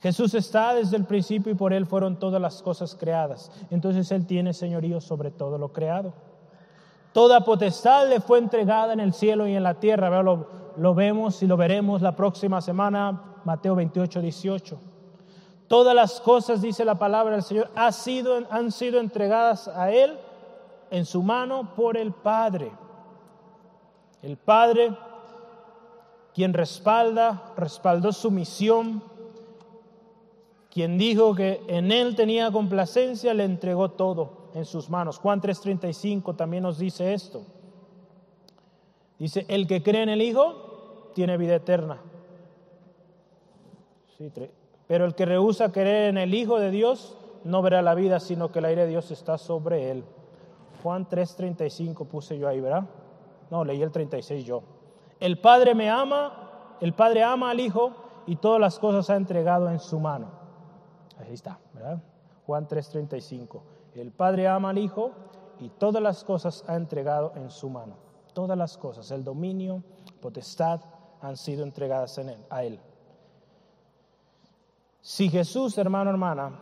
Jesús 0.00 0.34
está 0.34 0.74
desde 0.74 0.96
el 0.96 1.04
principio 1.04 1.52
y 1.52 1.56
por 1.56 1.72
Él 1.72 1.86
fueron 1.86 2.18
todas 2.18 2.40
las 2.40 2.62
cosas 2.62 2.94
creadas. 2.94 3.50
Entonces 3.70 4.10
Él 4.12 4.26
tiene 4.26 4.52
señorío 4.52 5.00
sobre 5.00 5.30
todo 5.30 5.58
lo 5.58 5.72
creado. 5.72 6.12
Toda 7.12 7.44
potestad 7.44 8.08
le 8.08 8.20
fue 8.20 8.38
entregada 8.38 8.92
en 8.92 9.00
el 9.00 9.14
cielo 9.14 9.46
y 9.46 9.56
en 9.56 9.62
la 9.62 9.74
tierra. 9.74 10.22
Lo, 10.22 10.48
lo 10.76 10.94
vemos 10.94 11.42
y 11.42 11.46
lo 11.46 11.56
veremos 11.56 12.02
la 12.02 12.14
próxima 12.14 12.60
semana, 12.60 13.38
Mateo 13.44 13.74
28, 13.74 14.20
18. 14.20 14.78
Todas 15.66 15.94
las 15.94 16.20
cosas, 16.20 16.60
dice 16.60 16.84
la 16.84 16.96
palabra 16.96 17.34
del 17.34 17.42
Señor, 17.42 17.70
ha 17.74 17.90
sido, 17.90 18.38
han 18.50 18.70
sido 18.70 19.00
entregadas 19.00 19.66
a 19.66 19.90
Él 19.90 20.18
en 20.90 21.06
su 21.06 21.22
mano 21.22 21.74
por 21.74 21.96
el 21.96 22.12
Padre. 22.12 22.70
El 24.22 24.36
Padre, 24.36 24.96
quien 26.34 26.52
respalda, 26.52 27.54
respaldó 27.56 28.12
su 28.12 28.30
misión 28.30 29.02
quien 30.76 30.98
dijo 30.98 31.34
que 31.34 31.62
en 31.68 31.90
él 31.90 32.14
tenía 32.14 32.52
complacencia, 32.52 33.32
le 33.32 33.44
entregó 33.44 33.92
todo 33.92 34.50
en 34.52 34.66
sus 34.66 34.90
manos. 34.90 35.16
Juan 35.16 35.40
3:35 35.40 36.36
también 36.36 36.64
nos 36.64 36.76
dice 36.76 37.14
esto. 37.14 37.46
Dice, 39.18 39.46
el 39.48 39.66
que 39.66 39.82
cree 39.82 40.02
en 40.02 40.10
el 40.10 40.20
Hijo 40.20 41.12
tiene 41.14 41.38
vida 41.38 41.54
eterna. 41.54 42.02
pero 44.86 45.06
el 45.06 45.14
que 45.14 45.24
rehúsa 45.24 45.72
creer 45.72 46.10
en 46.10 46.18
el 46.18 46.34
Hijo 46.34 46.60
de 46.60 46.70
Dios 46.70 47.16
no 47.42 47.62
verá 47.62 47.80
la 47.80 47.94
vida, 47.94 48.20
sino 48.20 48.52
que 48.52 48.58
el 48.58 48.66
aire 48.66 48.82
de 48.82 48.88
Dios 48.88 49.10
está 49.10 49.38
sobre 49.38 49.90
él. 49.90 50.04
Juan 50.82 51.08
3:35 51.08 52.04
puse 52.06 52.36
yo 52.36 52.48
ahí, 52.48 52.60
¿verdad? 52.60 52.84
No, 53.50 53.64
leí 53.64 53.80
el 53.80 53.92
36 53.92 54.44
yo. 54.44 54.62
El 55.20 55.38
Padre 55.38 55.74
me 55.74 55.88
ama, 55.88 56.76
el 56.82 56.92
Padre 56.92 57.22
ama 57.22 57.50
al 57.50 57.60
Hijo 57.60 57.92
y 58.26 58.36
todas 58.36 58.60
las 58.60 58.78
cosas 58.78 59.08
ha 59.08 59.16
entregado 59.16 59.70
en 59.70 59.78
su 59.78 59.98
mano. 59.98 60.44
Ahí 61.18 61.34
está, 61.34 61.58
¿verdad? 61.72 62.02
Juan 62.46 62.68
3:35. 62.68 63.62
El 63.94 64.12
Padre 64.12 64.48
ama 64.48 64.70
al 64.70 64.78
Hijo 64.78 65.12
y 65.58 65.70
todas 65.70 66.02
las 66.02 66.22
cosas 66.24 66.64
ha 66.68 66.76
entregado 66.76 67.32
en 67.36 67.50
su 67.50 67.68
mano. 67.70 67.94
Todas 68.34 68.56
las 68.56 68.76
cosas, 68.76 69.10
el 69.10 69.24
dominio, 69.24 69.82
potestad, 70.20 70.80
han 71.22 71.36
sido 71.36 71.64
entregadas 71.64 72.18
en 72.18 72.28
él, 72.28 72.44
a 72.50 72.62
Él. 72.62 72.78
Si 75.00 75.30
Jesús, 75.30 75.78
hermano, 75.78 76.10
hermana, 76.10 76.60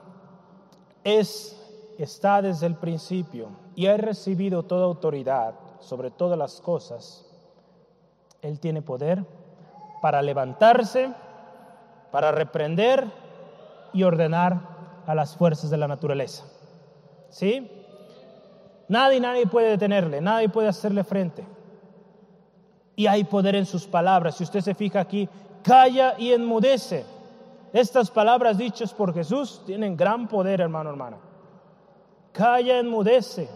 es, 1.02 1.58
está 1.98 2.40
desde 2.40 2.66
el 2.66 2.76
principio 2.76 3.48
y 3.74 3.86
ha 3.86 3.96
recibido 3.96 4.62
toda 4.62 4.84
autoridad 4.84 5.54
sobre 5.80 6.10
todas 6.10 6.38
las 6.38 6.60
cosas, 6.60 7.26
Él 8.42 8.60
tiene 8.60 8.82
poder 8.82 9.24
para 10.00 10.22
levantarse, 10.22 11.12
para 12.12 12.30
reprender 12.30 13.23
y 13.94 14.02
ordenar 14.02 14.74
a 15.06 15.14
las 15.14 15.36
fuerzas 15.36 15.70
de 15.70 15.78
la 15.78 15.88
naturaleza. 15.88 16.44
¿Sí? 17.30 17.70
Nadie, 18.88 19.20
nadie 19.20 19.46
puede 19.46 19.70
detenerle, 19.70 20.20
nadie 20.20 20.48
puede 20.48 20.68
hacerle 20.68 21.04
frente. 21.04 21.44
Y 22.96 23.06
hay 23.06 23.24
poder 23.24 23.54
en 23.54 23.66
sus 23.66 23.86
palabras. 23.86 24.36
Si 24.36 24.44
usted 24.44 24.60
se 24.60 24.74
fija 24.74 25.00
aquí, 25.00 25.28
calla 25.62 26.14
y 26.18 26.32
enmudece. 26.32 27.04
Estas 27.72 28.10
palabras 28.10 28.58
dichas 28.58 28.92
por 28.92 29.14
Jesús 29.14 29.62
tienen 29.66 29.96
gran 29.96 30.28
poder, 30.28 30.60
hermano, 30.60 30.90
hermana. 30.90 31.16
Calla, 32.32 32.78
enmudece. 32.78 33.48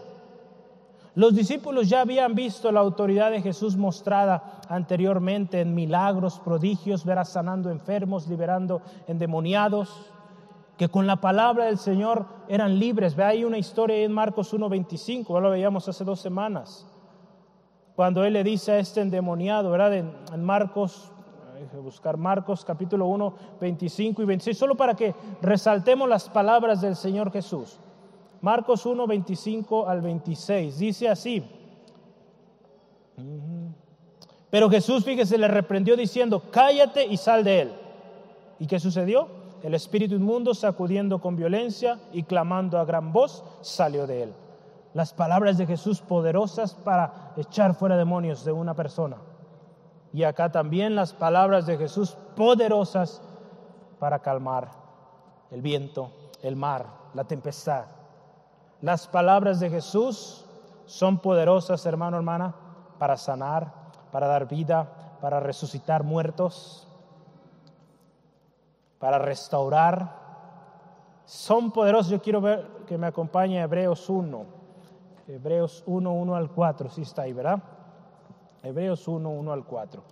Los 1.15 1.35
discípulos 1.35 1.89
ya 1.89 2.01
habían 2.01 2.33
visto 2.33 2.71
la 2.71 2.79
autoridad 2.79 3.31
de 3.31 3.41
Jesús 3.41 3.75
mostrada 3.75 4.61
anteriormente 4.69 5.61
en 5.61 5.73
milagros, 5.73 6.39
prodigios, 6.39 7.03
verás 7.03 7.29
sanando 7.29 7.69
enfermos, 7.69 8.27
liberando 8.27 8.81
endemoniados 9.07 10.11
que 10.79 10.87
con 10.87 11.05
la 11.05 11.17
palabra 11.17 11.65
del 11.65 11.77
Señor 11.77 12.25
eran 12.47 12.79
libres. 12.79 13.13
Ve 13.13 13.25
ahí 13.25 13.43
una 13.43 13.57
historia 13.57 13.97
en 13.97 14.13
Marcos 14.13 14.53
1.25, 14.53 15.33
ya 15.33 15.39
lo 15.41 15.49
veíamos 15.49 15.89
hace 15.89 16.05
dos 16.05 16.21
semanas, 16.21 16.87
cuando 17.97 18.23
Él 18.23 18.31
le 18.31 18.45
dice 18.45 18.71
a 18.71 18.79
este 18.79 19.01
endemoniado, 19.01 19.71
¿verdad? 19.71 19.93
En, 19.93 20.41
Marcos, 20.41 21.11
buscar 21.83 22.15
Marcos 22.15 22.63
capítulo 22.63 23.07
1, 23.07 23.33
25 23.59 24.21
y 24.21 24.25
26, 24.25 24.57
solo 24.57 24.75
para 24.75 24.95
que 24.95 25.13
resaltemos 25.41 26.07
las 26.07 26.29
palabras 26.29 26.79
del 26.79 26.95
Señor 26.95 27.29
Jesús. 27.29 27.77
Marcos 28.39 28.85
1, 28.85 29.05
25 29.05 29.85
al 29.85 29.99
26, 29.99 30.79
dice 30.79 31.09
así. 31.09 31.43
Pero 34.49 34.69
Jesús, 34.69 35.03
fíjese, 35.03 35.37
le 35.37 35.49
reprendió 35.49 35.97
diciendo, 35.97 36.41
cállate 36.49 37.05
y 37.05 37.17
sal 37.17 37.43
de 37.43 37.63
él. 37.63 37.73
¿Y 38.59 38.67
qué 38.67 38.79
sucedió? 38.79 39.38
El 39.63 39.73
espíritu 39.73 40.15
inmundo, 40.15 40.53
sacudiendo 40.53 41.19
con 41.19 41.35
violencia 41.35 41.99
y 42.13 42.23
clamando 42.23 42.79
a 42.79 42.85
gran 42.85 43.11
voz, 43.11 43.43
salió 43.61 44.07
de 44.07 44.23
él. 44.23 44.33
Las 44.93 45.13
palabras 45.13 45.57
de 45.57 45.67
Jesús 45.67 46.01
poderosas 46.01 46.73
para 46.73 47.33
echar 47.37 47.75
fuera 47.75 47.97
demonios 47.97 48.43
de 48.45 48.51
una 48.51 48.73
persona. 48.73 49.17
Y 50.13 50.23
acá 50.23 50.51
también 50.51 50.95
las 50.95 51.13
palabras 51.13 51.65
de 51.65 51.77
Jesús 51.77 52.17
poderosas 52.35 53.21
para 53.99 54.19
calmar 54.19 54.69
el 55.51 55.61
viento, 55.61 56.11
el 56.41 56.55
mar, 56.55 56.85
la 57.13 57.25
tempestad. 57.25 57.85
Las 58.81 59.07
palabras 59.07 59.59
de 59.59 59.69
Jesús 59.69 60.45
son 60.85 61.19
poderosas, 61.19 61.85
hermano, 61.85 62.17
hermana, 62.17 62.55
para 62.97 63.17
sanar, 63.17 63.71
para 64.11 64.27
dar 64.27 64.47
vida, 64.47 65.17
para 65.21 65.39
resucitar 65.39 66.03
muertos, 66.03 66.87
para 68.99 69.17
restaurar. 69.17 70.19
Son 71.25 71.71
poderosos. 71.71 72.11
Yo 72.11 72.21
quiero 72.21 72.41
ver 72.41 72.67
que 72.85 72.97
me 72.97 73.07
acompañe 73.07 73.61
Hebreos 73.61 74.09
1. 74.09 74.45
Hebreos 75.27 75.83
1, 75.85 76.11
1 76.11 76.35
al 76.35 76.51
4. 76.51 76.89
Sí 76.89 77.01
está 77.03 77.23
ahí, 77.23 77.33
¿verdad? 77.33 77.61
Hebreos 78.61 79.07
1, 79.07 79.29
1 79.29 79.51
al 79.51 79.63
4. 79.63 80.03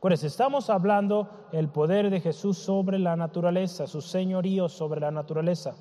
Pues 0.00 0.24
estamos 0.24 0.68
hablando 0.68 1.28
el 1.52 1.68
poder 1.68 2.10
de 2.10 2.20
Jesús 2.20 2.58
sobre 2.58 2.98
la 2.98 3.14
naturaleza, 3.14 3.86
su 3.86 4.00
señorío 4.00 4.68
sobre 4.68 5.00
la 5.00 5.12
naturaleza. 5.12 5.74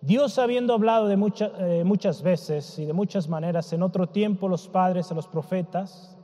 Dios 0.00 0.40
habiendo 0.40 0.74
hablado 0.74 1.06
de 1.06 1.14
eh, 1.14 1.84
muchas 1.84 2.22
veces 2.22 2.76
y 2.80 2.86
de 2.86 2.92
muchas 2.92 3.28
maneras 3.28 3.72
en 3.72 3.84
otro 3.84 4.08
tiempo 4.08 4.48
los 4.48 4.66
padres 4.66 5.12
a 5.12 5.14
los 5.14 5.28
profetas, 5.28 6.16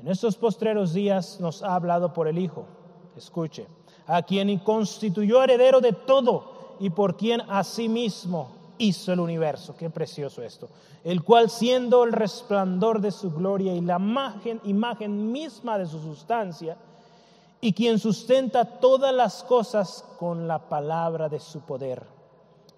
en 0.00 0.08
estos 0.08 0.36
postreros 0.36 0.92
días 0.92 1.38
nos 1.40 1.62
ha 1.62 1.76
hablado 1.76 2.12
por 2.12 2.26
el 2.26 2.38
Hijo. 2.38 2.66
Escuche, 3.16 3.66
a 4.06 4.22
quien 4.22 4.58
constituyó 4.58 5.42
heredero 5.42 5.80
de 5.80 5.92
todo 5.92 6.76
y 6.80 6.90
por 6.90 7.16
quien 7.16 7.42
asimismo 7.48 8.50
hizo 8.78 9.12
el 9.12 9.20
universo. 9.20 9.76
Qué 9.76 9.90
precioso 9.90 10.42
esto. 10.42 10.68
El 11.04 11.22
cual 11.22 11.50
siendo 11.50 12.04
el 12.04 12.12
resplandor 12.12 13.00
de 13.00 13.10
su 13.10 13.30
gloria 13.30 13.74
y 13.74 13.80
la 13.80 13.96
imagen, 13.96 14.60
imagen 14.64 15.30
misma 15.30 15.78
de 15.78 15.86
su 15.86 16.00
sustancia, 16.00 16.76
y 17.60 17.72
quien 17.74 17.98
sustenta 17.98 18.64
todas 18.64 19.14
las 19.14 19.42
cosas 19.44 20.04
con 20.18 20.48
la 20.48 20.58
palabra 20.70 21.28
de 21.28 21.40
su 21.40 21.60
poder, 21.60 22.02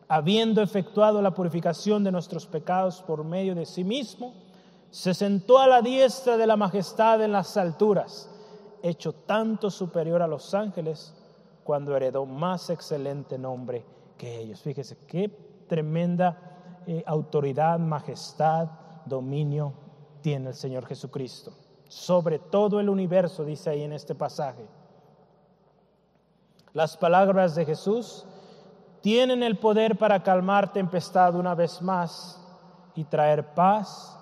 habiendo 0.08 0.60
efectuado 0.60 1.22
la 1.22 1.30
purificación 1.30 2.02
de 2.02 2.10
nuestros 2.10 2.46
pecados 2.46 3.00
por 3.02 3.24
medio 3.24 3.54
de 3.54 3.64
sí 3.64 3.84
mismo, 3.84 4.34
se 4.90 5.14
sentó 5.14 5.58
a 5.58 5.68
la 5.68 5.80
diestra 5.82 6.36
de 6.36 6.46
la 6.46 6.56
majestad 6.56 7.22
en 7.22 7.32
las 7.32 7.56
alturas, 7.56 8.28
hecho 8.82 9.12
tanto 9.12 9.70
superior 9.70 10.22
a 10.22 10.26
los 10.26 10.54
ángeles, 10.54 11.14
cuando 11.64 11.96
heredó 11.96 12.26
más 12.26 12.70
excelente 12.70 13.38
nombre 13.38 13.84
que 14.18 14.40
ellos. 14.40 14.60
Fíjese 14.60 14.96
qué 15.06 15.28
tremenda 15.68 16.82
eh, 16.86 17.02
autoridad, 17.06 17.78
majestad, 17.78 18.68
dominio 19.06 19.72
tiene 20.20 20.48
el 20.48 20.54
Señor 20.54 20.86
Jesucristo. 20.86 21.52
Sobre 21.88 22.38
todo 22.38 22.80
el 22.80 22.88
universo, 22.88 23.44
dice 23.44 23.70
ahí 23.70 23.82
en 23.82 23.92
este 23.92 24.14
pasaje. 24.14 24.66
Las 26.72 26.96
palabras 26.96 27.54
de 27.54 27.66
Jesús 27.66 28.26
tienen 29.02 29.42
el 29.42 29.58
poder 29.58 29.98
para 29.98 30.22
calmar 30.22 30.72
tempestad 30.72 31.34
una 31.34 31.54
vez 31.54 31.82
más 31.82 32.40
y 32.94 33.04
traer 33.04 33.54
paz 33.54 34.18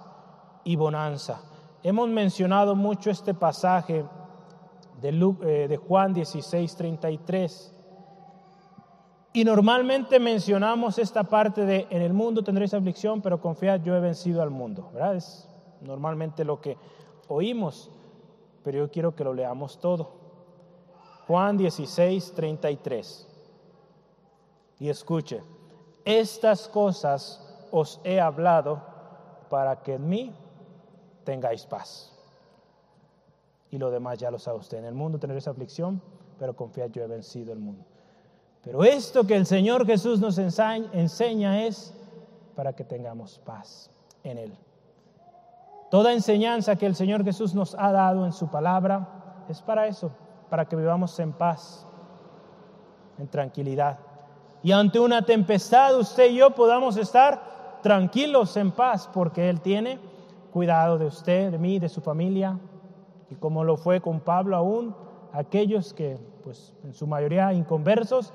y 0.65 0.75
bonanza. 0.75 1.41
Hemos 1.83 2.09
mencionado 2.09 2.75
mucho 2.75 3.11
este 3.11 3.35
pasaje 3.35 4.05
de, 5.01 5.09
eh, 5.43 5.69
de 5.69 5.77
Juan 5.77 6.13
16, 6.13 6.77
33. 6.77 7.75
Y 9.33 9.45
normalmente 9.45 10.19
mencionamos 10.19 10.99
esta 10.99 11.25
parte 11.25 11.65
de 11.65 11.87
en 11.91 12.03
el 12.03 12.13
mundo 12.13 12.43
tendréis 12.43 12.75
aflicción, 12.75 13.23
pero 13.23 13.41
confiad, 13.41 13.81
yo 13.83 13.95
he 13.95 14.01
vencido 14.01 14.43
al 14.43 14.51
mundo. 14.51 14.91
¿verdad? 14.93 15.17
Es 15.17 15.49
normalmente 15.81 16.45
lo 16.45 16.61
que 16.61 16.77
oímos, 17.29 17.91
pero 18.65 18.79
yo 18.79 18.91
quiero 18.91 19.15
que 19.15 19.25
lo 19.25 19.33
leamos 19.33 19.79
todo. 19.79 20.21
Juan 21.27 21.57
16, 21.57 22.33
33. 22.35 23.29
Y 24.81 24.89
escuche, 24.89 25.43
estas 26.05 26.67
cosas 26.67 27.69
os 27.71 28.01
he 28.03 28.21
hablado 28.21 28.83
para 29.49 29.83
que 29.83 29.95
en 29.95 30.09
mí 30.09 30.35
tengáis 31.25 31.67
paz. 31.67 32.10
Y 33.71 33.79
lo 33.79 33.91
demás 33.91 34.19
ya 34.19 34.31
lo 34.31 34.39
sabe 34.39 34.59
usted. 34.59 34.79
En 34.79 34.85
el 34.85 34.95
mundo 34.95 35.19
tendréis 35.19 35.47
aflicción, 35.47 36.01
pero 36.39 36.57
confiad, 36.57 36.91
yo 36.91 37.03
he 37.03 37.07
vencido 37.07 37.53
el 37.53 37.61
mundo. 37.61 37.85
Pero 38.63 38.85
esto 38.85 39.25
que 39.27 39.37
el 39.37 39.47
Señor 39.47 39.87
Jesús 39.87 40.21
nos 40.21 40.39
enseña 40.39 41.65
es 41.65 41.95
para 42.55 42.75
que 42.75 42.85
tengamos 42.85 43.39
paz 43.39 43.91
en 44.23 44.39
Él. 44.39 44.53
Toda 45.91 46.13
enseñanza 46.13 46.77
que 46.77 46.87
el 46.87 46.95
Señor 46.95 47.25
Jesús 47.25 47.55
nos 47.55 47.75
ha 47.75 47.91
dado 47.91 48.27
en 48.27 48.33
su 48.33 48.49
palabra 48.49 49.45
es 49.49 49.63
para 49.63 49.87
eso, 49.87 50.13
para 50.49 50.67
que 50.67 50.77
vivamos 50.77 51.19
en 51.19 51.33
paz, 51.33 51.87
en 53.19 53.29
tranquilidad. 53.29 53.99
Y 54.63 54.73
ante 54.73 55.01
una 55.01 55.23
tempestad 55.23 55.99
usted 55.99 56.31
y 56.31 56.37
yo 56.37 56.51
podamos 56.51 56.97
estar 56.97 57.81
tranquilos 57.83 58.57
en 58.57 58.73
paz, 58.73 59.09
porque 59.13 59.49
Él 59.49 59.61
tiene 59.61 59.99
cuidado 60.53 60.99
de 60.99 61.07
usted, 61.07 61.51
de 61.51 61.59
mí, 61.59 61.79
de 61.79 61.89
su 61.89 62.01
familia, 62.01 62.59
y 63.31 63.37
como 63.37 63.65
lo 63.65 63.77
fue 63.77 64.01
con 64.01 64.21
Pablo 64.21 64.57
aún, 64.57 64.95
aquellos 65.33 65.95
que, 65.95 66.19
pues 66.43 66.73
en 66.85 66.93
su 66.95 67.07
mayoría 67.07 67.53
inconversos, 67.53 68.33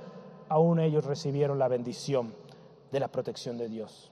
aún 0.49 0.79
ellos 0.79 1.05
recibieron 1.05 1.59
la 1.59 1.67
bendición 1.67 2.33
de 2.91 2.99
la 2.99 3.09
protección 3.09 3.57
de 3.57 3.67
Dios. 3.67 4.11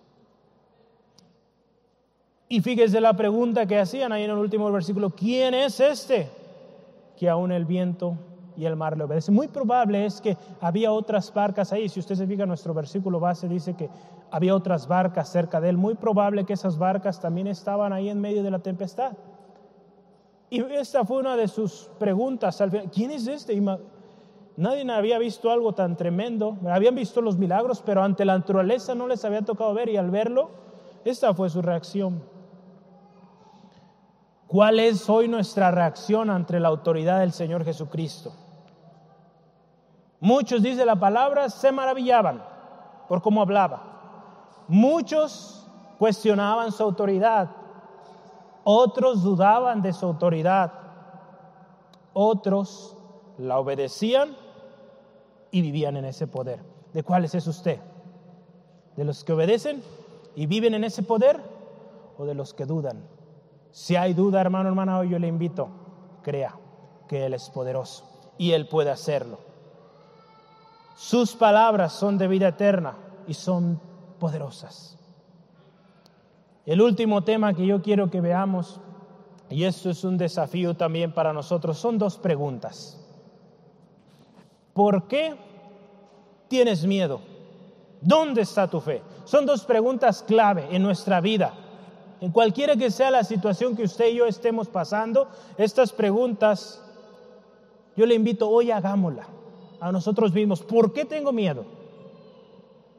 Y 2.49 2.61
fíjese 2.61 2.99
la 2.99 3.15
pregunta 3.15 3.65
que 3.65 3.79
hacían 3.79 4.11
ahí 4.11 4.23
en 4.23 4.31
el 4.31 4.38
último 4.38 4.71
versículo, 4.71 5.09
¿quién 5.09 5.53
es 5.53 5.79
este 5.79 6.29
que 7.17 7.29
aún 7.29 7.51
el 7.51 7.65
viento 7.65 8.17
y 8.57 8.65
el 8.65 8.75
mar 8.75 8.97
le 8.97 9.05
obedecen? 9.05 9.34
Muy 9.34 9.47
probable 9.47 10.05
es 10.05 10.19
que 10.19 10.38
había 10.59 10.91
otras 10.91 11.34
barcas 11.34 11.71
ahí, 11.71 11.88
si 11.89 11.99
usted 11.99 12.15
se 12.15 12.27
fija 12.27 12.45
nuestro 12.45 12.73
versículo 12.73 13.19
base 13.19 13.47
dice 13.47 13.73
que 13.73 13.89
había 14.29 14.53
otras 14.53 14.88
barcas 14.88 15.29
cerca 15.29 15.61
de 15.61 15.69
él, 15.69 15.77
muy 15.77 15.95
probable 15.95 16.43
que 16.43 16.53
esas 16.53 16.77
barcas 16.77 17.21
también 17.21 17.47
estaban 17.47 17.93
ahí 17.93 18.09
en 18.09 18.19
medio 18.19 18.43
de 18.43 18.51
la 18.51 18.59
tempestad. 18.59 19.13
Y 20.50 20.62
esta 20.62 21.04
fue 21.04 21.18
una 21.18 21.36
de 21.36 21.48
sus 21.48 21.89
preguntas 21.98 22.62
al 22.62 22.70
final, 22.72 22.91
¿quién 22.91 23.12
es 23.12 23.28
este? 23.28 23.60
Nadie 24.56 24.91
había 24.91 25.18
visto 25.18 25.50
algo 25.50 25.74
tan 25.74 25.98
tremendo. 25.98 26.58
Habían 26.70 26.96
visto 26.96 27.22
los 27.22 27.38
milagros, 27.38 27.82
pero 27.84 28.04
ante 28.04 28.24
la 28.24 28.38
naturaleza 28.38 28.94
no 28.94 29.08
les 29.08 29.26
había 29.26 29.41
tocado 29.41 29.74
ver 29.74 29.89
y 29.89 29.98
al 29.98 30.12
verlo, 30.12 30.52
esta 31.04 31.34
fue 31.34 31.50
su 31.50 31.62
reacción. 31.62 32.24
¿Cuál 34.48 34.80
es 34.80 35.10
hoy 35.10 35.28
nuestra 35.28 35.72
reacción 35.72 36.30
ante 36.30 36.60
la 36.60 36.68
autoridad 36.68 37.22
del 37.22 37.32
Señor 37.32 37.66
Jesucristo? 37.66 38.34
Muchos, 40.20 40.62
dice 40.62 40.86
la 40.86 40.96
palabra, 40.96 41.50
se 41.50 41.72
maravillaban 41.72 42.44
por 43.10 43.22
cómo 43.22 43.41
hablaba. 43.41 44.64
Muchos 44.68 45.68
cuestionaban 45.98 46.72
su 46.72 46.84
autoridad. 46.84 47.50
Otros 48.64 49.24
dudaban 49.24 49.82
de 49.82 49.93
su 49.93 50.05
autoridad. 50.05 50.72
Otros 52.14 52.95
la 53.38 53.59
obedecían 53.59 54.36
y 55.51 55.61
vivían 55.61 55.97
en 55.97 56.05
ese 56.05 56.28
poder. 56.28 56.64
¿De 56.93 57.03
cuáles 57.03 57.36
es 57.36 57.47
usted? 57.47 57.80
¿De 58.95 59.03
los 59.03 59.24
que 59.24 59.34
obedecen 59.34 59.84
y 60.36 60.45
viven 60.45 60.74
en 60.76 60.84
ese 60.84 61.03
poder 61.03 61.39
o 62.18 62.26
de 62.26 62.36
los 62.36 62.53
que 62.53 62.66
dudan? 62.66 63.03
Si 63.72 63.95
hay 63.95 64.14
duda, 64.14 64.39
hermano, 64.39 64.70
hermana, 64.70 64.99
hoy 64.99 65.09
yo 65.09 65.20
le 65.20 65.28
invito, 65.28 65.68
crea 66.22 66.55
que 67.07 67.26
Él 67.26 67.34
es 67.34 67.49
poderoso 67.49 68.03
y 68.38 68.51
Él 68.51 68.68
puede 68.68 68.91
hacerlo. 68.91 69.39
Sus 70.95 71.36
palabras 71.36 71.93
son 71.93 72.18
de 72.20 72.28
vida 72.28 72.49
eterna 72.49 72.95
y 73.28 73.34
son 73.34 73.80
poderosas. 74.20 74.97
El 76.66 76.82
último 76.82 77.24
tema 77.24 77.53
que 77.53 77.66
yo 77.66 77.82
quiero 77.82 78.09
que 78.09 78.22
veamos, 78.22 78.80
y 79.49 79.66
esto 79.66 79.89
es 79.89 80.03
un 80.03 80.18
desafío 80.18 80.76
también 80.76 81.14
para 81.14 81.34
nosotros, 81.34 81.78
son 81.78 81.97
dos 81.97 82.18
preguntas. 82.18 82.99
¿Por 84.74 85.07
qué 85.07 85.36
tienes 86.47 86.86
miedo? 86.86 87.20
¿Dónde 88.01 88.41
está 88.41 88.70
tu 88.70 88.80
fe? 88.80 89.01
Son 89.26 89.45
dos 89.45 89.66
preguntas 89.66 90.24
clave 90.24 90.68
en 90.72 90.82
nuestra 90.82 91.20
vida. 91.22 91.53
En 92.22 92.32
cualquiera 92.32 92.78
que 92.78 92.89
sea 92.89 93.11
la 93.11 93.26
situación 93.26 93.76
que 93.76 93.84
usted 93.84 94.07
y 94.07 94.16
yo 94.16 94.26
estemos 94.26 94.70
pasando, 94.70 95.28
estas 95.57 95.91
preguntas, 95.91 96.82
yo 97.97 98.05
le 98.05 98.16
invito 98.16 98.49
hoy 98.49 98.72
hagámosla 98.72 99.28
a 99.82 99.91
nosotros 99.91 100.34
mismos. 100.34 100.61
¿Por 100.64 100.93
qué 100.93 101.03
tengo 101.03 101.34
miedo? 101.34 101.66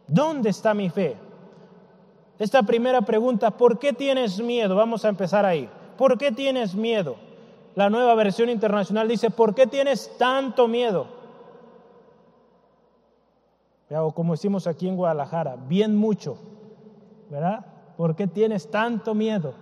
¿Dónde 0.06 0.50
está 0.50 0.74
mi 0.74 0.90
fe? 0.90 1.16
Esta 2.38 2.62
primera 2.62 3.02
pregunta, 3.02 3.52
¿por 3.52 3.78
qué 3.78 3.92
tienes 3.92 4.40
miedo? 4.40 4.74
Vamos 4.74 5.04
a 5.04 5.08
empezar 5.08 5.44
ahí. 5.44 5.68
¿Por 5.96 6.18
qué 6.18 6.32
tienes 6.32 6.74
miedo? 6.74 7.16
La 7.74 7.90
nueva 7.90 8.14
versión 8.14 8.48
internacional 8.48 9.08
dice, 9.08 9.30
¿por 9.30 9.54
qué 9.54 9.66
tienes 9.66 10.16
tanto 10.18 10.68
miedo? 10.68 11.06
O 13.90 14.12
como 14.12 14.32
decimos 14.32 14.66
aquí 14.66 14.88
en 14.88 14.96
Guadalajara, 14.96 15.56
bien 15.68 15.96
mucho, 15.96 16.36
¿verdad? 17.30 17.64
¿Por 17.96 18.16
qué 18.16 18.26
tienes 18.26 18.68
tanto 18.70 19.14
miedo? 19.14 19.54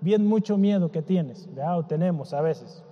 Bien 0.00 0.26
mucho 0.26 0.58
miedo 0.58 0.90
que 0.90 1.00
tienes, 1.00 1.46
¿verdad? 1.54 1.78
O 1.78 1.86
tenemos 1.86 2.34
a 2.34 2.42
veces. 2.42 2.82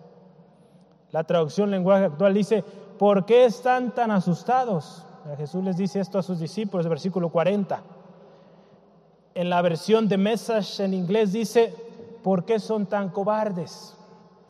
La 1.11 1.25
traducción 1.25 1.71
lenguaje 1.71 2.05
actual 2.05 2.33
dice, 2.33 2.65
¿por 2.99 3.27
qué 3.27 3.45
están 3.45 3.95
tan 3.95 4.11
asustados? 4.11 5.05
Jesús 5.37 5.63
les 5.63 5.77
dice 5.77 6.01
esto 6.01 6.19
a 6.19 6.23
sus 6.23 6.39
discípulos, 6.39 6.89
versículo 6.89 7.29
40. 7.29 7.83
En 9.41 9.49
la 9.49 9.63
versión 9.63 10.07
de 10.07 10.19
Message 10.19 10.85
en 10.85 10.93
inglés 10.93 11.33
dice, 11.33 11.75
¿por 12.23 12.45
qué 12.45 12.61
son 12.61 12.85
tan 12.85 13.09
cobardes? 13.09 13.97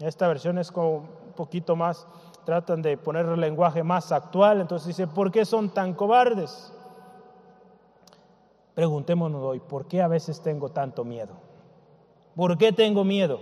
Esta 0.01 0.26
versión 0.26 0.59
es 0.59 0.72
como 0.72 0.97
un 0.97 1.32
poquito 1.36 1.76
más, 1.76 2.09
tratan 2.45 2.82
de 2.82 2.97
poner 2.99 3.24
el 3.26 3.38
lenguaje 3.38 3.84
más 3.84 4.11
actual, 4.11 4.61
entonces 4.61 4.88
dice, 4.88 5.07
¿por 5.07 5.30
qué 5.30 5.45
son 5.45 5.70
tan 5.70 5.95
cobardes? 5.95 6.72
Preguntémonos 8.74 9.41
hoy, 9.41 9.61
¿por 9.61 9.86
qué 9.86 10.03
a 10.03 10.09
veces 10.09 10.43
tengo 10.43 10.70
tanto 10.70 11.05
miedo? 11.05 11.34
¿Por 12.34 12.59
qué 12.59 12.72
tengo 12.72 13.05
miedo? 13.05 13.38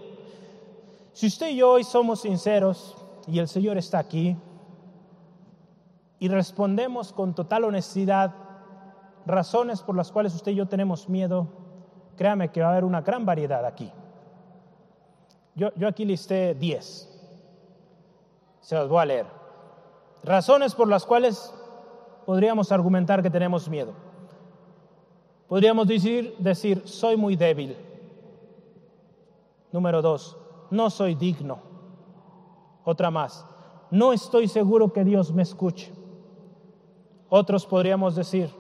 Si 1.15 1.29
usted 1.29 1.49
y 1.49 1.57
yo 1.57 1.71
hoy 1.71 1.85
somos 1.85 2.21
sinceros 2.21 2.95
y 3.27 3.39
el 3.39 3.49
Señor 3.49 3.79
está 3.79 3.99
aquí 3.99 4.37
y 6.19 6.29
respondemos 6.29 7.11
con 7.15 7.35
total 7.35 7.65
honestidad 7.65 8.48
razones 9.29 9.83
por 9.83 9.95
las 9.95 10.11
cuales 10.11 10.35
usted 10.35 10.53
y 10.53 10.57
yo 10.57 10.67
tenemos 10.67 11.09
miedo, 11.09 11.47
créame 12.17 12.51
que 12.51 12.61
va 12.61 12.69
a 12.69 12.71
haber 12.73 12.85
una 12.85 13.03
gran 13.03 13.25
variedad 13.25 13.65
aquí. 13.65 13.93
Yo, 15.55 15.73
yo 15.77 15.87
aquí 15.87 16.05
listé 16.05 16.55
10. 16.55 17.05
Se 18.61 18.75
los 18.75 18.89
voy 18.89 19.01
a 19.01 19.07
leer. 19.07 19.27
Razones 20.25 20.75
por 20.75 20.89
las 20.89 21.05
cuales 21.05 21.55
podríamos 22.27 22.73
argumentar 22.73 23.23
que 23.23 23.31
tenemos 23.31 23.69
miedo. 23.69 23.93
Podríamos 25.47 25.87
decir, 25.87 26.35
decir, 26.39 26.83
soy 26.87 27.17
muy 27.17 27.37
débil. 27.37 27.77
Número 29.73 30.03
dos, 30.03 30.37
no 30.71 30.91
soy 30.91 31.15
digno. 31.15 31.61
Otra 32.85 33.11
más, 33.11 33.47
no 33.91 34.13
estoy 34.13 34.49
seguro 34.49 34.93
que 34.93 35.05
Dios 35.05 35.33
me 35.33 35.43
escuche. 35.43 35.93
Otros 37.29 37.67
podríamos 37.67 38.15
decir, 38.15 38.51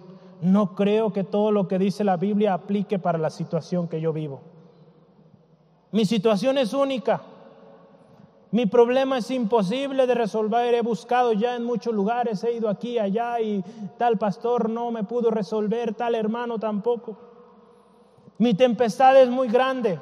no 0.40 0.74
creo 0.74 1.12
que 1.12 1.24
todo 1.24 1.50
lo 1.50 1.66
que 1.68 1.78
dice 1.78 2.04
la 2.04 2.16
Biblia 2.16 2.54
aplique 2.54 2.98
para 2.98 3.18
la 3.18 3.30
situación 3.30 3.88
que 3.88 4.00
yo 4.00 4.12
vivo. 4.12 4.40
Mi 5.90 6.04
situación 6.04 6.58
es 6.58 6.72
única. 6.74 7.22
Mi 8.50 8.66
problema 8.66 9.18
es 9.18 9.30
imposible 9.30 10.06
de 10.06 10.14
resolver. 10.14 10.74
He 10.74 10.80
buscado 10.82 11.32
ya 11.32 11.56
en 11.56 11.64
muchos 11.64 11.94
lugares, 11.94 12.42
he 12.44 12.52
ido 12.52 12.68
aquí, 12.68 12.98
allá 12.98 13.40
y 13.40 13.62
tal 13.98 14.16
pastor 14.16 14.70
no 14.70 14.90
me 14.90 15.04
pudo 15.04 15.30
resolver, 15.30 15.94
tal 15.94 16.14
hermano 16.14 16.58
tampoco. 16.58 17.18
Mi 18.38 18.54
tempestad 18.54 19.20
es 19.20 19.28
muy 19.28 19.48
grande. 19.48 20.00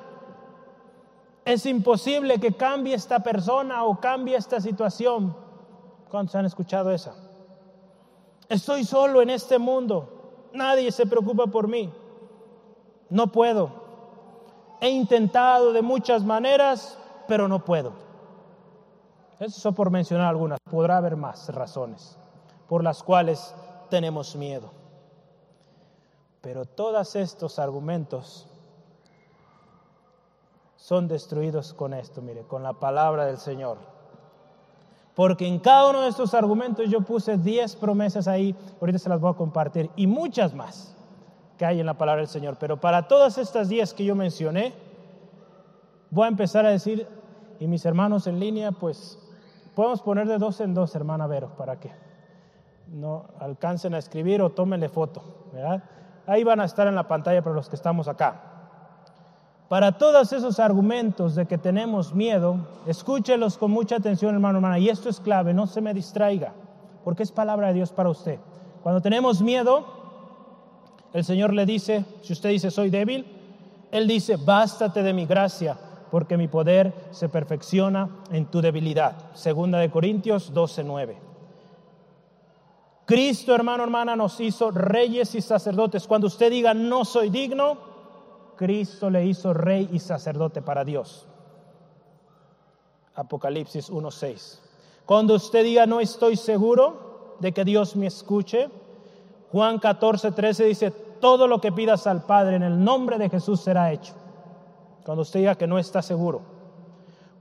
Es 1.45 1.65
imposible 1.67 2.39
que 2.39 2.53
cambie 2.53 2.95
esta 2.95 3.21
persona 3.21 3.85
o 3.85 4.01
cambie 4.01 4.37
esta 4.37 4.61
situación. 4.61 5.35
¿Cuántos 6.11 6.35
han 6.35 6.45
escuchado 6.45 6.91
esa? 6.91 7.15
Estoy 8.49 8.85
solo 8.85 9.23
en 9.23 9.31
este 9.31 9.59
mundo. 9.59 10.16
Nadie 10.57 10.91
se 10.91 11.07
preocupa 11.07 11.47
por 11.47 11.69
mí. 11.69 11.93
No 13.11 13.29
puedo. 13.29 13.71
He 14.81 14.89
intentado 14.89 15.73
de 15.73 15.83
muchas 15.83 16.25
maneras, 16.25 16.99
pero 17.29 17.47
no 17.47 17.65
puedo. 17.65 17.93
Eso 19.39 19.73
por 19.73 19.91
mencionar 19.91 20.29
algunas. 20.29 20.59
Podrá 20.71 20.97
haber 20.97 21.17
más 21.17 21.49
razones 21.51 22.17
por 22.69 22.83
las 22.83 23.03
cuales 23.03 23.55
tenemos 23.91 24.35
miedo. 24.37 24.71
Pero 26.41 26.65
todos 26.65 27.17
estos 27.17 27.59
argumentos 27.59 28.47
son 30.77 31.09
destruidos 31.09 31.75
con 31.75 31.95
esto, 31.95 32.23
mire, 32.23 32.43
con 32.43 32.63
la 32.63 32.75
palabra 32.75 33.27
del 33.27 33.39
Señor. 33.39 33.96
Porque 35.17 35.49
en 35.49 35.59
cada 35.59 35.89
uno 35.89 36.03
de 36.03 36.11
estos 36.11 36.35
argumentos 36.35 36.91
yo 36.91 37.01
puse 37.01 37.39
10 37.39 37.77
promesas 37.77 38.29
ahí, 38.29 38.55
ahorita 38.83 38.99
se 38.99 39.09
las 39.09 39.19
voy 39.19 39.33
a 39.33 39.35
compartir, 39.35 39.91
y 39.97 40.07
muchas 40.07 40.55
más 40.55 40.95
que 41.57 41.65
hay 41.65 41.81
en 41.81 41.87
la 41.87 41.95
palabra 41.95 42.21
del 42.21 42.29
Señor. 42.29 42.59
Pero 42.61 42.79
para 42.79 43.09
todas 43.09 43.39
estas 43.39 43.71
10 43.71 43.95
que 43.95 44.05
yo 44.05 44.15
mencioné, 44.15 44.75
voy 46.11 46.27
a 46.27 46.29
empezar 46.29 46.67
a 46.67 46.69
decir, 46.69 47.09
y 47.59 47.67
mis 47.67 47.87
hermanos 47.87 48.27
en 48.27 48.39
línea, 48.39 48.73
pues 48.73 49.19
podemos 49.75 50.03
poner 50.03 50.29
de 50.29 50.37
dos 50.37 50.61
en 50.61 50.75
dos, 50.75 50.95
hermana 50.95 51.27
Vero, 51.27 51.49
para 51.57 51.81
que 51.81 51.91
no 52.89 53.25
alcancen 53.41 53.95
a 53.95 53.99
escribir 53.99 54.43
o 54.43 54.51
tómenle 54.51 54.91
foto, 54.91 55.23
¿verdad? 55.51 55.83
Ahí 56.27 56.45
van 56.45 56.61
a 56.61 56.67
estar 56.67 56.87
en 56.89 56.95
la 56.95 57.09
pantalla 57.09 57.41
para 57.43 57.57
los 57.57 57.71
que 57.71 57.77
estamos 57.77 58.07
acá. 58.07 58.56
Para 59.69 59.93
todos 59.93 60.33
esos 60.33 60.61
argumentos 60.61 61.35
de 61.35 61.47
que 61.47 61.59
tenemos 61.59 62.15
miedo, 62.15 62.57
escúchelos 62.87 63.59
con 63.59 63.73
mucha 63.73 63.97
atención, 63.97 64.35
hermano, 64.35 64.59
hermana. 64.59 64.79
Y 64.79 64.89
esto 64.89 65.09
es 65.09 65.19
clave, 65.19 65.55
no 65.55 65.67
se 65.67 65.81
me 65.81 65.93
distraiga, 65.93 66.53
porque 67.05 67.25
es 67.25 67.33
palabra 67.33 67.69
de 67.69 67.75
Dios 67.75 67.91
para 67.91 68.11
usted. 68.11 68.39
Cuando 68.85 69.01
tenemos 69.01 69.43
miedo, 69.43 69.85
el 71.13 71.25
Señor 71.25 71.53
le 71.53 71.67
dice, 71.67 72.05
si 72.23 72.33
usted 72.33 72.51
dice 72.51 72.71
soy 72.71 72.91
débil, 72.91 73.27
Él 73.91 74.07
dice, 74.07 74.37
bástate 74.37 75.03
de 75.03 75.13
mi 75.13 75.27
gracia, 75.27 75.77
porque 76.13 76.37
mi 76.37 76.47
poder 76.47 76.95
se 77.11 77.29
perfecciona 77.29 78.09
en 78.31 78.47
tu 78.47 78.61
debilidad. 78.61 79.35
Segunda 79.35 79.79
de 79.79 79.91
Corintios 79.91 80.55
12:9. 80.55 81.17
Cristo, 83.05 83.55
hermano, 83.55 83.83
hermana, 83.83 84.15
nos 84.15 84.41
hizo 84.41 84.71
reyes 84.71 85.35
y 85.35 85.41
sacerdotes. 85.41 86.07
Cuando 86.07 86.29
usted 86.29 86.51
diga 86.51 86.75
no 86.75 87.05
soy 87.05 87.31
digno, 87.31 87.79
Cristo 88.57 89.11
le 89.11 89.25
hizo 89.27 89.53
rey 89.53 89.89
y 89.93 89.99
sacerdote 89.99 90.63
para 90.63 90.85
Dios. 90.85 91.27
Apocalipsis 93.15 93.91
1.6. 93.91 94.59
Cuando 95.07 95.35
usted 95.35 95.65
diga 95.65 95.87
no 95.87 96.01
estoy 96.01 96.37
seguro 96.37 97.37
de 97.41 97.53
que 97.53 97.65
Dios 97.65 97.97
me 97.97 98.07
escuche, 98.07 98.69
Juan 99.53 99.81
14.13 99.81 100.67
dice, 100.67 100.91
todo 100.91 101.47
lo 101.47 101.61
que 101.61 101.73
pidas 101.73 102.07
al 102.07 102.23
Padre 102.25 102.57
en 102.57 102.63
el 102.63 102.83
nombre 102.83 103.19
de 103.19 103.31
Jesús 103.31 103.61
será 103.61 103.93
hecho. 103.93 104.13
Cuando 105.05 105.23
usted 105.23 105.41
diga 105.41 105.55
que 105.55 105.67
no 105.67 105.79
está 105.79 106.03
seguro. 106.03 106.43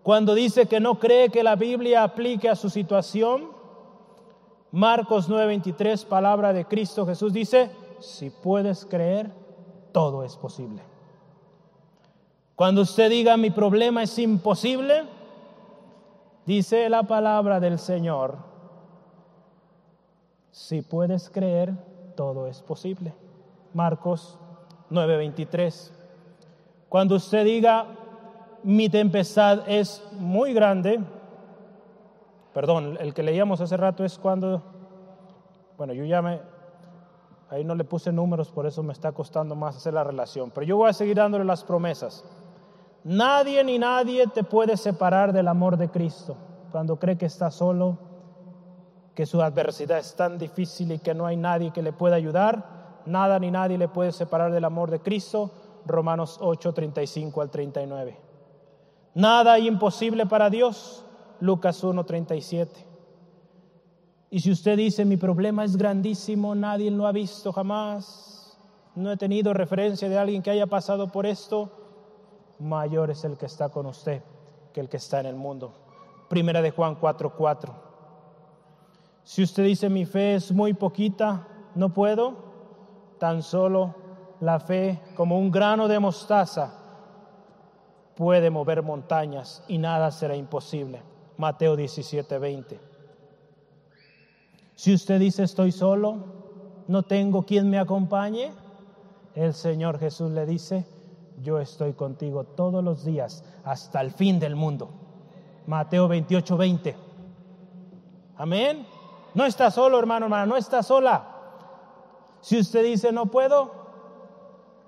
Cuando 0.04 0.36
dice 0.36 0.68
que 0.68 0.80
no 0.80 1.00
cree 1.00 1.30
que 1.30 1.44
la 1.44 1.56
Biblia 1.56 2.04
aplique 2.04 2.48
a 2.48 2.56
su 2.56 2.70
situación, 2.70 3.50
Marcos 4.72 5.30
9:23, 5.30 6.06
palabra 6.06 6.54
de 6.54 6.66
Cristo 6.66 7.06
Jesús 7.06 7.34
dice, 7.34 7.72
si 8.00 8.30
puedes 8.30 8.86
creer, 8.86 9.32
todo 9.92 10.24
es 10.24 10.36
posible. 10.38 10.95
Cuando 12.56 12.82
usted 12.82 13.10
diga 13.10 13.36
mi 13.36 13.50
problema 13.50 14.04
es 14.04 14.18
imposible, 14.18 15.04
dice 16.46 16.88
la 16.90 17.04
palabra 17.04 17.60
del 17.60 17.80
Señor, 17.80 18.38
si 20.52 20.82
puedes 20.82 21.30
creer, 21.30 21.74
todo 22.16 22.48
es 22.48 22.62
posible. 22.62 23.14
Marcos 23.74 24.40
9:23. 24.90 25.92
Cuando 26.88 27.16
usted 27.16 27.44
diga 27.44 27.88
mi 28.64 28.88
tempestad 28.88 29.70
es 29.70 30.02
muy 30.14 30.54
grande, 30.54 31.02
perdón, 32.54 32.98
el 33.02 33.14
que 33.14 33.22
leíamos 33.22 33.60
hace 33.60 33.76
rato 33.76 34.06
es 34.06 34.18
cuando, 34.18 34.64
bueno, 35.78 35.92
yo 35.92 36.06
ya 36.06 36.22
me, 36.22 36.40
ahí 37.50 37.66
no 37.66 37.76
le 37.76 37.84
puse 37.84 38.14
números, 38.14 38.50
por 38.50 38.66
eso 38.66 38.82
me 38.82 38.94
está 38.94 39.12
costando 39.12 39.56
más 39.56 39.76
hacer 39.76 39.94
la 39.94 40.06
relación, 40.06 40.52
pero 40.52 40.66
yo 40.66 40.78
voy 40.78 40.90
a 40.90 40.94
seguir 40.94 41.18
dándole 41.18 41.44
las 41.44 41.66
promesas. 41.66 42.24
Nadie 43.06 43.64
ni 43.64 43.78
nadie 43.78 44.26
te 44.26 44.44
puede 44.44 44.78
separar 44.78 45.32
del 45.32 45.48
amor 45.48 45.78
de 45.78 45.90
Cristo. 45.90 46.36
Cuando 46.72 46.98
cree 46.98 47.18
que 47.18 47.28
está 47.28 47.52
solo, 47.52 48.00
que 49.14 49.28
su 49.28 49.44
adversidad 49.44 50.00
es 50.00 50.16
tan 50.16 50.40
difícil 50.40 50.92
y 50.92 50.98
que 50.98 51.14
no 51.14 51.28
hay 51.28 51.38
nadie 51.38 51.72
que 51.72 51.84
le 51.84 51.94
pueda 51.94 52.16
ayudar, 52.16 53.04
nada 53.06 53.38
ni 53.38 53.52
nadie 53.52 53.78
le 53.78 53.88
puede 53.88 54.12
separar 54.12 54.52
del 54.52 54.66
amor 54.66 54.90
de 54.90 55.02
Cristo. 55.02 55.52
Romanos 55.86 56.40
8, 56.42 56.74
35 56.74 57.42
al 57.42 57.52
39. 57.52 58.18
Nada 59.14 59.60
imposible 59.60 60.26
para 60.26 60.50
Dios. 60.50 61.06
Lucas 61.40 61.84
1, 61.84 62.04
37. 62.06 62.86
Y 64.32 64.40
si 64.40 64.52
usted 64.52 64.78
dice, 64.78 65.06
mi 65.06 65.18
problema 65.18 65.64
es 65.64 65.78
grandísimo, 65.78 66.56
nadie 66.56 66.90
lo 66.90 67.06
ha 67.06 67.12
visto 67.12 67.54
jamás, 67.54 68.58
no 68.96 69.12
he 69.12 69.18
tenido 69.18 69.54
referencia 69.54 70.10
de 70.10 70.18
alguien 70.18 70.42
que 70.42 70.50
haya 70.50 70.66
pasado 70.66 71.12
por 71.12 71.28
esto, 71.28 71.85
mayor 72.60 73.12
es 73.12 73.24
el 73.24 73.38
que 73.38 73.46
está 73.46 73.70
con 73.70 73.86
usted 73.86 74.22
que 74.76 74.82
el 74.82 74.90
que 74.90 74.98
está 74.98 75.22
en 75.22 75.26
el 75.28 75.36
mundo. 75.36 75.74
Primera 76.28 76.62
de 76.62 76.72
Juan 76.72 77.00
4:4. 77.00 77.74
Si 79.24 79.42
usted 79.42 79.64
dice 79.64 79.90
mi 79.90 80.06
fe 80.06 80.36
es 80.36 80.52
muy 80.52 80.74
poquita, 80.74 81.48
no 81.76 81.94
puedo, 81.94 82.34
tan 83.18 83.42
solo 83.42 83.96
la 84.42 84.60
fe 84.60 85.02
como 85.16 85.40
un 85.40 85.50
grano 85.50 85.88
de 85.88 85.98
mostaza 86.00 86.74
puede 88.16 88.50
mover 88.50 88.84
montañas 88.84 89.64
y 89.70 89.78
nada 89.78 90.12
será 90.12 90.36
imposible. 90.36 91.02
Mateo 91.38 91.78
17:20. 91.78 92.78
Si 94.76 94.94
usted 94.94 95.20
dice 95.20 95.44
estoy 95.44 95.72
solo, 95.72 96.18
no 96.88 97.04
tengo 97.04 97.44
quien 97.44 97.70
me 97.70 97.80
acompañe, 97.80 98.52
el 99.36 99.54
Señor 99.54 100.00
Jesús 100.00 100.32
le 100.32 100.46
dice, 100.46 100.86
yo 101.42 101.60
estoy 101.60 101.94
contigo 101.94 102.44
todos 102.44 102.84
los 102.84 103.04
días 103.04 103.44
hasta 103.64 104.02
el 104.02 104.12
fin 104.12 104.40
del 104.40 104.56
mundo. 104.56 104.90
Mateo 105.68 106.08
28, 106.08 106.58
20. 106.58 106.96
Amén. 108.38 108.88
No 109.34 109.46
está 109.46 109.72
solo, 109.72 110.00
hermano, 110.00 110.26
hermana, 110.26 110.46
no 110.46 110.56
está 110.56 110.84
sola. 110.84 111.32
Si 112.42 112.60
usted 112.60 112.84
dice 112.84 113.12
no 113.12 113.28
puedo, 113.28 113.72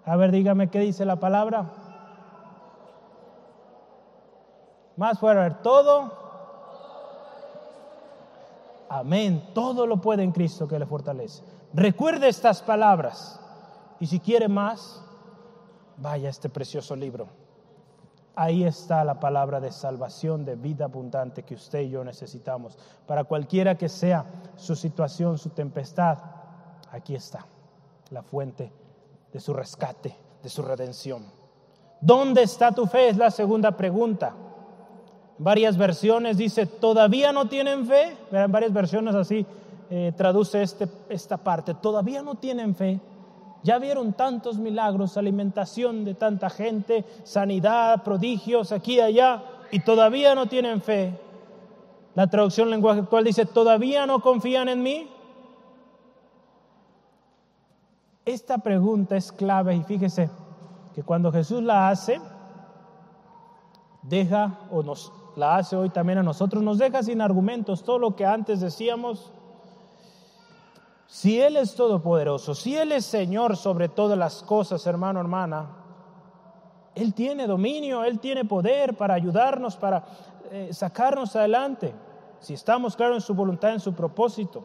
a 0.05 0.15
ver, 0.15 0.31
dígame 0.31 0.69
qué 0.69 0.79
dice 0.79 1.05
la 1.05 1.17
palabra. 1.17 1.65
Más 4.95 5.19
fuera, 5.19 5.61
todo. 5.61 6.11
Amén. 8.89 9.49
Todo 9.53 9.85
lo 9.85 9.97
puede 9.97 10.23
en 10.23 10.31
Cristo 10.31 10.67
que 10.67 10.79
le 10.79 10.85
fortalece. 10.85 11.43
Recuerde 11.73 12.29
estas 12.29 12.61
palabras. 12.61 13.39
Y 13.99 14.07
si 14.07 14.19
quiere 14.19 14.47
más, 14.47 15.03
vaya 15.97 16.29
este 16.29 16.49
precioso 16.49 16.95
libro. 16.95 17.27
Ahí 18.35 18.63
está 18.63 19.03
la 19.03 19.19
palabra 19.19 19.59
de 19.59 19.71
salvación, 19.71 20.45
de 20.45 20.55
vida 20.55 20.85
abundante 20.85 21.43
que 21.43 21.55
usted 21.55 21.81
y 21.81 21.89
yo 21.89 22.03
necesitamos. 22.03 22.77
Para 23.07 23.23
cualquiera 23.23 23.75
que 23.75 23.89
sea 23.89 24.25
su 24.55 24.75
situación, 24.75 25.39
su 25.39 25.49
tempestad, 25.49 26.19
aquí 26.91 27.15
está 27.15 27.45
la 28.11 28.21
fuente 28.21 28.71
de 29.33 29.39
su 29.39 29.53
rescate, 29.53 30.15
de 30.43 30.49
su 30.49 30.61
redención. 30.61 31.25
¿Dónde 31.99 32.43
está 32.43 32.71
tu 32.71 32.85
fe? 32.85 33.09
Es 33.09 33.17
la 33.17 33.31
segunda 33.31 33.71
pregunta. 33.71 34.35
Varias 35.39 35.77
versiones 35.77 36.37
dice, 36.37 36.67
todavía 36.67 37.31
no 37.31 37.47
tienen 37.47 37.87
fe. 37.87 38.15
En 38.31 38.51
varias 38.51 38.71
versiones 38.71 39.15
así 39.15 39.47
eh, 39.89 40.13
traduce 40.15 40.61
este, 40.61 40.87
esta 41.09 41.37
parte, 41.37 41.73
todavía 41.73 42.21
no 42.21 42.35
tienen 42.35 42.75
fe. 42.75 42.99
Ya 43.67 43.79
vieron 43.79 44.13
tantos 44.13 44.57
milagros, 44.57 45.17
alimentación 45.17 46.05
de 46.05 46.13
tanta 46.13 46.49
gente, 46.49 47.03
sanidad, 47.25 48.01
prodigios 48.01 48.71
aquí 48.71 48.93
y 48.93 49.01
allá, 49.01 49.43
y 49.71 49.81
todavía 49.81 50.35
no 50.35 50.45
tienen 50.45 50.81
fe. 50.81 51.19
La 52.15 52.27
traducción 52.27 52.69
lenguaje 52.69 53.01
actual 53.01 53.25
dice, 53.25 53.45
¿todavía 53.45 54.05
no 54.05 54.21
confían 54.21 54.69
en 54.69 54.81
mí? 54.81 55.09
Esta 58.23 58.57
pregunta 58.59 59.17
es 59.17 59.33
clave 59.33 59.75
y 59.75 59.83
fíjese 59.83 60.29
que 60.95 61.03
cuando 61.03 61.29
Jesús 61.29 61.61
la 61.61 61.89
hace, 61.89 62.21
deja 64.01 64.59
o 64.71 64.81
nos 64.81 65.11
la 65.35 65.57
hace 65.57 65.75
hoy 65.75 65.89
también 65.89 66.19
a 66.19 66.23
nosotros, 66.23 66.63
nos 66.63 66.77
deja 66.77 67.03
sin 67.03 67.19
argumentos 67.19 67.83
todo 67.83 67.99
lo 67.99 68.15
que 68.15 68.25
antes 68.25 68.61
decíamos. 68.61 69.33
Si 71.07 71.41
Él 71.41 71.55
es 71.55 71.73
todopoderoso, 71.73 72.53
si 72.53 72.75
Él 72.75 72.91
es 72.91 73.05
Señor 73.05 73.55
sobre 73.55 73.87
todas 73.87 74.17
las 74.17 74.43
cosas, 74.43 74.85
hermano, 74.85 75.21
hermana, 75.21 75.69
Él 76.93 77.13
tiene 77.13 77.47
dominio, 77.47 78.03
Él 78.03 78.19
tiene 78.19 78.43
poder 78.43 78.97
para 78.97 79.13
ayudarnos, 79.13 79.77
para 79.77 80.03
eh, 80.51 80.69
sacarnos 80.71 81.35
adelante, 81.37 81.93
si 82.39 82.53
estamos 82.53 82.95
claros 82.95 83.17
en 83.17 83.21
su 83.21 83.33
voluntad, 83.33 83.71
en 83.71 83.79
su 83.79 83.93
propósito. 83.93 84.63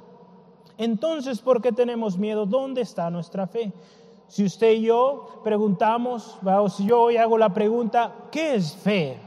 Entonces, 0.77 1.41
¿por 1.41 1.63
qué 1.63 1.71
tenemos 1.71 2.19
miedo? 2.19 2.45
¿Dónde 2.45 2.81
está 2.81 3.09
nuestra 3.09 3.47
fe? 3.47 3.73
Si 4.27 4.45
usted 4.45 4.73
y 4.73 4.83
yo 4.83 5.43
preguntamos, 5.45 6.39
o 6.45 6.69
si 6.69 6.87
yo 6.87 7.03
hoy 7.03 7.19
hago 7.19 7.39
la 7.39 7.55
pregunta, 7.55 8.13
¿qué 8.33 8.57
es 8.57 8.75
fe? 8.75 9.19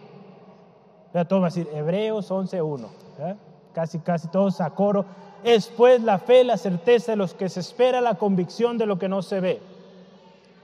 Ya 1.13 1.24
todo 1.26 1.39
va 1.39 1.47
a 1.47 1.49
decir 1.49 1.70
Hebreos 1.72 2.30
11.1. 2.30 2.88
¿eh? 3.20 3.36
Casi, 3.72 3.99
casi 3.99 4.28
todos 4.28 4.59
a 4.59 4.70
coro. 4.72 5.05
Es 5.45 5.67
pues 5.67 6.01
la 6.01 6.17
fe, 6.17 6.43
la 6.43 6.57
certeza 6.57 7.11
de 7.11 7.17
los 7.17 7.35
que 7.35 7.49
se 7.49 7.59
espera, 7.59 8.01
la 8.01 8.15
convicción 8.15 8.79
de 8.79 8.87
lo 8.87 8.97
que 8.97 9.07
no 9.07 9.21
se 9.21 9.39
ve. 9.39 9.61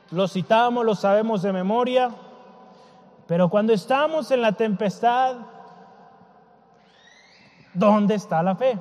Lo 0.09 0.27
citamos, 0.27 0.83
lo 0.83 0.95
sabemos 0.95 1.43
de 1.43 1.53
memoria, 1.53 2.09
pero 3.27 3.47
cuando 3.47 3.73
estamos 3.73 4.31
en 4.31 4.41
la 4.41 4.53
tempestad, 4.53 5.35
¿dónde 7.75 8.15
está 8.15 8.41
la 8.41 8.55
fe? 8.55 8.79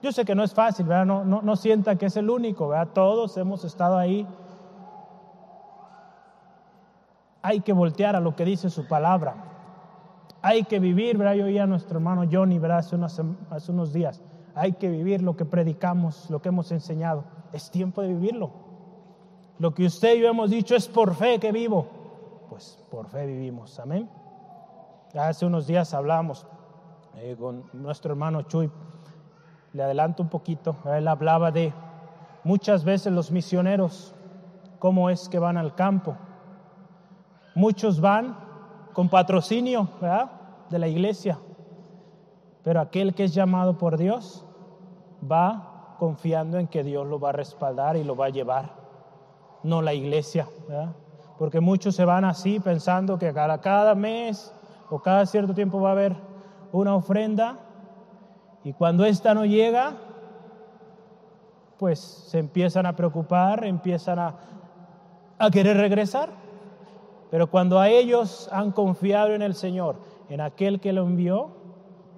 Yo 0.00 0.10
sé 0.10 0.24
que 0.24 0.34
no 0.34 0.42
es 0.42 0.54
fácil, 0.54 0.86
¿verdad? 0.86 1.04
No, 1.04 1.56
sienta 1.56 1.96
que 1.96 2.06
es 2.06 2.16
el 2.16 2.30
único, 2.30 2.68
¿verdad? 2.68 2.88
Todos 2.94 3.36
hemos 3.36 3.62
estado 3.64 3.98
ahí. 3.98 4.26
Hay 7.42 7.60
que 7.60 7.74
voltear 7.74 8.16
a 8.16 8.20
lo 8.20 8.34
que 8.34 8.46
dice 8.46 8.70
su 8.70 8.88
palabra. 8.88 9.49
Hay 10.42 10.64
que 10.64 10.78
vivir, 10.78 11.18
¿verdad? 11.18 11.34
Yo 11.34 11.44
oía 11.44 11.64
a 11.64 11.66
nuestro 11.66 11.98
hermano 11.98 12.28
Johnny, 12.30 12.58
¿verdad? 12.58 12.78
Hace, 12.78 12.96
hace 13.50 13.72
unos 13.72 13.92
días. 13.92 14.22
Hay 14.54 14.72
que 14.72 14.88
vivir 14.88 15.22
lo 15.22 15.36
que 15.36 15.44
predicamos, 15.44 16.28
lo 16.30 16.40
que 16.40 16.48
hemos 16.48 16.70
enseñado. 16.72 17.24
Es 17.52 17.70
tiempo 17.70 18.02
de 18.02 18.08
vivirlo. 18.08 18.50
Lo 19.58 19.74
que 19.74 19.86
usted 19.86 20.16
y 20.16 20.20
yo 20.20 20.28
hemos 20.28 20.50
dicho 20.50 20.74
es 20.74 20.88
por 20.88 21.14
fe 21.14 21.38
que 21.38 21.52
vivo. 21.52 21.86
Pues 22.48 22.82
por 22.90 23.06
fe 23.08 23.26
vivimos. 23.26 23.78
Amén. 23.78 24.08
Hace 25.14 25.46
unos 25.46 25.66
días 25.66 25.92
hablamos 25.94 26.46
eh, 27.16 27.36
con 27.38 27.64
nuestro 27.72 28.12
hermano 28.12 28.42
Chuy 28.42 28.70
le 29.72 29.82
adelanto 29.82 30.22
un 30.22 30.28
poquito, 30.28 30.76
él 30.84 31.06
hablaba 31.06 31.50
de 31.50 31.72
muchas 32.44 32.84
veces 32.84 33.12
los 33.12 33.30
misioneros, 33.30 34.14
cómo 34.78 35.10
es 35.10 35.28
que 35.28 35.38
van 35.38 35.56
al 35.56 35.74
campo. 35.74 36.16
Muchos 37.54 38.00
van 38.00 38.36
con 38.92 39.08
patrocinio 39.08 39.88
de 40.68 40.78
la 40.78 40.88
iglesia, 40.88 41.38
pero 42.62 42.80
aquel 42.80 43.14
que 43.14 43.24
es 43.24 43.34
llamado 43.34 43.78
por 43.78 43.96
Dios 43.96 44.44
va 45.30 45.94
confiando 45.98 46.58
en 46.58 46.66
que 46.66 46.82
Dios 46.82 47.06
lo 47.06 47.20
va 47.20 47.30
a 47.30 47.32
respaldar 47.32 47.96
y 47.96 48.04
lo 48.04 48.16
va 48.16 48.26
a 48.26 48.30
llevar, 48.30 48.70
no 49.62 49.82
la 49.82 49.94
iglesia, 49.94 50.46
porque 51.38 51.60
muchos 51.60 51.94
se 51.94 52.04
van 52.04 52.24
así 52.24 52.60
pensando 52.60 53.18
que 53.18 53.32
cada, 53.32 53.60
cada 53.60 53.94
mes 53.94 54.54
o 54.88 55.00
cada 55.00 55.26
cierto 55.26 55.54
tiempo 55.54 55.80
va 55.80 55.90
a 55.90 55.92
haber 55.92 56.16
una 56.72 56.94
ofrenda 56.94 57.58
y 58.62 58.72
cuando 58.72 59.04
esta 59.04 59.34
no 59.34 59.44
llega, 59.46 59.94
pues 61.78 61.98
se 61.98 62.38
empiezan 62.38 62.84
a 62.84 62.94
preocupar, 62.94 63.64
empiezan 63.64 64.18
a, 64.18 64.34
a 65.38 65.50
querer 65.50 65.78
regresar. 65.78 66.28
Pero 67.30 67.48
cuando 67.48 67.78
a 67.78 67.88
ellos 67.88 68.48
han 68.52 68.72
confiado 68.72 69.34
en 69.34 69.42
el 69.42 69.54
Señor, 69.54 69.96
en 70.28 70.40
aquel 70.40 70.80
que 70.80 70.92
lo 70.92 71.02
envió, 71.02 71.50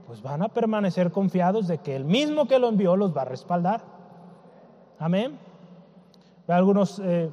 pues 0.07 0.23
van 0.23 0.43
a 0.43 0.49
permanecer 0.49 1.11
confiados 1.13 1.69
de 1.69 1.79
que 1.79 1.95
el 1.95 2.05
mismo 2.05 2.47
que 2.47 2.59
lo 2.59 2.69
envió 2.69 2.97
los 2.97 3.17
va 3.17 3.23
a 3.23 3.27
respaldar. 3.27 3.83
Amén. 4.99 5.39
Algunos 6.49 7.01
eh, 7.05 7.31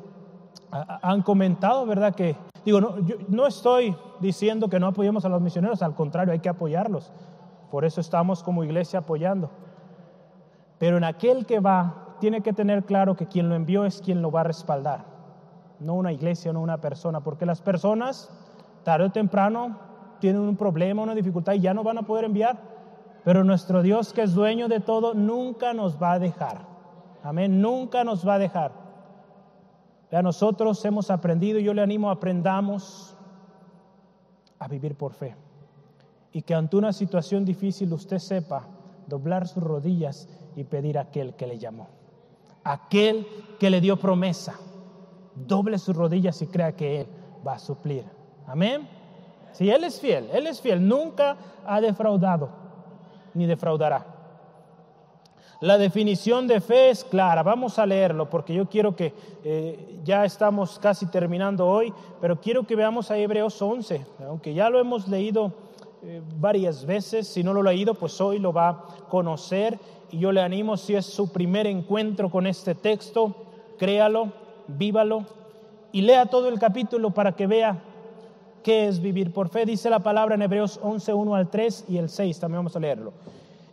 han 0.72 1.22
comentado, 1.24 1.86
¿verdad? 1.86 2.14
Que, 2.14 2.36
digo, 2.66 2.82
no, 2.82 3.00
yo 3.00 3.16
no 3.28 3.48
estoy 3.48 3.96
diciendo 4.20 4.70
que 4.70 4.80
no 4.80 4.88
apoyemos 4.88 5.26
a 5.26 5.30
los 5.30 5.42
misioneros, 5.42 5.82
al 5.82 5.96
contrario, 5.96 6.34
hay 6.34 6.40
que 6.40 6.50
apoyarlos. 6.50 7.12
Por 7.72 7.86
eso 7.86 8.02
estamos 8.02 8.44
como 8.44 8.64
iglesia 8.64 9.00
apoyando. 9.00 9.50
Pero 10.78 10.98
en 10.98 11.04
aquel 11.04 11.46
que 11.46 11.60
va, 11.60 12.16
tiene 12.20 12.42
que 12.42 12.54
tener 12.54 12.84
claro 12.86 13.16
que 13.16 13.28
quien 13.28 13.50
lo 13.50 13.56
envió 13.56 13.86
es 13.86 14.02
quien 14.02 14.22
lo 14.22 14.32
va 14.32 14.42
a 14.42 14.46
respaldar. 14.46 15.06
No 15.80 15.96
una 15.96 16.12
iglesia, 16.12 16.54
no 16.54 16.62
una 16.62 16.80
persona. 16.80 17.22
Porque 17.22 17.46
las 17.46 17.62
personas, 17.62 18.30
tarde 18.84 19.06
o 19.06 19.12
temprano, 19.12 19.80
tienen 20.20 20.42
un 20.42 20.58
problema, 20.58 21.04
una 21.04 21.16
dificultad 21.16 21.54
y 21.54 21.62
ya 21.62 21.74
no 21.74 21.84
van 21.84 21.98
a 21.98 22.04
poder 22.04 22.26
enviar. 22.26 22.58
Pero 23.24 23.44
nuestro 23.44 23.82
Dios, 23.82 24.14
que 24.14 24.24
es 24.24 24.34
dueño 24.34 24.68
de 24.68 24.80
todo, 24.80 25.14
nunca 25.14 25.74
nos 25.74 26.02
va 26.02 26.14
a 26.14 26.20
dejar. 26.20 26.66
Amén, 27.24 27.62
nunca 27.62 28.04
nos 28.04 28.28
va 28.28 28.36
a 28.36 28.40
dejar. 28.40 28.72
A 30.12 30.22
nosotros 30.22 30.84
hemos 30.86 31.12
aprendido, 31.12 31.60
yo 31.60 31.74
le 31.74 31.82
animo, 31.82 32.10
aprendamos 32.10 33.16
a 34.58 34.68
vivir 34.68 34.96
por 34.96 35.14
fe 35.14 35.36
y 36.32 36.42
que 36.42 36.54
ante 36.54 36.78
una 36.78 36.94
situación 36.94 37.46
difícil 37.46 37.92
usted 37.94 38.20
sepa 38.20 38.68
doblar 39.08 39.48
sus 39.48 39.64
rodillas 39.64 40.28
y 40.56 40.64
pedir 40.64 40.98
a 40.98 41.02
aquel 41.02 41.36
que 41.36 41.48
le 41.48 41.58
llamó, 41.58 41.88
aquel 42.64 43.26
que 43.60 43.70
le 43.70 43.82
dio 43.82 43.98
promesa. 43.98 44.56
Doble 45.46 45.78
sus 45.78 45.96
rodillas 45.96 46.42
y 46.42 46.48
crea 46.48 46.76
que 46.76 47.02
Él 47.02 47.08
va 47.46 47.54
a 47.54 47.60
suplir. 47.60 48.06
Amén. 48.48 48.88
Si 49.52 49.70
Él 49.70 49.84
es 49.84 50.00
fiel, 50.00 50.30
Él 50.34 50.48
es 50.48 50.62
fiel, 50.62 50.88
nunca 50.88 51.38
ha 51.66 51.82
defraudado 51.82 52.50
ni 53.34 53.46
defraudará. 53.46 54.06
La 55.62 55.78
definición 55.78 56.48
de 56.48 56.62
fe 56.62 56.90
es 56.90 57.04
clara, 57.04 57.44
vamos 57.44 57.80
a 57.80 57.86
leerlo 57.86 58.30
porque 58.30 58.54
yo 58.54 58.70
quiero 58.70 58.96
que, 58.96 59.14
eh, 59.44 60.00
ya 60.06 60.24
estamos 60.24 60.80
casi 60.80 61.08
terminando 61.08 61.68
hoy, 61.68 61.94
pero 62.22 62.40
quiero 62.40 62.64
que 62.64 62.78
veamos 62.78 63.12
a 63.12 63.18
Hebreos 63.18 63.62
11, 63.62 64.06
aunque 64.26 64.54
ya 64.54 64.70
lo 64.70 64.80
hemos 64.80 65.10
leído 65.10 65.52
eh, 66.02 66.22
varias 66.40 66.86
veces. 66.86 67.28
Si 67.28 67.44
no 67.44 67.52
lo 67.52 67.60
ha 67.60 67.74
leído, 67.74 67.94
pues 67.94 68.22
hoy 68.22 68.40
lo 68.40 68.54
va 68.54 68.70
a 68.70 68.86
conocer. 69.10 69.78
Y 70.12 70.20
yo 70.20 70.32
le 70.32 70.42
animo, 70.42 70.78
si 70.78 70.96
es 70.96 71.06
su 71.06 71.30
primer 71.30 71.68
encuentro 71.68 72.32
con 72.32 72.48
este 72.48 72.74
texto, 72.74 73.36
créalo, 73.78 74.32
vívalo 74.78 75.26
y 75.92 76.02
lea 76.02 76.28
todo 76.28 76.48
el 76.48 76.60
capítulo 76.60 77.12
para 77.12 77.36
que 77.36 77.48
vea 77.48 77.82
qué 78.64 78.88
es 78.88 79.02
vivir 79.02 79.34
por 79.34 79.50
fe. 79.50 79.66
Dice 79.66 79.90
la 79.90 80.00
palabra 80.00 80.36
en 80.36 80.42
Hebreos 80.42 80.80
11, 80.82 81.14
1 81.14 81.36
al 81.36 81.50
3 81.50 81.86
y 81.90 81.98
el 81.98 82.10
6, 82.10 82.40
también 82.40 82.60
vamos 82.60 82.76
a 82.76 82.80
leerlo. 82.80 83.14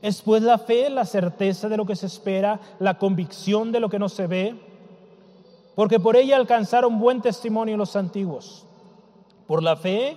Es 0.02 0.22
pues 0.22 0.42
la 0.42 0.58
fe, 0.58 0.90
la 0.90 1.04
certeza 1.04 1.68
de 1.68 1.76
lo 1.76 1.86
que 1.86 1.96
se 1.96 2.06
espera, 2.06 2.60
la 2.78 2.98
convicción 2.98 3.72
de 3.72 3.80
lo 3.80 3.88
que 3.88 3.98
no 3.98 4.08
se 4.08 4.26
ve, 4.26 4.54
porque 5.74 6.00
por 6.00 6.16
ella 6.16 6.36
alcanzaron 6.36 6.98
buen 6.98 7.20
testimonio 7.20 7.76
los 7.76 7.96
antiguos. 7.96 8.66
Por 9.46 9.62
la 9.62 9.76
fe 9.76 10.16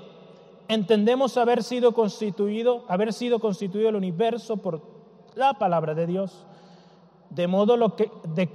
entendemos 0.67 1.37
haber 1.37 1.63
sido 1.63 1.93
constituido, 1.93 2.85
haber 2.87 3.13
sido 3.13 3.39
constituido 3.39 3.89
el 3.89 3.95
universo 3.95 4.57
por 4.57 4.81
la 5.35 5.53
palabra 5.55 5.95
de 5.95 6.07
Dios, 6.07 6.45
de 7.29 7.47
modo 7.47 7.77
lo 7.77 7.95
que 7.95 8.11
de, 8.23 8.49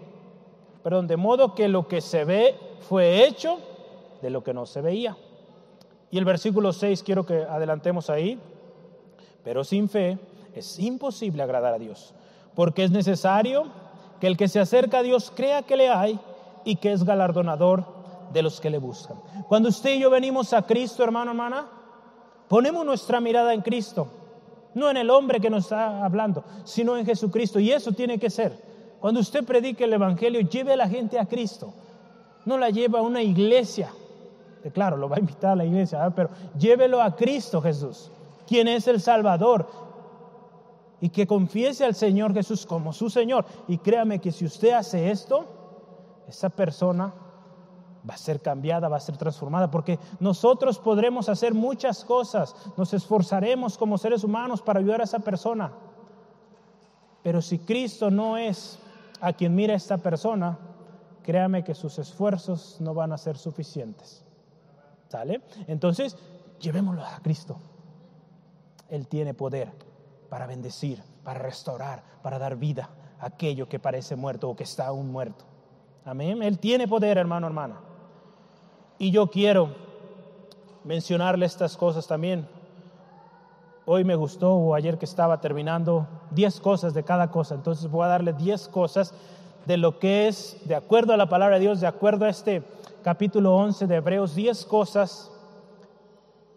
perdón, 0.85 1.07
de 1.07 1.17
modo 1.17 1.55
que 1.55 1.67
lo 1.67 1.89
que 1.89 2.03
se 2.03 2.27
ve 2.27 2.55
fue 2.89 3.25
hecho 3.27 3.59
de 4.21 4.29
lo 4.29 4.45
que 4.45 4.53
no 4.53 4.67
se 4.67 4.83
veía. 4.83 5.17
Y 6.11 6.19
el 6.19 6.27
versículo 6.27 6.75
6 6.75 7.03
quiero 7.03 7.25
que 7.25 7.43
adelantemos 7.43 8.11
ahí. 8.11 8.39
Pero 9.43 9.65
sin 9.65 9.89
fe 9.89 10.19
es 10.55 10.79
imposible 10.79 11.43
agradar 11.43 11.73
a 11.73 11.79
Dios, 11.79 12.15
porque 12.55 12.85
es 12.85 12.91
necesario 12.91 13.65
que 14.21 14.27
el 14.27 14.37
que 14.37 14.47
se 14.47 14.61
acerca 14.61 14.99
a 14.99 15.03
Dios 15.03 15.33
crea 15.35 15.63
que 15.63 15.77
le 15.77 15.89
hay 15.89 16.21
y 16.65 16.77
que 16.77 16.93
es 16.93 17.03
galardonador 17.03 17.85
de 18.35 18.43
los 18.43 18.61
que 18.61 18.69
le 18.69 18.79
buscan. 18.79 19.17
Cuando 19.49 19.71
usted 19.71 19.95
y 19.95 20.01
yo 20.01 20.11
venimos 20.11 20.53
a 20.53 20.63
Cristo, 20.63 21.03
hermano, 21.03 21.31
hermana, 21.31 21.67
ponemos 22.47 22.85
nuestra 22.85 23.21
mirada 23.21 23.55
en 23.55 23.63
Cristo, 23.63 24.09
no 24.75 24.91
en 24.91 24.99
el 24.99 25.09
hombre 25.09 25.41
que 25.41 25.49
nos 25.49 25.65
está 25.65 26.05
hablando, 26.05 26.45
sino 26.65 26.97
en 26.99 27.07
Jesucristo. 27.07 27.59
Y 27.59 27.73
eso 27.73 27.93
tiene 27.93 28.19
que 28.19 28.29
ser. 28.29 28.74
Cuando 29.05 29.21
usted 29.21 29.45
predique 29.45 29.85
el 29.85 29.93
Evangelio, 29.93 30.41
lleve 30.41 30.73
a 30.73 30.77
la 30.79 30.89
gente 30.89 31.19
a 31.19 31.27
Cristo. 31.27 31.75
No 32.47 32.57
la 32.57 32.71
lleva 32.71 33.01
a 33.01 33.03
una 33.03 33.21
iglesia. 33.21 33.93
Claro, 34.73 34.97
lo 34.97 35.11
va 35.11 35.17
a 35.17 35.21
invitar 35.21 35.51
a 35.51 35.57
la 35.57 35.67
iglesia, 35.67 36.11
pero 36.17 36.31
llévelo 36.59 37.03
a 37.03 37.15
Cristo 37.15 37.61
Jesús, 37.61 38.11
quien 38.47 38.67
es 38.67 38.89
el 38.89 39.03
Salvador. 39.03 39.69
Y 41.03 41.11
que 41.11 41.27
confiese 41.27 41.85
al 41.85 41.95
Señor 41.95 42.33
Jesús 42.33 42.65
como 42.65 42.95
su 42.95 43.11
Señor. 43.11 43.45
Y 43.69 43.77
créame 43.77 44.21
que 44.21 44.33
si 44.33 44.47
usted 44.47 44.71
hace 44.71 45.11
esto, 45.11 45.45
esa 46.27 46.49
persona 46.49 47.13
va 48.09 48.15
a 48.15 48.17
ser 48.17 48.41
cambiada, 48.41 48.89
va 48.89 48.97
a 48.97 49.01
ser 49.01 49.19
transformada, 49.19 49.71
porque 49.71 49.99
nosotros 50.19 50.79
podremos 50.79 51.29
hacer 51.29 51.53
muchas 51.53 52.07
cosas, 52.07 52.57
nos 52.79 52.95
esforzaremos 52.95 53.77
como 53.77 53.99
seres 53.99 54.25
humanos 54.25 54.63
para 54.63 54.81
ayudar 54.81 55.03
a 55.03 55.05
esa 55.05 55.19
persona. 55.19 55.73
Pero 57.23 57.43
si 57.43 57.59
Cristo 57.59 58.11
no 58.11 58.39
es 58.39 58.79
a 59.25 59.33
quien 59.33 59.55
mira 59.55 59.75
esta 59.75 59.97
persona, 59.97 60.59
créame 61.23 61.65
que 61.65 61.75
sus 61.75 61.99
esfuerzos 61.99 62.77
no 62.81 62.93
van 62.93 63.11
a 63.11 63.19
ser 63.19 63.39
suficientes. 63.39 64.23
¿Sale? 65.09 65.41
Entonces, 65.67 66.17
llevémoslo 66.61 67.03
a 67.03 67.21
Cristo. 67.23 67.57
Él 68.91 69.09
tiene 69.09 69.33
poder 69.33 69.73
para 70.29 70.47
bendecir, 70.47 71.03
para 71.23 71.39
restaurar, 71.39 72.03
para 72.23 72.39
dar 72.39 72.57
vida 72.57 72.91
a 73.19 73.27
aquello 73.27 73.67
que 73.67 73.79
parece 73.79 74.15
muerto 74.15 74.51
o 74.51 74.57
que 74.57 74.65
está 74.65 74.89
aún 74.89 75.11
muerto. 75.11 75.47
Amén. 76.05 76.43
Él 76.43 76.59
tiene 76.59 76.87
poder, 76.87 77.17
hermano, 77.17 77.47
hermana. 77.47 77.81
Y 78.99 79.11
yo 79.11 79.31
quiero 79.31 79.75
mencionarle 80.85 81.47
estas 81.47 81.79
cosas 81.79 82.07
también. 82.07 82.47
Hoy 83.87 84.05
me 84.05 84.15
gustó, 84.15 84.55
o 84.55 84.75
ayer 84.75 84.97
que 84.97 85.05
estaba 85.05 85.41
terminando, 85.41 86.07
10 86.31 86.61
cosas 86.61 86.95
de 86.95 87.03
cada 87.03 87.31
cosa. 87.31 87.55
Entonces 87.55 87.91
voy 87.91 88.05
a 88.05 88.09
darle 88.09 88.33
10 88.33 88.69
cosas 88.69 89.15
de 89.67 89.77
lo 89.77 89.99
que 89.99 90.27
es, 90.29 90.57
de 90.65 90.75
acuerdo 90.75 91.13
a 91.13 91.17
la 91.17 91.29
palabra 91.29 91.57
de 91.57 91.63
Dios, 91.63 91.81
de 91.81 91.87
acuerdo 91.87 92.25
a 92.25 92.31
este 92.31 92.63
capítulo 93.03 93.55
11 93.57 93.87
de 93.87 93.97
Hebreos, 93.97 94.35
10 94.35 94.65
cosas 94.67 95.31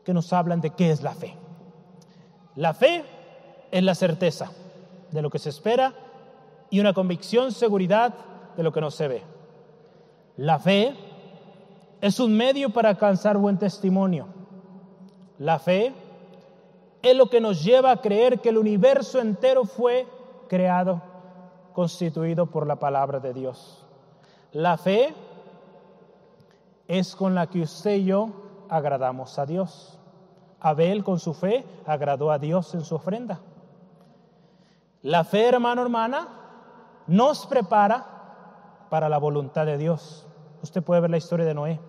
que 0.05 0.13
nos 0.13 0.32
hablan 0.32 0.61
de 0.61 0.69
qué 0.69 0.89
es 0.91 1.03
la 1.03 1.13
fe. 1.13 1.36
La 2.55 2.73
fe 2.73 3.03
es 3.71 3.84
la 3.84 3.93
certeza 3.93 4.51
de 5.11 5.21
lo 5.21 5.30
que 5.30 5.39
se 5.39 5.49
espera 5.49 5.93
y 6.69 6.80
una 6.80 6.93
convicción, 6.93 7.51
seguridad 7.51 8.13
de 8.55 8.63
lo 8.63 8.71
que 8.71 8.82
no 8.82 8.89
se 8.89 9.07
ve. 9.07 9.23
La 10.38 10.59
fe 10.59 10.95
es 11.99 12.19
un 12.19 12.36
medio 12.36 12.69
para 12.69 12.89
alcanzar 12.89 13.38
buen 13.38 13.57
testimonio. 13.57 14.28
La 15.39 15.59
fe 15.59 15.93
es 17.02 17.16
lo 17.16 17.30
que 17.30 17.41
nos 17.41 17.64
lleva 17.64 17.91
a 17.91 18.02
creer 18.02 18.39
que 18.39 18.50
el 18.50 18.58
universo 18.58 19.20
entero 19.20 19.66
fue 19.66 20.08
creado, 20.48 21.02
constituido 21.74 22.48
por 22.48 22.66
la 22.66 22.78
palabra 22.78 23.20
de 23.20 23.34
Dios. 23.34 23.86
La 24.52 24.78
fe 24.78 25.14
es 26.88 27.16
con 27.16 27.36
la 27.36 27.48
que 27.48 27.62
usted 27.62 27.95
y 27.95 28.06
yo 28.06 28.30
agradamos 28.70 29.38
a 29.39 29.45
Dios. 29.45 30.00
Abel 30.60 31.04
con 31.04 31.20
su 31.20 31.34
fe 31.34 31.66
agradó 31.86 32.32
a 32.32 32.39
Dios 32.39 32.74
en 32.74 32.82
su 32.82 32.95
ofrenda. 32.95 33.39
La 35.04 35.24
fe, 35.24 35.48
hermano, 35.48 35.84
hermana, 35.84 36.28
nos 37.06 37.45
prepara 37.45 38.88
para 38.89 39.10
la 39.10 39.18
voluntad 39.18 39.66
de 39.66 39.78
Dios. 39.78 40.26
Usted 40.64 40.84
puede 40.84 41.02
ver 41.02 41.12
la 41.12 41.18
historia 41.18 41.45
de 41.45 41.54
Noé. 41.54 41.80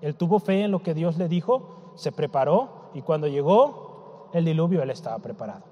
Él 0.00 0.14
tuvo 0.14 0.38
fe 0.38 0.62
en 0.62 0.70
lo 0.70 0.82
que 0.82 0.94
Dios 0.94 1.18
le 1.18 1.28
dijo, 1.28 1.92
se 1.96 2.12
preparó 2.12 2.90
y 2.94 3.02
cuando 3.02 3.26
llegó 3.26 3.87
el 4.32 4.44
diluvio, 4.44 4.82
él 4.82 4.90
estaba 4.90 5.18
preparado. 5.18 5.64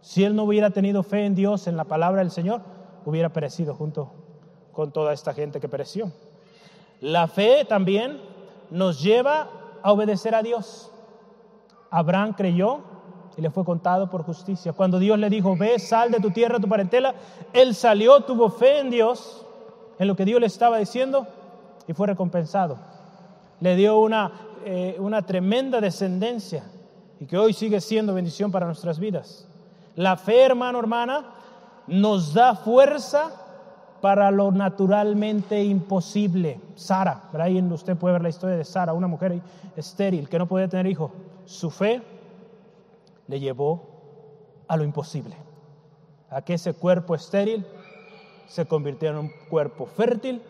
Si 0.00 0.24
él 0.24 0.36
no 0.36 0.44
hubiera 0.44 0.70
tenido 0.70 1.02
fe 1.02 1.26
en 1.26 1.34
Dios, 1.34 1.66
en 1.66 1.76
la 1.76 1.84
palabra 1.84 2.20
del 2.20 2.30
Señor, 2.30 2.60
hubiera 3.04 3.30
perecido 3.30 3.74
junto 3.74 4.12
con 4.72 4.92
toda 4.92 5.12
esta 5.12 5.32
gente 5.34 5.58
que 5.60 5.68
pereció. 5.68 6.12
La 7.00 7.26
fe 7.28 7.64
también 7.64 8.20
nos 8.70 9.02
lleva 9.02 9.48
a 9.82 9.92
obedecer 9.92 10.34
a 10.34 10.42
Dios. 10.42 10.90
Abraham 11.90 12.34
creyó 12.34 12.80
y 13.36 13.42
le 13.42 13.50
fue 13.50 13.64
contado 13.64 14.08
por 14.08 14.22
justicia. 14.22 14.72
Cuando 14.72 14.98
Dios 14.98 15.18
le 15.18 15.28
dijo, 15.30 15.56
ve, 15.56 15.78
sal 15.78 16.10
de 16.10 16.20
tu 16.20 16.30
tierra, 16.30 16.58
tu 16.58 16.68
parentela, 16.68 17.14
él 17.52 17.74
salió, 17.74 18.20
tuvo 18.22 18.50
fe 18.50 18.80
en 18.80 18.90
Dios, 18.90 19.44
en 19.98 20.08
lo 20.08 20.16
que 20.16 20.24
Dios 20.24 20.40
le 20.40 20.46
estaba 20.46 20.78
diciendo 20.78 21.26
y 21.86 21.92
fue 21.92 22.06
recompensado. 22.06 22.78
Le 23.60 23.76
dio 23.76 23.98
una, 23.98 24.32
eh, 24.64 24.96
una 24.98 25.22
tremenda 25.22 25.80
descendencia 25.80 26.64
y 27.20 27.26
que 27.26 27.38
hoy 27.38 27.52
sigue 27.52 27.80
siendo 27.80 28.14
bendición 28.14 28.50
para 28.50 28.66
nuestras 28.66 28.98
vidas. 28.98 29.48
La 29.94 30.16
fe, 30.16 30.42
hermano, 30.42 30.78
hermana, 30.78 31.34
nos 31.86 32.34
da 32.34 32.54
fuerza 32.54 33.30
para 34.00 34.30
lo 34.30 34.52
naturalmente 34.52 35.62
imposible. 35.64 36.60
Sara, 36.74 37.30
ahí 37.38 37.60
usted 37.60 37.96
puede 37.96 38.14
ver 38.14 38.22
la 38.22 38.28
historia 38.28 38.56
de 38.56 38.64
Sara, 38.64 38.92
una 38.92 39.06
mujer 39.06 39.40
estéril 39.76 40.28
que 40.28 40.38
no 40.38 40.46
podía 40.46 40.68
tener 40.68 40.86
hijo. 40.86 41.12
Su 41.44 41.70
fe 41.70 42.02
le 43.26 43.40
llevó 43.40 43.96
a 44.68 44.76
lo 44.76 44.84
imposible, 44.84 45.36
a 46.30 46.42
que 46.42 46.54
ese 46.54 46.74
cuerpo 46.74 47.14
estéril 47.14 47.64
se 48.46 48.66
convirtiera 48.66 49.18
en 49.18 49.24
un 49.24 49.32
cuerpo 49.48 49.86
fértil 49.86 50.42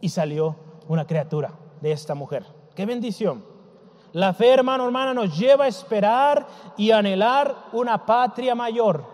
y 0.00 0.08
salió 0.08 0.56
una 0.88 1.06
criatura 1.06 1.52
de 1.80 1.92
esta 1.92 2.14
mujer. 2.14 2.44
¡Qué 2.74 2.86
bendición! 2.86 3.51
La 4.12 4.34
fe, 4.34 4.50
hermano, 4.50 4.84
hermana, 4.84 5.14
nos 5.14 5.38
lleva 5.38 5.64
a 5.64 5.68
esperar 5.68 6.46
y 6.76 6.90
anhelar 6.90 7.54
una 7.72 8.04
patria 8.04 8.54
mayor. 8.54 9.04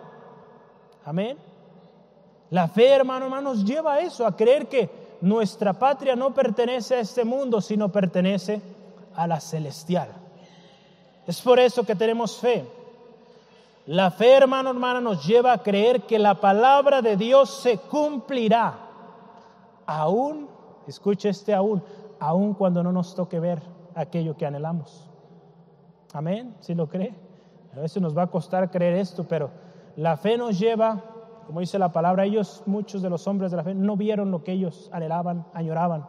Amén. 1.04 1.38
La 2.50 2.66
fe, 2.66 2.88
hermano, 2.88 3.26
hermano, 3.26 3.54
nos 3.54 3.64
lleva 3.64 3.94
a 3.94 4.00
eso, 4.00 4.26
a 4.26 4.34
creer 4.36 4.68
que 4.68 4.90
nuestra 5.20 5.72
patria 5.72 6.16
no 6.16 6.34
pertenece 6.34 6.96
a 6.96 7.00
este 7.00 7.24
mundo, 7.24 7.60
sino 7.60 7.90
pertenece 7.90 8.60
a 9.14 9.26
la 9.26 9.38
celestial. 9.38 10.08
Es 11.26 11.40
por 11.42 11.60
eso 11.60 11.84
que 11.84 11.94
tenemos 11.94 12.38
fe. 12.38 12.66
La 13.86 14.10
fe, 14.10 14.32
hermano, 14.32 14.70
hermana, 14.70 15.00
nos 15.00 15.24
lleva 15.24 15.52
a 15.52 15.62
creer 15.62 16.02
que 16.02 16.18
la 16.18 16.34
palabra 16.34 17.02
de 17.02 17.16
Dios 17.16 17.50
se 17.62 17.78
cumplirá. 17.78 18.74
Aún, 19.86 20.48
escuche 20.86 21.28
este 21.28 21.54
aún, 21.54 21.82
aún 22.18 22.54
cuando 22.54 22.82
no 22.82 22.92
nos 22.92 23.14
toque 23.14 23.38
ver 23.38 23.77
aquello 23.94 24.36
que 24.36 24.46
anhelamos. 24.46 25.08
Amén, 26.12 26.54
si 26.60 26.74
lo 26.74 26.88
cree. 26.88 27.14
A 27.76 27.80
veces 27.80 28.02
nos 28.02 28.16
va 28.16 28.22
a 28.22 28.26
costar 28.28 28.70
creer 28.70 28.94
esto, 28.94 29.24
pero 29.24 29.50
la 29.96 30.16
fe 30.16 30.38
nos 30.38 30.58
lleva, 30.58 31.02
como 31.46 31.60
dice 31.60 31.78
la 31.78 31.92
palabra, 31.92 32.24
ellos, 32.24 32.62
muchos 32.66 33.02
de 33.02 33.10
los 33.10 33.26
hombres 33.26 33.50
de 33.50 33.56
la 33.56 33.64
fe, 33.64 33.74
no 33.74 33.96
vieron 33.96 34.30
lo 34.30 34.42
que 34.42 34.52
ellos 34.52 34.88
anhelaban, 34.92 35.46
añoraban, 35.54 36.06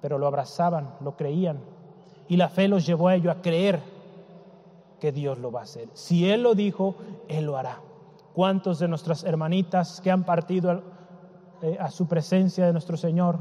pero 0.00 0.18
lo 0.18 0.26
abrazaban, 0.26 0.94
lo 1.00 1.16
creían. 1.16 1.60
Y 2.28 2.36
la 2.36 2.48
fe 2.48 2.68
los 2.68 2.84
llevó 2.84 3.08
a 3.08 3.14
ellos 3.14 3.34
a 3.36 3.40
creer 3.40 3.80
que 5.00 5.12
Dios 5.12 5.38
lo 5.38 5.52
va 5.52 5.60
a 5.60 5.64
hacer. 5.64 5.88
Si 5.92 6.28
Él 6.28 6.42
lo 6.42 6.54
dijo, 6.54 6.96
Él 7.28 7.46
lo 7.46 7.56
hará. 7.56 7.80
¿Cuántos 8.34 8.78
de 8.78 8.88
nuestras 8.88 9.24
hermanitas 9.24 10.00
que 10.00 10.10
han 10.10 10.24
partido 10.24 10.70
a, 10.70 10.80
eh, 11.62 11.76
a 11.80 11.90
su 11.90 12.06
presencia 12.06 12.66
de 12.66 12.72
nuestro 12.72 12.96
Señor 12.96 13.38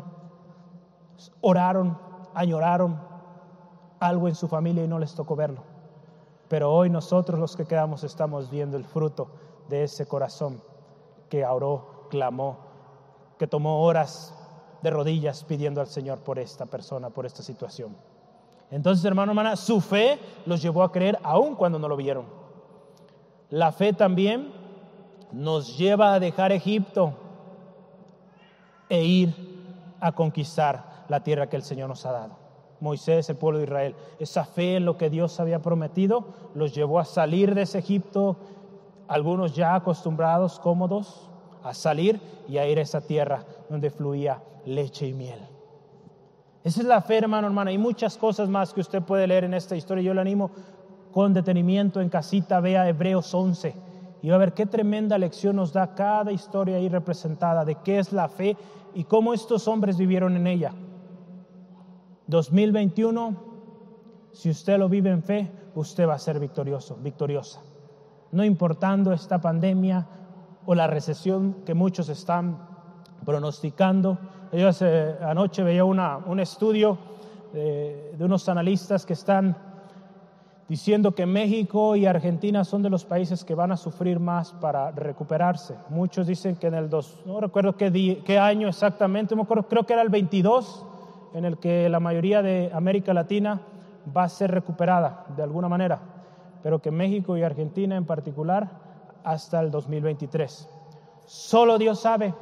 oraron, 1.42 1.98
añoraron, 2.34 3.00
algo 4.00 4.28
en 4.28 4.36
su 4.36 4.48
familia 4.48 4.84
y 4.84 4.88
no 4.88 5.00
les 5.00 5.16
tocó 5.16 5.36
verlo. 5.36 5.64
Pero 6.48 6.72
hoy 6.72 6.90
nosotros 6.90 7.40
los 7.40 7.56
que 7.56 7.66
quedamos 7.66 8.04
estamos 8.04 8.50
viendo 8.50 8.78
el 8.78 8.86
fruto 8.86 9.30
de 9.70 9.84
ese 9.84 10.08
corazón 10.08 10.62
que 11.30 11.46
oró, 11.46 12.08
clamó, 12.10 12.58
que 13.38 13.48
tomó 13.48 13.84
horas 13.84 14.34
de 14.82 14.90
rodillas 14.92 15.44
pidiendo 15.44 15.82
al 15.82 15.88
Señor 15.88 16.20
por 16.20 16.38
esta 16.38 16.66
persona, 16.66 17.10
por 17.10 17.26
esta 17.26 17.42
situación. 17.42 17.96
Entonces, 18.70 19.04
hermano, 19.06 19.32
hermana, 19.32 19.56
su 19.56 19.82
fe 19.82 20.20
los 20.46 20.62
llevó 20.62 20.84
a 20.84 20.92
creer 20.92 21.18
aun 21.24 21.56
cuando 21.56 21.80
no 21.80 21.88
lo 21.88 21.96
vieron. 21.96 22.26
La 23.50 23.72
fe 23.72 23.94
también 23.94 24.52
nos 25.32 25.78
lleva 25.78 26.14
a 26.14 26.20
dejar 26.20 26.52
Egipto 26.52 27.14
e 28.90 29.04
ir 29.04 29.96
a 30.00 30.12
conquistar 30.12 31.06
la 31.08 31.22
tierra 31.22 31.48
que 31.48 31.56
el 31.56 31.64
Señor 31.64 31.90
nos 31.90 32.06
ha 32.06 32.12
dado. 32.12 32.45
Moisés, 32.80 33.30
el 33.30 33.38
pueblo 33.38 33.60
de 33.60 33.66
Israel, 33.66 33.96
esa 34.20 34.46
fe 34.46 34.76
en 34.76 34.86
lo 34.86 34.98
que 34.98 35.10
Dios 35.10 35.40
había 35.40 35.62
prometido, 35.62 36.26
los 36.54 36.74
llevó 36.74 37.00
a 37.00 37.06
salir 37.06 37.56
de 37.56 37.64
ese 37.64 37.80
Egipto, 37.80 38.38
algunos 39.08 39.56
ya 39.56 39.76
acostumbrados, 39.76 40.60
cómodos, 40.60 41.30
a 41.64 41.74
salir 41.74 42.20
y 42.48 42.58
a 42.58 42.68
ir 42.68 42.78
a 42.78 42.82
esa 42.82 43.02
tierra 43.02 43.46
donde 43.70 43.90
fluía 43.90 44.42
leche 44.66 45.08
y 45.08 45.14
miel. 45.14 45.40
Esa 46.64 46.82
es 46.82 46.88
la 46.88 47.02
fe, 47.02 47.18
hermano, 47.18 47.48
hermana. 47.48 47.70
Hay 47.70 47.78
muchas 47.78 48.18
cosas 48.18 48.50
más 48.50 48.74
que 48.74 48.82
usted 48.82 49.02
puede 49.02 49.28
leer 49.28 49.44
en 49.44 49.54
esta 49.54 49.76
historia. 49.76 50.04
Yo 50.04 50.14
le 50.14 50.22
animo 50.22 50.52
con 51.12 51.34
detenimiento 51.34 52.02
en 52.02 52.10
casita, 52.10 52.60
vea 52.60 52.90
Hebreos 52.90 53.34
11 53.34 53.76
y 54.22 54.30
va 54.30 54.36
a 54.36 54.40
ver 54.40 54.54
qué 54.54 54.66
tremenda 54.66 55.18
lección 55.18 55.56
nos 55.56 55.72
da 55.72 55.94
cada 55.94 56.32
historia 56.32 56.78
ahí 56.78 56.90
representada 56.90 57.64
de 57.64 57.76
qué 57.76 58.00
es 58.00 58.12
la 58.12 58.28
fe 58.28 58.58
y 58.96 59.04
cómo 59.04 59.34
estos 59.34 59.68
hombres 59.68 59.98
vivieron 59.98 60.36
en 60.36 60.48
ella. 60.48 60.74
2021, 62.28 63.36
si 64.32 64.50
usted 64.50 64.78
lo 64.78 64.90
vive 64.90 65.12
en 65.12 65.24
fe, 65.24 65.52
usted 65.76 66.08
va 66.08 66.16
a 66.16 66.20
ser 66.20 66.40
victorioso, 66.40 66.98
victoriosa. 67.02 67.62
No 68.32 68.44
importando 68.44 69.14
esta 69.14 69.40
pandemia 69.40 70.08
o 70.66 70.74
la 70.74 70.88
recesión 70.88 71.58
que 71.66 71.74
muchos 71.74 72.10
están 72.10 72.58
pronosticando. 73.24 74.18
Yo 74.52 74.68
hace, 74.68 75.16
anoche 75.22 75.64
veía 75.64 75.86
una, 75.86 76.18
un 76.18 76.40
estudio 76.40 76.98
de, 77.54 78.14
de 78.18 78.26
unos 78.26 78.50
analistas 78.50 79.06
que 79.06 79.14
están 79.14 79.56
diciendo 80.68 81.14
que 81.14 81.26
México 81.26 81.96
y 81.96 82.06
Argentina 82.06 82.64
son 82.64 82.82
de 82.82 82.90
los 82.90 83.06
países 83.06 83.44
que 83.44 83.54
van 83.54 83.72
a 83.72 83.78
sufrir 83.78 84.20
más 84.20 84.52
para 84.54 84.92
recuperarse. 84.92 85.76
Muchos 85.90 86.26
dicen 86.26 86.56
que 86.56 86.68
en 86.68 86.74
el 86.74 86.90
2, 86.90 87.24
no 87.26 87.40
recuerdo 87.40 87.78
qué, 87.78 88.22
qué 88.26 88.40
año 88.40 88.68
exactamente, 88.68 89.36
creo 89.70 89.86
que 89.86 89.94
era 89.94 90.02
el 90.02 90.10
22, 90.10 90.86
en 91.36 91.44
el 91.44 91.58
que 91.58 91.90
la 91.90 92.00
mayoría 92.00 92.42
de 92.42 92.72
América 92.74 93.14
Latina 93.14 93.60
va 94.16 94.24
a 94.24 94.30
ser 94.30 94.52
recuperada 94.52 95.26
de 95.36 95.44
alguna 95.44 95.68
manera, 95.68 96.00
pero 96.64 96.82
que 96.82 96.92
México 96.92 97.36
y 97.36 97.44
Argentina 97.44 97.98
en 97.98 98.06
particular 98.06 98.70
hasta 99.22 99.60
el 99.60 99.70
2023. 99.70 100.70
Solo 101.26 101.78
Dios 101.78 102.00
sabe 102.00 102.34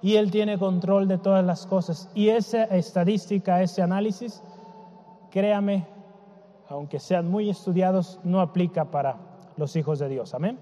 y 0.00 0.14
Él 0.14 0.30
tiene 0.30 0.58
control 0.58 1.08
de 1.08 1.18
todas 1.18 1.44
las 1.44 1.66
cosas. 1.66 2.08
Y 2.14 2.28
esa 2.28 2.62
estadística, 2.64 3.60
ese 3.60 3.82
análisis, 3.82 4.44
créame, 5.32 5.84
aunque 6.68 7.00
sean 7.00 7.28
muy 7.28 7.50
estudiados, 7.50 8.20
no 8.22 8.40
aplica 8.40 8.84
para 8.84 9.16
los 9.56 9.74
hijos 9.74 9.98
de 9.98 10.08
Dios. 10.08 10.34
Amén. 10.34 10.56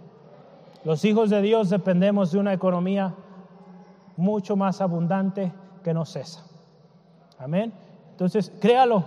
Los 0.85 1.05
hijos 1.05 1.29
de 1.29 1.43
Dios 1.43 1.69
dependemos 1.69 2.33
de 2.33 2.39
una 2.39 2.55
economía 2.55 3.15
mucho 4.17 4.57
más 4.57 4.81
abundante 4.81 5.53
que 5.85 5.93
no 5.93 6.07
cesa. 6.07 6.47
Amén. 7.43 7.73
Entonces, 8.13 8.53
créalo, 8.61 9.05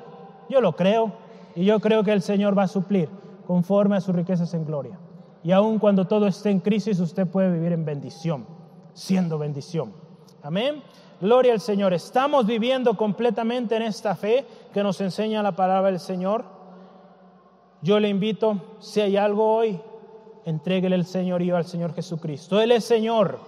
yo 0.50 0.60
lo 0.60 0.76
creo 0.76 1.14
y 1.56 1.64
yo 1.64 1.80
creo 1.80 2.04
que 2.04 2.12
el 2.12 2.22
Señor 2.22 2.58
va 2.58 2.64
a 2.64 2.68
suplir 2.68 3.08
conforme 3.48 3.96
a 3.96 4.02
sus 4.02 4.14
riquezas 4.14 4.54
en 4.54 4.66
gloria. 4.66 5.00
Y 5.42 5.52
aun 5.54 5.80
cuando 5.80 6.06
todo 6.06 6.28
esté 6.28 6.50
en 6.50 6.60
crisis, 6.60 7.00
usted 7.00 7.28
puede 7.28 7.50
vivir 7.50 7.72
en 7.72 7.86
bendición, 7.86 8.46
siendo 8.94 9.38
bendición. 9.38 9.94
Amén. 10.44 10.84
Gloria 11.22 11.54
al 11.54 11.62
Señor. 11.62 11.94
Estamos 11.94 12.46
viviendo 12.46 12.98
completamente 12.98 13.78
en 13.78 13.84
esta 13.84 14.16
fe 14.16 14.46
que 14.74 14.84
nos 14.84 15.00
enseña 15.00 15.42
la 15.42 15.56
palabra 15.56 15.92
del 15.92 16.00
Señor. 16.02 16.44
Yo 17.82 18.02
le 18.02 18.10
invito, 18.10 18.60
si 18.80 19.00
hay 19.00 19.16
algo 19.16 19.56
hoy, 19.56 19.80
entréguele 20.44 20.98
el 20.98 21.06
señorío 21.06 21.56
al 21.56 21.66
Señor 21.66 21.94
Jesucristo. 21.94 22.60
Él 22.60 22.74
es 22.74 22.84
Señor. 22.84 23.40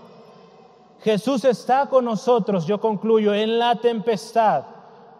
Jesús 1.01 1.43
está 1.43 1.87
con 1.87 2.05
nosotros, 2.05 2.65
yo 2.65 2.79
concluyo, 2.79 3.33
en 3.33 3.59
la 3.59 3.75
tempestad 3.75 4.76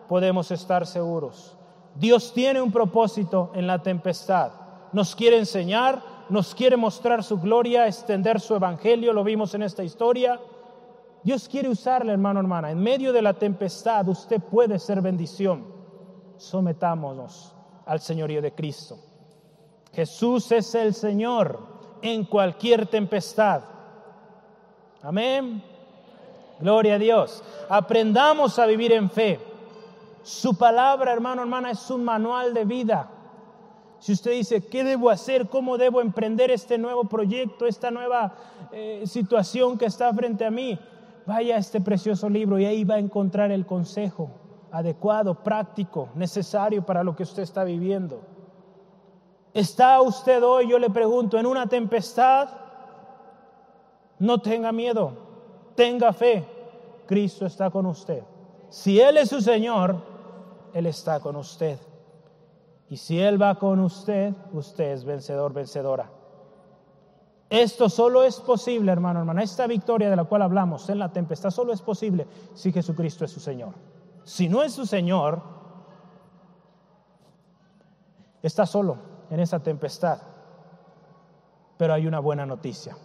podemos 0.08 0.52
estar 0.52 0.86
seguros. 0.86 1.56
Dios 1.96 2.34
tiene 2.34 2.62
un 2.62 2.72
propósito 2.72 3.52
en 3.56 3.68
la 3.68 3.82
tempestad. 3.82 4.52
Nos 4.94 5.16
quiere 5.16 5.38
enseñar, 5.38 6.02
nos 6.30 6.54
quiere 6.54 6.78
mostrar 6.78 7.24
su 7.24 7.40
gloria, 7.40 7.88
extender 7.88 8.40
su 8.40 8.56
evangelio, 8.56 9.14
lo 9.14 9.24
vimos 9.24 9.54
en 9.54 9.64
esta 9.64 9.84
historia. 9.84 10.40
Dios 11.24 11.48
quiere 11.50 11.70
usarle, 11.70 12.12
hermano, 12.14 12.40
hermana. 12.40 12.72
En 12.72 12.80
medio 12.80 13.12
de 13.12 13.22
la 13.22 13.34
tempestad 13.34 14.08
usted 14.08 14.42
puede 14.42 14.80
ser 14.80 15.02
bendición. 15.02 15.66
Sometámonos 16.38 17.56
al 17.86 18.00
señorío 18.00 18.42
de 18.42 18.54
Cristo. 18.54 18.98
Jesús 19.94 20.52
es 20.52 20.76
el 20.76 20.94
Señor 20.94 21.60
en 22.02 22.26
cualquier 22.26 22.86
tempestad. 22.86 23.64
Amén. 25.02 25.64
Gloria 26.60 26.96
a 26.96 27.00
Dios. 27.00 27.44
Aprendamos 27.70 28.60
a 28.60 28.66
vivir 28.66 28.92
en 28.92 29.10
fe. 29.10 29.40
Su 30.28 30.58
palabra, 30.58 31.14
hermano, 31.14 31.44
hermana, 31.44 31.72
es 31.72 31.90
un 31.90 32.04
manual 32.04 32.54
de 32.54 32.66
vida. 32.66 33.10
Si 33.98 34.12
usted 34.12 34.32
dice, 34.32 34.68
¿qué 34.68 34.84
debo 34.84 35.10
hacer? 35.10 35.48
¿Cómo 35.48 35.78
debo 35.78 36.02
emprender 36.02 36.52
este 36.52 36.78
nuevo 36.78 37.06
proyecto, 37.06 37.66
esta 37.66 37.92
nueva 37.92 38.36
eh, 38.74 39.04
situación 39.06 39.78
que 39.78 39.86
está 39.86 40.14
frente 40.14 40.44
a 40.44 40.52
mí? 40.52 40.78
Vaya 41.26 41.56
a 41.56 41.60
este 41.60 41.80
precioso 41.80 42.28
libro 42.28 42.60
y 42.60 42.66
ahí 42.66 42.84
va 42.84 42.96
a 42.96 43.00
encontrar 43.00 43.52
el 43.52 43.66
consejo 43.66 44.30
adecuado, 44.70 45.34
práctico, 45.34 46.10
necesario 46.14 46.86
para 46.86 47.06
lo 47.06 47.16
que 47.16 47.24
usted 47.24 47.44
está 47.44 47.64
viviendo. 47.64 48.20
¿Está 49.54 50.02
usted 50.02 50.44
hoy, 50.44 50.70
yo 50.70 50.78
le 50.78 50.90
pregunto, 50.90 51.40
en 51.40 51.46
una 51.46 51.68
tempestad? 51.68 52.50
No 54.20 54.42
tenga 54.42 54.74
miedo, 54.74 55.14
tenga 55.74 56.12
fe. 56.12 56.46
Cristo 57.06 57.46
está 57.46 57.70
con 57.70 57.86
usted. 57.86 58.24
Si 58.70 59.00
Él 59.00 59.16
es 59.16 59.30
su 59.30 59.40
Señor, 59.40 60.17
Él 60.78 60.86
está 60.86 61.20
con 61.20 61.36
usted. 61.36 61.80
Y 62.88 62.98
si 62.98 63.20
Él 63.20 63.42
va 63.42 63.58
con 63.58 63.80
usted, 63.80 64.36
usted 64.54 64.92
es 64.92 65.06
vencedor, 65.06 65.52
vencedora. 65.52 66.12
Esto 67.50 67.90
solo 67.90 68.24
es 68.24 68.40
posible, 68.40 68.92
hermano, 68.92 69.22
hermana. 69.22 69.42
Esta 69.42 69.66
victoria 69.66 70.08
de 70.08 70.16
la 70.16 70.26
cual 70.26 70.44
hablamos 70.44 70.88
en 70.90 71.00
la 71.00 71.12
tempestad 71.12 71.50
solo 71.50 71.74
es 71.74 71.82
posible 71.82 72.28
si 72.54 72.72
Jesucristo 72.72 73.26
es 73.26 73.32
su 73.32 73.40
Señor. 73.40 73.74
Si 74.24 74.50
no 74.50 74.62
es 74.62 74.72
su 74.72 74.86
Señor, 74.86 75.42
está 78.44 78.68
solo 78.68 78.98
en 79.32 79.40
esa 79.40 79.58
tempestad. 79.64 80.20
Pero 81.78 81.96
hay 81.96 82.06
una 82.06 82.20
buena 82.20 82.46
noticia. 82.46 82.96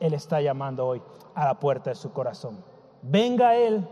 Él 0.00 0.14
está 0.14 0.40
llamando 0.40 0.84
hoy 0.84 1.00
a 1.36 1.44
la 1.44 1.60
puerta 1.60 1.90
de 1.90 1.96
su 1.96 2.12
corazón. 2.12 2.64
Venga 3.02 3.54
Él, 3.54 3.86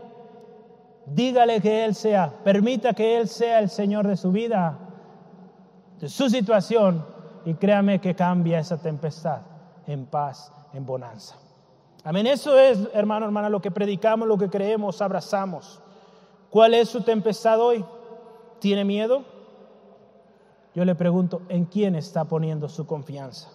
dígale 1.13 1.61
que 1.61 1.85
Él 1.85 1.95
sea, 1.95 2.31
permita 2.43 2.93
que 2.93 3.17
Él 3.17 3.27
sea 3.27 3.59
el 3.59 3.69
Señor 3.69 4.07
de 4.07 4.17
su 4.17 4.31
vida, 4.31 4.77
de 5.99 6.09
su 6.09 6.29
situación, 6.29 7.05
y 7.45 7.53
créame 7.53 7.99
que 7.99 8.13
cambia 8.13 8.59
esa 8.59 8.77
tempestad 8.77 9.41
en 9.85 10.05
paz, 10.05 10.51
en 10.73 10.85
bonanza. 10.85 11.37
Amén. 12.03 12.27
Eso 12.27 12.57
es, 12.57 12.79
hermano, 12.93 13.25
hermana, 13.25 13.49
lo 13.49 13.61
que 13.61 13.71
predicamos, 13.71 14.27
lo 14.27 14.37
que 14.37 14.49
creemos, 14.49 15.01
abrazamos. 15.01 15.81
¿Cuál 16.49 16.73
es 16.73 16.89
su 16.89 17.01
tempestad 17.01 17.59
hoy? 17.59 17.83
¿Tiene 18.59 18.85
miedo? 18.85 19.23
Yo 20.75 20.85
le 20.85 20.95
pregunto, 20.95 21.41
¿en 21.49 21.65
quién 21.65 21.95
está 21.95 22.25
poniendo 22.25 22.69
su 22.69 22.85
confianza? 22.85 23.49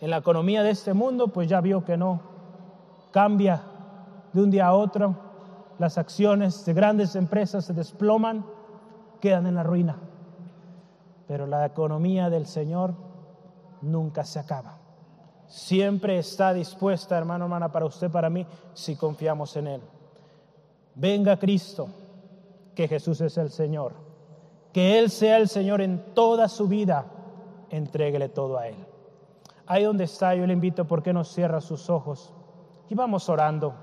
En 0.00 0.10
la 0.10 0.18
economía 0.18 0.62
de 0.62 0.70
este 0.70 0.94
mundo, 0.94 1.28
pues 1.28 1.48
ya 1.48 1.60
vio 1.60 1.84
que 1.84 1.96
no. 1.96 2.20
Cambia 3.10 3.62
de 4.32 4.42
un 4.42 4.50
día 4.50 4.66
a 4.66 4.74
otro, 4.74 5.27
las 5.78 5.98
acciones 5.98 6.64
de 6.64 6.74
grandes 6.74 7.14
empresas 7.14 7.64
se 7.64 7.72
desploman, 7.72 8.44
quedan 9.20 9.46
en 9.46 9.54
la 9.54 9.62
ruina. 9.62 9.96
Pero 11.26 11.46
la 11.46 11.66
economía 11.66 12.30
del 12.30 12.46
Señor 12.46 12.94
nunca 13.82 14.24
se 14.24 14.38
acaba. 14.38 14.78
Siempre 15.46 16.18
está 16.18 16.52
dispuesta, 16.52 17.16
hermano, 17.16 17.44
hermana, 17.44 17.72
para 17.72 17.86
usted, 17.86 18.10
para 18.10 18.28
mí, 18.28 18.46
si 18.74 18.96
confiamos 18.96 19.56
en 19.56 19.66
Él. 19.66 19.82
Venga 20.94 21.38
Cristo, 21.38 21.88
que 22.74 22.88
Jesús 22.88 23.20
es 23.20 23.38
el 23.38 23.50
Señor 23.50 24.08
que 24.72 24.98
Él 24.98 25.10
sea 25.10 25.38
el 25.38 25.48
Señor 25.48 25.80
en 25.80 26.14
toda 26.14 26.48
su 26.48 26.68
vida, 26.68 27.06
entréguele 27.70 28.28
todo 28.28 28.58
a 28.58 28.68
Él. 28.68 28.76
Ahí 29.66 29.84
donde 29.84 30.04
está, 30.04 30.34
yo 30.34 30.46
le 30.46 30.52
invito, 30.52 30.86
¿por 30.86 31.02
qué 31.02 31.12
no 31.12 31.24
cierra 31.24 31.60
sus 31.60 31.90
ojos? 31.90 32.32
Y 32.88 32.94
vamos 32.94 33.28
orando. 33.28 33.74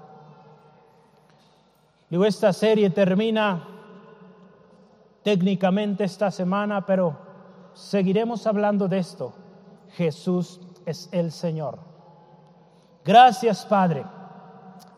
Digo, 2.09 2.25
esta 2.25 2.53
serie 2.53 2.89
termina 2.89 3.67
técnicamente 5.23 6.03
esta 6.03 6.29
semana, 6.29 6.85
pero 6.85 7.17
seguiremos 7.73 8.45
hablando 8.45 8.87
de 8.87 8.99
esto. 8.99 9.33
Jesús 9.93 10.61
es 10.85 11.09
el 11.11 11.31
Señor. 11.31 11.79
Gracias, 13.03 13.65
Padre. 13.65 14.05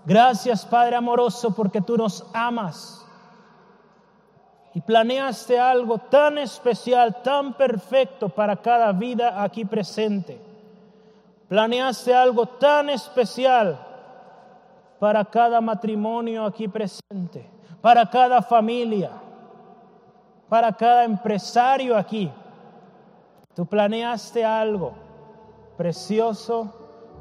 Gracias, 0.05 0.65
Padre 0.65 0.95
amoroso, 0.95 1.53
porque 1.53 1.81
tú 1.81 1.97
nos 1.97 2.25
amas 2.33 3.05
y 4.73 4.81
planeaste 4.81 5.59
algo 5.59 5.97
tan 5.97 6.37
especial, 6.37 7.23
tan 7.23 7.53
perfecto 7.55 8.29
para 8.29 8.55
cada 8.57 8.91
vida 8.91 9.41
aquí 9.41 9.65
presente. 9.65 10.39
Planeaste 11.49 12.13
algo 12.13 12.45
tan 12.45 12.89
especial 12.89 13.86
para 14.99 15.23
cada 15.25 15.61
matrimonio 15.61 16.45
aquí 16.45 16.67
presente, 16.67 17.49
para 17.81 18.09
cada 18.09 18.41
familia, 18.41 19.11
para 20.49 20.71
cada 20.73 21.03
empresario 21.03 21.95
aquí. 21.95 22.31
Tú 23.53 23.65
planeaste 23.65 24.43
algo 24.43 24.93
precioso, 25.77 26.73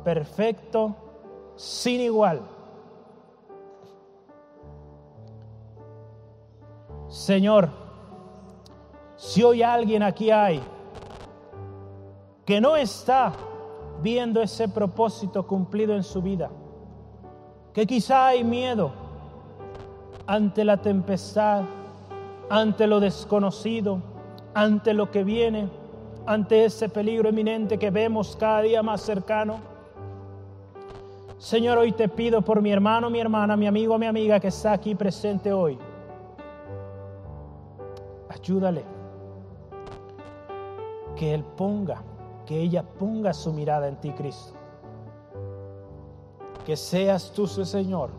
perfecto, 0.03 0.95
sin 1.57 2.01
igual. 2.01 2.41
Señor, 7.09 7.71
si 9.17 9.43
hoy 9.43 9.63
alguien 9.63 10.03
aquí 10.03 10.31
hay 10.31 10.63
que 12.45 12.61
no 12.61 12.77
está 12.77 13.33
viendo 14.03 14.41
ese 14.41 14.69
propósito 14.69 15.47
cumplido 15.47 15.95
en 15.95 16.03
su 16.03 16.23
vida, 16.23 16.51
que 17.77 17.87
quizá 17.87 18.29
hay 18.29 18.43
miedo 18.43 18.91
ante 20.27 20.65
la 20.65 20.79
tempestad, 20.79 21.65
ante 22.49 22.87
lo 22.87 23.01
desconocido, 23.01 24.01
ante 24.55 24.95
lo 24.95 25.11
que 25.11 25.23
viene, 25.23 25.69
ante 26.25 26.65
ese 26.65 26.89
peligro 26.89 27.29
eminente 27.29 27.79
que 27.79 27.91
vemos 27.91 28.35
cada 28.41 28.63
día 28.63 28.83
más 28.83 29.03
cercano. 29.03 29.59
Señor, 31.37 31.77
hoy 31.77 31.93
te 31.93 32.09
pido 32.09 32.41
por 32.41 32.63
mi 32.63 32.73
hermano, 32.73 33.11
mi 33.11 33.21
hermana, 33.21 33.59
mi 33.59 33.67
amigo, 33.67 33.99
mi 33.99 34.07
amiga 34.07 34.41
que 34.41 34.49
está 34.49 34.73
aquí 34.73 34.95
presente 34.95 35.53
hoy. 35.53 35.79
Ayúdale. 38.31 38.85
Que 41.15 41.35
Él 41.35 41.45
ponga, 41.45 42.03
que 42.47 42.59
ella 42.59 42.83
ponga 42.83 43.35
su 43.35 43.53
mirada 43.53 43.87
en 43.87 43.97
ti, 43.97 44.13
Cristo. 44.13 44.56
Que 46.67 46.77
seas 46.77 47.33
tú 47.33 47.47
su 47.47 47.65
Señor. 47.65 48.11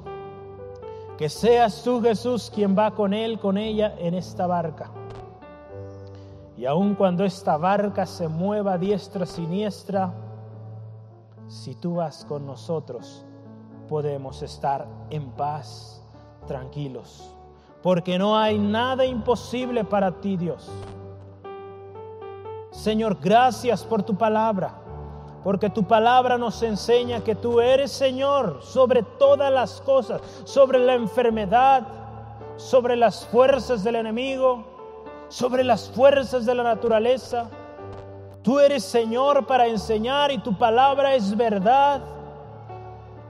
Que 1.20 1.30
seas 1.30 1.84
tú, 1.84 2.02
Jesús, 2.02 2.52
quien 2.54 2.76
va 2.76 2.92
con 2.92 3.14
Él, 3.14 3.40
con 3.40 3.58
ella 3.58 3.94
en 4.00 4.16
esta 4.16 4.48
barca. 4.48 4.90
Y 6.58 6.66
aun 6.66 6.96
cuando 6.96 7.24
esta 7.24 7.58
barca 7.58 8.08
se 8.08 8.28
mueva 8.28 8.80
diestra, 8.80 9.28
siniestra, 9.28 10.12
si 11.48 11.76
tú 11.76 11.96
vas 11.96 12.26
con 12.26 12.48
nosotros, 12.48 13.24
podemos 13.88 14.42
estar 14.42 14.88
en 15.12 15.30
paz, 15.32 16.02
tranquilos 16.48 17.38
porque 17.82 18.18
no 18.18 18.38
hay 18.38 18.58
nada 18.58 19.06
imposible 19.06 19.84
para 19.84 20.20
ti, 20.20 20.36
Dios. 20.36 20.70
Señor, 22.72 23.18
gracias 23.22 23.84
por 23.84 24.04
tu 24.04 24.18
palabra, 24.18 24.82
porque 25.48 25.70
tu 25.70 25.84
palabra 25.84 26.38
nos 26.38 26.62
enseña 26.62 27.24
que 27.24 27.34
tú 27.34 27.62
eres 27.62 27.90
Señor 27.90 28.60
sobre 28.62 29.02
todas 29.02 29.50
las 29.50 29.80
cosas, 29.80 30.20
sobre 30.44 30.78
la 30.78 30.94
enfermedad, 30.94 31.88
sobre 32.58 32.98
las 32.98 33.26
fuerzas 33.28 33.82
del 33.82 33.96
enemigo, 33.96 34.66
sobre 35.30 35.64
las 35.64 35.90
fuerzas 35.90 36.46
de 36.46 36.54
la 36.54 36.64
naturaleza. 36.64 37.50
Tú 38.42 38.60
eres 38.60 38.84
Señor 38.84 39.48
para 39.48 39.68
enseñar 39.68 40.34
y 40.34 40.40
tu 40.40 40.54
palabra 40.58 41.16
es 41.16 41.34
verdad. 41.38 42.02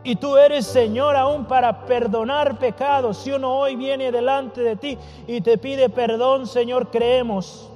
Y 0.04 0.16
tú 0.16 0.38
eres 0.38 0.66
Señor 0.66 1.16
aún 1.16 1.46
para 1.46 1.86
perdonar 1.86 2.58
pecados. 2.58 3.18
Si 3.20 3.32
uno 3.32 3.60
hoy 3.60 3.76
viene 3.76 4.12
delante 4.12 4.62
de 4.62 4.76
ti 4.76 4.98
y 5.28 5.40
te 5.42 5.60
pide 5.60 5.88
perdón, 5.88 6.48
Señor, 6.48 6.90
creemos 6.90 7.70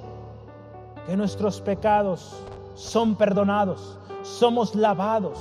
que 1.05 1.15
nuestros 1.15 1.61
pecados 1.61 2.41
son 2.73 3.15
perdonados, 3.15 3.99
somos 4.23 4.75
lavados, 4.75 5.39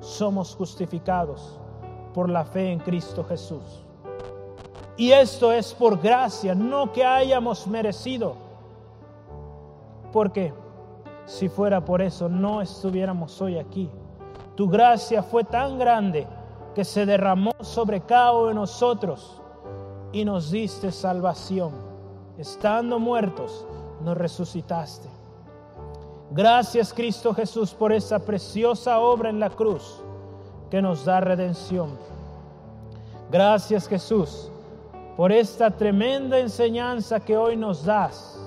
somos 0.00 0.54
justificados 0.54 1.58
por 2.14 2.28
la 2.28 2.44
fe 2.44 2.72
en 2.72 2.78
Cristo 2.78 3.24
Jesús. 3.24 3.84
Y 4.96 5.12
esto 5.12 5.52
es 5.52 5.72
por 5.72 5.98
gracia, 5.98 6.54
no 6.54 6.92
que 6.92 7.04
hayamos 7.04 7.66
merecido. 7.66 8.34
Porque 10.12 10.52
si 11.24 11.48
fuera 11.48 11.84
por 11.84 12.02
eso, 12.02 12.28
no 12.28 12.60
estuviéramos 12.60 13.40
hoy 13.40 13.58
aquí. 13.58 13.88
Tu 14.56 14.68
gracia 14.68 15.22
fue 15.22 15.44
tan 15.44 15.78
grande 15.78 16.26
que 16.74 16.84
se 16.84 17.06
derramó 17.06 17.52
sobre 17.60 18.00
cada 18.00 18.32
uno 18.32 18.48
de 18.48 18.54
nosotros 18.54 19.40
y 20.12 20.24
nos 20.24 20.50
diste 20.50 20.92
salvación. 20.92 21.72
Estando 22.36 22.98
muertos, 22.98 23.66
nos 24.02 24.16
resucitaste. 24.16 25.19
Gracias 26.30 26.92
Cristo 26.92 27.34
Jesús 27.34 27.74
por 27.74 27.92
esa 27.92 28.18
preciosa 28.18 28.98
obra 29.00 29.30
en 29.30 29.40
la 29.40 29.50
cruz 29.50 30.00
que 30.70 30.80
nos 30.80 31.04
da 31.04 31.20
redención. 31.20 31.98
Gracias 33.30 33.88
Jesús 33.88 34.50
por 35.16 35.32
esta 35.32 35.70
tremenda 35.70 36.38
enseñanza 36.38 37.20
que 37.20 37.36
hoy 37.36 37.56
nos 37.56 37.84
das 37.84 38.40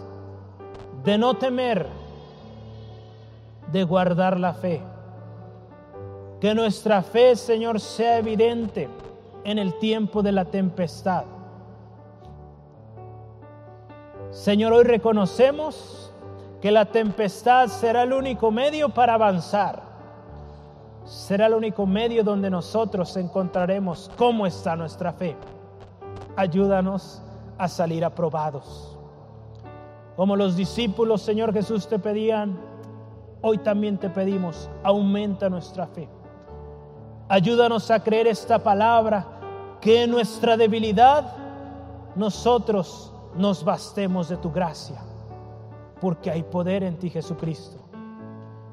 de 1.04 1.18
no 1.18 1.36
temer, 1.36 1.88
de 3.72 3.84
guardar 3.84 4.40
la 4.40 4.54
fe 4.54 4.82
que 6.44 6.54
nuestra 6.54 7.02
fe, 7.02 7.38
Señor, 7.38 7.80
sea 7.80 8.18
evidente 8.18 8.90
en 9.46 9.58
el 9.58 9.80
tiempo 9.80 10.22
de 10.22 10.34
la 10.34 10.44
tempestad. 10.44 11.24
Señor, 14.30 14.74
hoy 14.74 14.84
reconocemos 14.84 16.03
que 16.64 16.72
la 16.72 16.86
tempestad 16.86 17.68
será 17.68 18.04
el 18.04 18.14
único 18.14 18.50
medio 18.50 18.88
para 18.88 19.16
avanzar. 19.16 19.84
Será 21.04 21.48
el 21.48 21.56
único 21.56 21.86
medio 21.86 22.24
donde 22.24 22.50
nosotros 22.50 23.18
encontraremos 23.18 24.10
cómo 24.18 24.48
está 24.48 24.74
nuestra 24.78 25.12
fe. 25.12 25.36
Ayúdanos 26.38 27.22
a 27.58 27.68
salir 27.68 28.06
aprobados. 28.06 28.98
Como 30.16 30.38
los 30.38 30.56
discípulos, 30.56 31.22
Señor 31.22 31.52
Jesús, 31.52 31.86
te 31.86 32.00
pedían, 32.00 32.58
hoy 33.42 33.58
también 33.58 33.98
te 33.98 34.10
pedimos, 34.10 34.70
aumenta 34.84 35.50
nuestra 35.50 35.86
fe. 35.88 36.08
Ayúdanos 37.28 37.92
a 37.92 38.02
creer 38.02 38.28
esta 38.28 38.58
palabra, 38.60 39.28
que 39.82 40.04
en 40.04 40.12
nuestra 40.12 40.56
debilidad 40.56 41.26
nosotros 42.16 43.12
nos 43.36 43.66
bastemos 43.66 44.30
de 44.30 44.38
tu 44.38 44.50
gracia, 44.50 45.02
porque 46.04 46.30
hay 46.30 46.44
poder 46.44 46.84
en 46.84 47.00
ti 47.00 47.10
Jesucristo, 47.10 47.78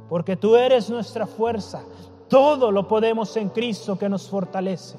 porque 0.09 0.35
tú 0.37 0.57
eres 0.57 0.91
nuestra 0.91 1.29
fuerza, 1.29 1.85
todo 2.27 2.73
lo 2.73 2.89
podemos 2.89 3.37
en 3.37 3.51
Cristo 3.51 3.97
que 3.97 4.09
nos 4.09 4.29
fortalece. 4.29 4.99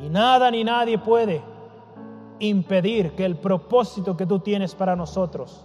Y 0.00 0.08
nada 0.08 0.50
ni 0.50 0.64
nadie 0.64 0.98
puede 0.98 1.40
impedir 2.40 3.12
que 3.12 3.24
el 3.24 3.36
propósito 3.36 4.16
que 4.16 4.26
tú 4.26 4.40
tienes 4.40 4.74
para 4.74 4.96
nosotros 4.96 5.64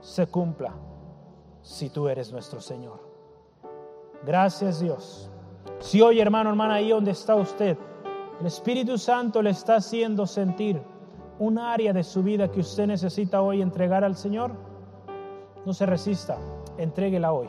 se 0.00 0.26
cumpla 0.26 0.74
si 1.62 1.88
tú 1.90 2.08
eres 2.08 2.32
nuestro 2.32 2.60
Señor. 2.60 2.98
Gracias 4.26 4.80
Dios 4.80 5.30
si 5.78 6.02
hoy, 6.02 6.20
hermano, 6.20 6.50
hermana, 6.50 6.74
ahí 6.74 6.90
donde 6.90 7.12
está 7.12 7.36
usted, 7.36 7.78
el 8.40 8.46
Espíritu 8.46 8.98
Santo 8.98 9.40
le 9.42 9.50
está 9.50 9.76
haciendo 9.76 10.26
sentir 10.26 10.82
un 11.40 11.58
área 11.58 11.94
de 11.94 12.04
su 12.04 12.22
vida 12.22 12.50
que 12.50 12.60
usted 12.60 12.86
necesita 12.86 13.40
hoy 13.40 13.62
entregar 13.62 14.04
al 14.04 14.14
Señor, 14.14 14.52
no 15.64 15.72
se 15.72 15.86
resista, 15.86 16.36
entréguela 16.76 17.32
hoy. 17.32 17.48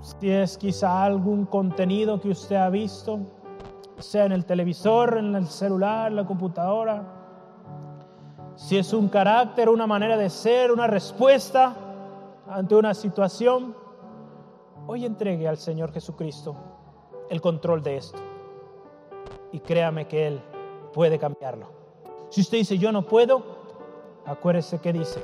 Si 0.00 0.30
es 0.30 0.58
quizá 0.58 1.04
algún 1.04 1.46
contenido 1.46 2.20
que 2.20 2.30
usted 2.30 2.56
ha 2.56 2.68
visto, 2.70 3.20
sea 3.98 4.24
en 4.24 4.32
el 4.32 4.46
televisor, 4.46 5.16
en 5.18 5.36
el 5.36 5.46
celular, 5.46 6.08
en 6.10 6.16
la 6.16 6.26
computadora, 6.26 7.04
si 8.56 8.76
es 8.76 8.92
un 8.92 9.08
carácter, 9.08 9.68
una 9.68 9.86
manera 9.86 10.16
de 10.16 10.28
ser, 10.28 10.72
una 10.72 10.88
respuesta 10.88 11.76
ante 12.48 12.74
una 12.74 12.94
situación, 12.94 13.76
hoy 14.88 15.04
entregue 15.06 15.46
al 15.46 15.56
Señor 15.56 15.92
Jesucristo 15.92 16.56
el 17.30 17.40
control 17.40 17.80
de 17.80 17.98
esto. 17.98 18.18
Y 19.52 19.60
créame 19.60 20.08
que 20.08 20.26
Él 20.26 20.42
puede 20.92 21.18
cambiarlo. 21.18 21.66
Si 22.30 22.40
usted 22.40 22.58
dice, 22.58 22.78
yo 22.78 22.92
no 22.92 23.02
puedo, 23.02 23.42
acuérdese 24.26 24.78
que 24.78 24.92
dice 24.92 25.22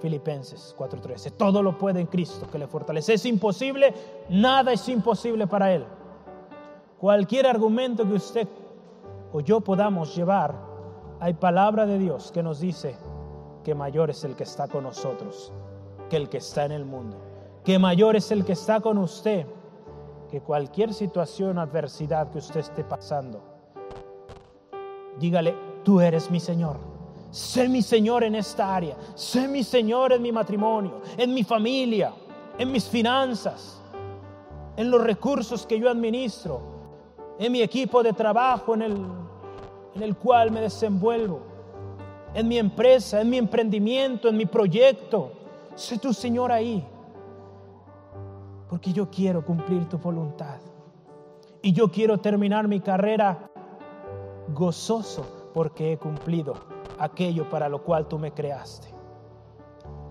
Filipenses 0.00 0.74
4:13, 0.76 1.32
todo 1.36 1.62
lo 1.62 1.76
puede 1.78 2.00
en 2.00 2.06
Cristo 2.06 2.46
que 2.50 2.58
le 2.58 2.66
fortalece. 2.66 3.14
Es 3.14 3.24
imposible, 3.26 3.94
nada 4.28 4.72
es 4.72 4.88
imposible 4.88 5.46
para 5.46 5.72
Él. 5.72 5.84
Cualquier 6.98 7.46
argumento 7.46 8.06
que 8.06 8.14
usted 8.14 8.48
o 9.32 9.40
yo 9.40 9.60
podamos 9.60 10.16
llevar, 10.16 10.54
hay 11.20 11.34
palabra 11.34 11.86
de 11.86 11.98
Dios 11.98 12.32
que 12.32 12.42
nos 12.42 12.60
dice 12.60 12.96
que 13.64 13.74
mayor 13.74 14.10
es 14.10 14.24
el 14.24 14.34
que 14.34 14.44
está 14.44 14.68
con 14.68 14.84
nosotros 14.84 15.52
que 16.08 16.16
el 16.16 16.28
que 16.28 16.38
está 16.38 16.64
en 16.64 16.72
el 16.72 16.84
mundo 16.84 17.18
que 17.64 17.78
mayor 17.78 18.16
es 18.16 18.30
el 18.30 18.46
que 18.46 18.52
está 18.52 18.80
con 18.80 18.96
usted 18.96 19.46
que 20.30 20.40
cualquier 20.40 20.92
situación, 20.92 21.58
adversidad 21.58 22.30
que 22.30 22.38
usted 22.38 22.60
esté 22.60 22.84
pasando. 22.84 23.42
Dígale, 25.18 25.54
tú 25.84 26.00
eres 26.00 26.30
mi 26.30 26.40
Señor. 26.40 26.76
Sé 27.30 27.68
mi 27.68 27.82
Señor 27.82 28.24
en 28.24 28.34
esta 28.34 28.74
área. 28.74 28.96
Sé 29.14 29.48
mi 29.48 29.62
Señor 29.62 30.12
en 30.12 30.22
mi 30.22 30.32
matrimonio, 30.32 31.02
en 31.16 31.34
mi 31.34 31.44
familia. 31.44 32.12
en 32.58 32.72
mis 32.72 32.88
finanzas, 32.88 33.80
en 34.76 34.90
los 34.90 35.00
recursos 35.02 35.64
que 35.64 35.78
yo 35.78 35.88
administro, 35.88 36.60
en 37.38 37.52
mi 37.52 37.62
equipo 37.62 38.02
de 38.02 38.12
trabajo 38.12 38.74
en 38.74 38.82
el, 38.82 38.96
en 39.94 40.02
el 40.02 40.16
cual 40.16 40.50
me 40.50 40.60
desenvuelvo, 40.60 41.40
en 42.34 42.48
mi 42.48 42.58
empresa, 42.58 43.20
en 43.20 43.30
mi 43.30 43.38
emprendimiento, 43.38 44.28
en 44.28 44.36
mi 44.36 44.46
proyecto. 44.46 45.32
Sé 45.76 45.98
tu 45.98 46.12
Señor 46.12 46.50
ahí, 46.50 46.84
porque 48.68 48.92
yo 48.92 49.08
quiero 49.08 49.44
cumplir 49.44 49.88
tu 49.88 49.98
voluntad. 49.98 50.58
Y 51.62 51.72
yo 51.72 51.90
quiero 51.90 52.18
terminar 52.18 52.68
mi 52.68 52.80
carrera 52.80 53.47
gozoso 54.54 55.24
porque 55.54 55.92
he 55.92 55.98
cumplido 55.98 56.54
aquello 56.98 57.48
para 57.48 57.68
lo 57.68 57.82
cual 57.82 58.06
tú 58.06 58.18
me 58.18 58.32
creaste. 58.32 58.88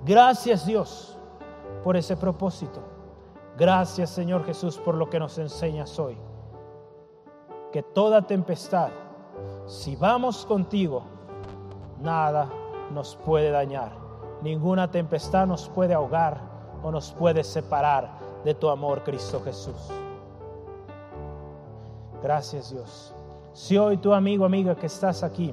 Gracias 0.06 0.66
Dios 0.66 1.18
por 1.84 1.98
ese 1.98 2.16
propósito. 2.16 2.82
Gracias 3.58 4.10
Señor 4.10 4.46
Jesús 4.46 4.78
por 4.78 4.96
lo 4.96 5.10
que 5.10 5.20
nos 5.20 5.38
enseñas 5.38 5.98
hoy. 6.00 6.18
Que 7.72 7.84
toda 7.84 8.22
tempestad, 8.22 8.90
si 9.66 9.96
vamos 9.96 10.46
contigo, 10.46 11.04
nada 12.00 12.50
nos 12.94 13.16
puede 13.16 13.52
dañar. 13.52 13.92
Ninguna 14.42 14.90
tempestad 14.90 15.48
nos 15.48 15.68
puede 15.70 15.94
ahogar 15.94 16.40
o 16.84 16.92
nos 16.92 17.12
puede 17.12 17.44
separar 17.44 18.20
de 18.44 18.54
tu 18.54 18.70
amor, 18.70 19.04
Cristo 19.04 19.42
Jesús. 19.44 19.92
Gracias 22.22 22.72
Dios. 22.72 23.17
Si 23.58 23.76
hoy 23.76 23.98
tu 23.98 24.14
amigo, 24.14 24.46
amiga 24.46 24.76
que 24.76 24.86
estás 24.86 25.24
aquí, 25.24 25.52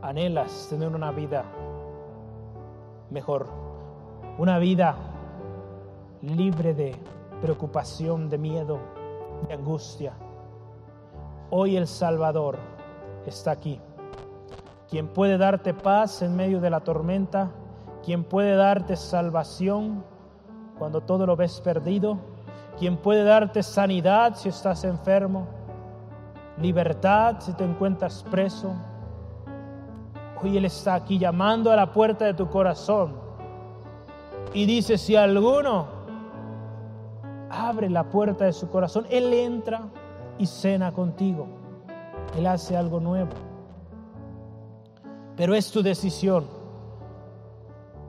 anhelas 0.00 0.68
tener 0.70 0.94
una 0.94 1.10
vida 1.10 1.42
mejor, 3.10 3.48
una 4.38 4.60
vida 4.60 4.94
libre 6.22 6.72
de 6.72 6.94
preocupación, 7.42 8.28
de 8.28 8.38
miedo, 8.38 8.78
de 9.48 9.54
angustia. 9.54 10.12
Hoy 11.50 11.76
el 11.76 11.88
Salvador 11.88 12.58
está 13.26 13.50
aquí, 13.50 13.80
quien 14.88 15.08
puede 15.08 15.36
darte 15.36 15.74
paz 15.74 16.22
en 16.22 16.36
medio 16.36 16.60
de 16.60 16.70
la 16.70 16.78
tormenta, 16.78 17.50
quien 18.04 18.22
puede 18.22 18.54
darte 18.54 18.94
salvación 18.94 20.04
cuando 20.78 21.00
todo 21.00 21.26
lo 21.26 21.34
ves 21.34 21.60
perdido, 21.60 22.18
quien 22.78 22.98
puede 22.98 23.24
darte 23.24 23.64
sanidad 23.64 24.36
si 24.36 24.48
estás 24.48 24.84
enfermo, 24.84 25.63
libertad 26.58 27.36
si 27.40 27.52
te 27.52 27.64
encuentras 27.64 28.24
preso, 28.30 28.74
Hoy 30.44 30.58
Él 30.58 30.66
está 30.66 30.94
aquí 30.94 31.18
llamando 31.18 31.72
a 31.72 31.76
la 31.76 31.90
puerta 31.90 32.26
de 32.26 32.34
tu 32.34 32.50
corazón. 32.50 33.14
Y 34.52 34.66
dice, 34.66 34.98
si 34.98 35.16
alguno 35.16 35.86
abre 37.50 37.88
la 37.88 38.04
puerta 38.04 38.44
de 38.44 38.52
su 38.52 38.68
corazón, 38.68 39.06
Él 39.08 39.32
entra 39.32 39.88
y 40.38 40.44
cena 40.44 40.92
contigo. 40.92 41.46
Él 42.36 42.46
hace 42.46 42.76
algo 42.76 43.00
nuevo. 43.00 43.30
Pero 45.34 45.54
es 45.54 45.70
tu 45.70 45.82
decisión. 45.82 46.44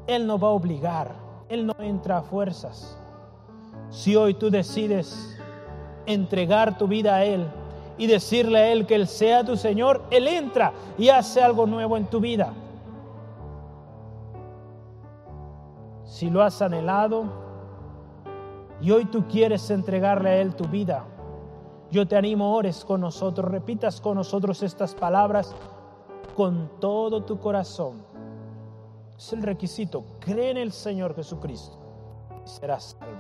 Él 0.05 0.27
no 0.27 0.37
va 0.37 0.49
a 0.49 0.51
obligar. 0.51 1.15
Él 1.47 1.65
no 1.65 1.73
entra 1.79 2.17
a 2.17 2.21
fuerzas. 2.21 2.97
Si 3.89 4.15
hoy 4.15 4.33
tú 4.33 4.49
decides 4.49 5.39
entregar 6.05 6.77
tu 6.77 6.85
vida 6.85 7.15
a 7.15 7.23
Él, 7.23 7.47
y 7.97 8.07
decirle 8.07 8.59
a 8.59 8.71
Él 8.71 8.85
que 8.85 8.95
Él 8.95 9.07
sea 9.07 9.43
tu 9.43 9.57
Señor, 9.57 10.03
Él 10.11 10.27
entra 10.27 10.73
y 10.97 11.09
hace 11.09 11.41
algo 11.41 11.65
nuevo 11.65 11.97
en 11.97 12.05
tu 12.05 12.19
vida. 12.19 12.53
Si 16.03 16.29
lo 16.29 16.43
has 16.43 16.61
anhelado 16.61 17.25
y 18.81 18.91
hoy 18.91 19.05
tú 19.05 19.25
quieres 19.27 19.69
entregarle 19.69 20.29
a 20.29 20.37
Él 20.37 20.55
tu 20.55 20.65
vida, 20.65 21.05
yo 21.91 22.07
te 22.07 22.17
animo, 22.17 22.55
ores 22.55 22.83
con 22.83 23.01
nosotros, 23.01 23.49
repitas 23.49 24.01
con 24.01 24.15
nosotros 24.15 24.61
estas 24.63 24.95
palabras 24.95 25.55
con 26.35 26.69
todo 26.79 27.23
tu 27.23 27.39
corazón. 27.39 28.03
Es 29.17 29.31
el 29.31 29.43
requisito, 29.43 30.03
cree 30.19 30.51
en 30.51 30.57
el 30.57 30.71
Señor 30.71 31.15
Jesucristo 31.15 31.77
y 32.45 32.49
serás 32.49 32.97
salvo. 32.99 33.15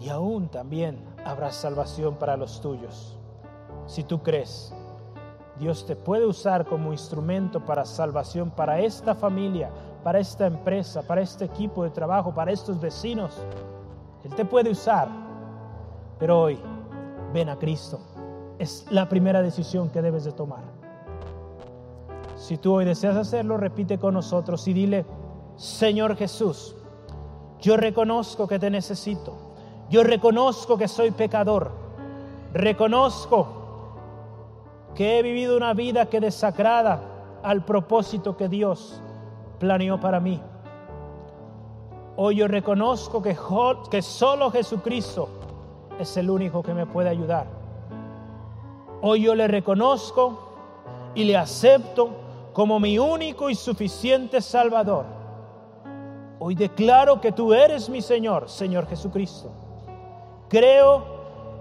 Y 0.00 0.08
aún 0.08 0.48
también 0.48 0.98
habrá 1.24 1.52
salvación 1.52 2.16
para 2.16 2.36
los 2.36 2.60
tuyos. 2.60 3.16
Si 3.86 4.04
tú 4.04 4.22
crees, 4.22 4.72
Dios 5.58 5.84
te 5.84 5.96
puede 5.96 6.26
usar 6.26 6.64
como 6.64 6.92
instrumento 6.92 7.64
para 7.64 7.84
salvación 7.84 8.50
para 8.50 8.80
esta 8.80 9.14
familia, 9.14 9.70
para 10.02 10.18
esta 10.18 10.46
empresa, 10.46 11.02
para 11.02 11.20
este 11.20 11.44
equipo 11.44 11.84
de 11.84 11.90
trabajo, 11.90 12.32
para 12.32 12.52
estos 12.52 12.80
vecinos. 12.80 13.36
Él 14.24 14.34
te 14.34 14.44
puede 14.44 14.70
usar. 14.70 15.08
Pero 16.18 16.40
hoy, 16.40 16.58
ven 17.32 17.48
a 17.48 17.58
Cristo. 17.58 18.00
Es 18.58 18.86
la 18.90 19.08
primera 19.08 19.42
decisión 19.42 19.90
que 19.90 20.02
debes 20.02 20.24
de 20.24 20.32
tomar. 20.32 20.62
Si 22.36 22.56
tú 22.56 22.74
hoy 22.74 22.84
deseas 22.84 23.16
hacerlo, 23.16 23.56
repite 23.56 23.98
con 23.98 24.14
nosotros 24.14 24.66
y 24.68 24.72
dile, 24.72 25.04
Señor 25.56 26.16
Jesús, 26.16 26.74
yo 27.60 27.76
reconozco 27.76 28.48
que 28.48 28.58
te 28.58 28.70
necesito 28.70 29.49
yo 29.90 30.04
reconozco 30.04 30.78
que 30.78 30.86
soy 30.86 31.10
pecador. 31.10 31.72
Reconozco 32.54 33.48
que 34.94 35.18
he 35.18 35.22
vivido 35.22 35.56
una 35.56 35.74
vida 35.74 36.06
que 36.06 36.20
desagrada 36.20 37.00
al 37.42 37.64
propósito 37.64 38.36
que 38.36 38.48
Dios 38.48 39.02
planeó 39.58 39.98
para 39.98 40.20
mí. 40.20 40.40
Hoy 42.16 42.36
yo 42.36 42.48
reconozco 42.48 43.20
que, 43.20 43.36
que 43.90 44.02
solo 44.02 44.50
Jesucristo 44.50 45.28
es 45.98 46.16
el 46.16 46.30
único 46.30 46.62
que 46.62 46.74
me 46.74 46.86
puede 46.86 47.08
ayudar. 47.08 47.46
Hoy 49.02 49.22
yo 49.22 49.34
le 49.34 49.48
reconozco 49.48 50.50
y 51.14 51.24
le 51.24 51.36
acepto 51.36 52.10
como 52.52 52.78
mi 52.78 52.98
único 52.98 53.50
y 53.50 53.56
suficiente 53.56 54.40
Salvador. 54.40 55.04
Hoy 56.38 56.54
declaro 56.54 57.20
que 57.20 57.32
tú 57.32 57.52
eres 57.52 57.88
mi 57.88 58.02
Señor, 58.02 58.48
Señor 58.48 58.86
Jesucristo. 58.86 59.69
Creo 60.50 61.04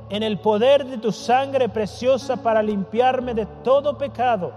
en 0.10 0.24
el 0.24 0.40
poder 0.40 0.84
de 0.84 0.98
tu 0.98 1.12
sangre 1.12 1.70
preciosa 1.70 2.38
para 2.38 2.64
limpiarme 2.64 3.36
de 3.36 3.46
todo 3.64 4.00
pecado 4.00 4.52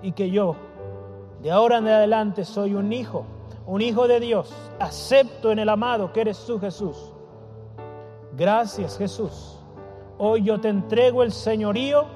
y 0.00 0.12
que 0.12 0.30
yo 0.30 0.56
de 1.42 1.50
ahora 1.50 1.76
en 1.76 1.88
adelante 1.88 2.46
soy 2.46 2.72
un 2.72 2.94
hijo, 2.94 3.26
un 3.66 3.82
hijo 3.82 4.08
de 4.08 4.20
Dios. 4.20 4.54
Acepto 4.80 5.52
en 5.52 5.58
el 5.58 5.68
amado 5.68 6.14
que 6.14 6.22
eres 6.22 6.46
tú 6.46 6.58
Jesús. 6.58 7.12
Gracias 8.32 8.96
Jesús. 8.96 9.60
Hoy 10.16 10.42
yo 10.44 10.58
te 10.58 10.70
entrego 10.70 11.22
el 11.22 11.32
señorío 11.32 12.06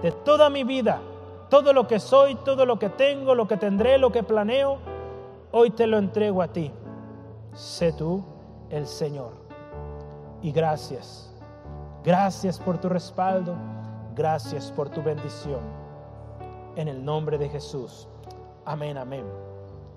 de 0.00 0.10
toda 0.10 0.48
mi 0.48 0.64
vida, 0.64 1.02
todo 1.50 1.74
lo 1.74 1.86
que 1.86 2.00
soy, 2.00 2.34
todo 2.36 2.64
lo 2.64 2.78
que 2.78 2.88
tengo, 2.88 3.34
lo 3.34 3.46
que 3.46 3.58
tendré, 3.58 3.98
lo 3.98 4.10
que 4.10 4.22
planeo. 4.22 4.78
Hoy 5.52 5.68
te 5.68 5.86
lo 5.86 5.98
entrego 5.98 6.40
a 6.40 6.48
ti. 6.48 6.72
Sé 7.52 7.92
tú 7.92 8.24
el 8.70 8.86
Señor 8.86 9.45
y 10.46 10.52
gracias. 10.52 11.28
Gracias 12.04 12.60
por 12.60 12.78
tu 12.78 12.88
respaldo. 12.88 13.56
Gracias 14.14 14.70
por 14.70 14.88
tu 14.88 15.02
bendición. 15.02 15.58
En 16.76 16.86
el 16.86 17.04
nombre 17.04 17.36
de 17.36 17.48
Jesús. 17.48 18.06
Amén, 18.64 18.96
amén. 18.96 19.24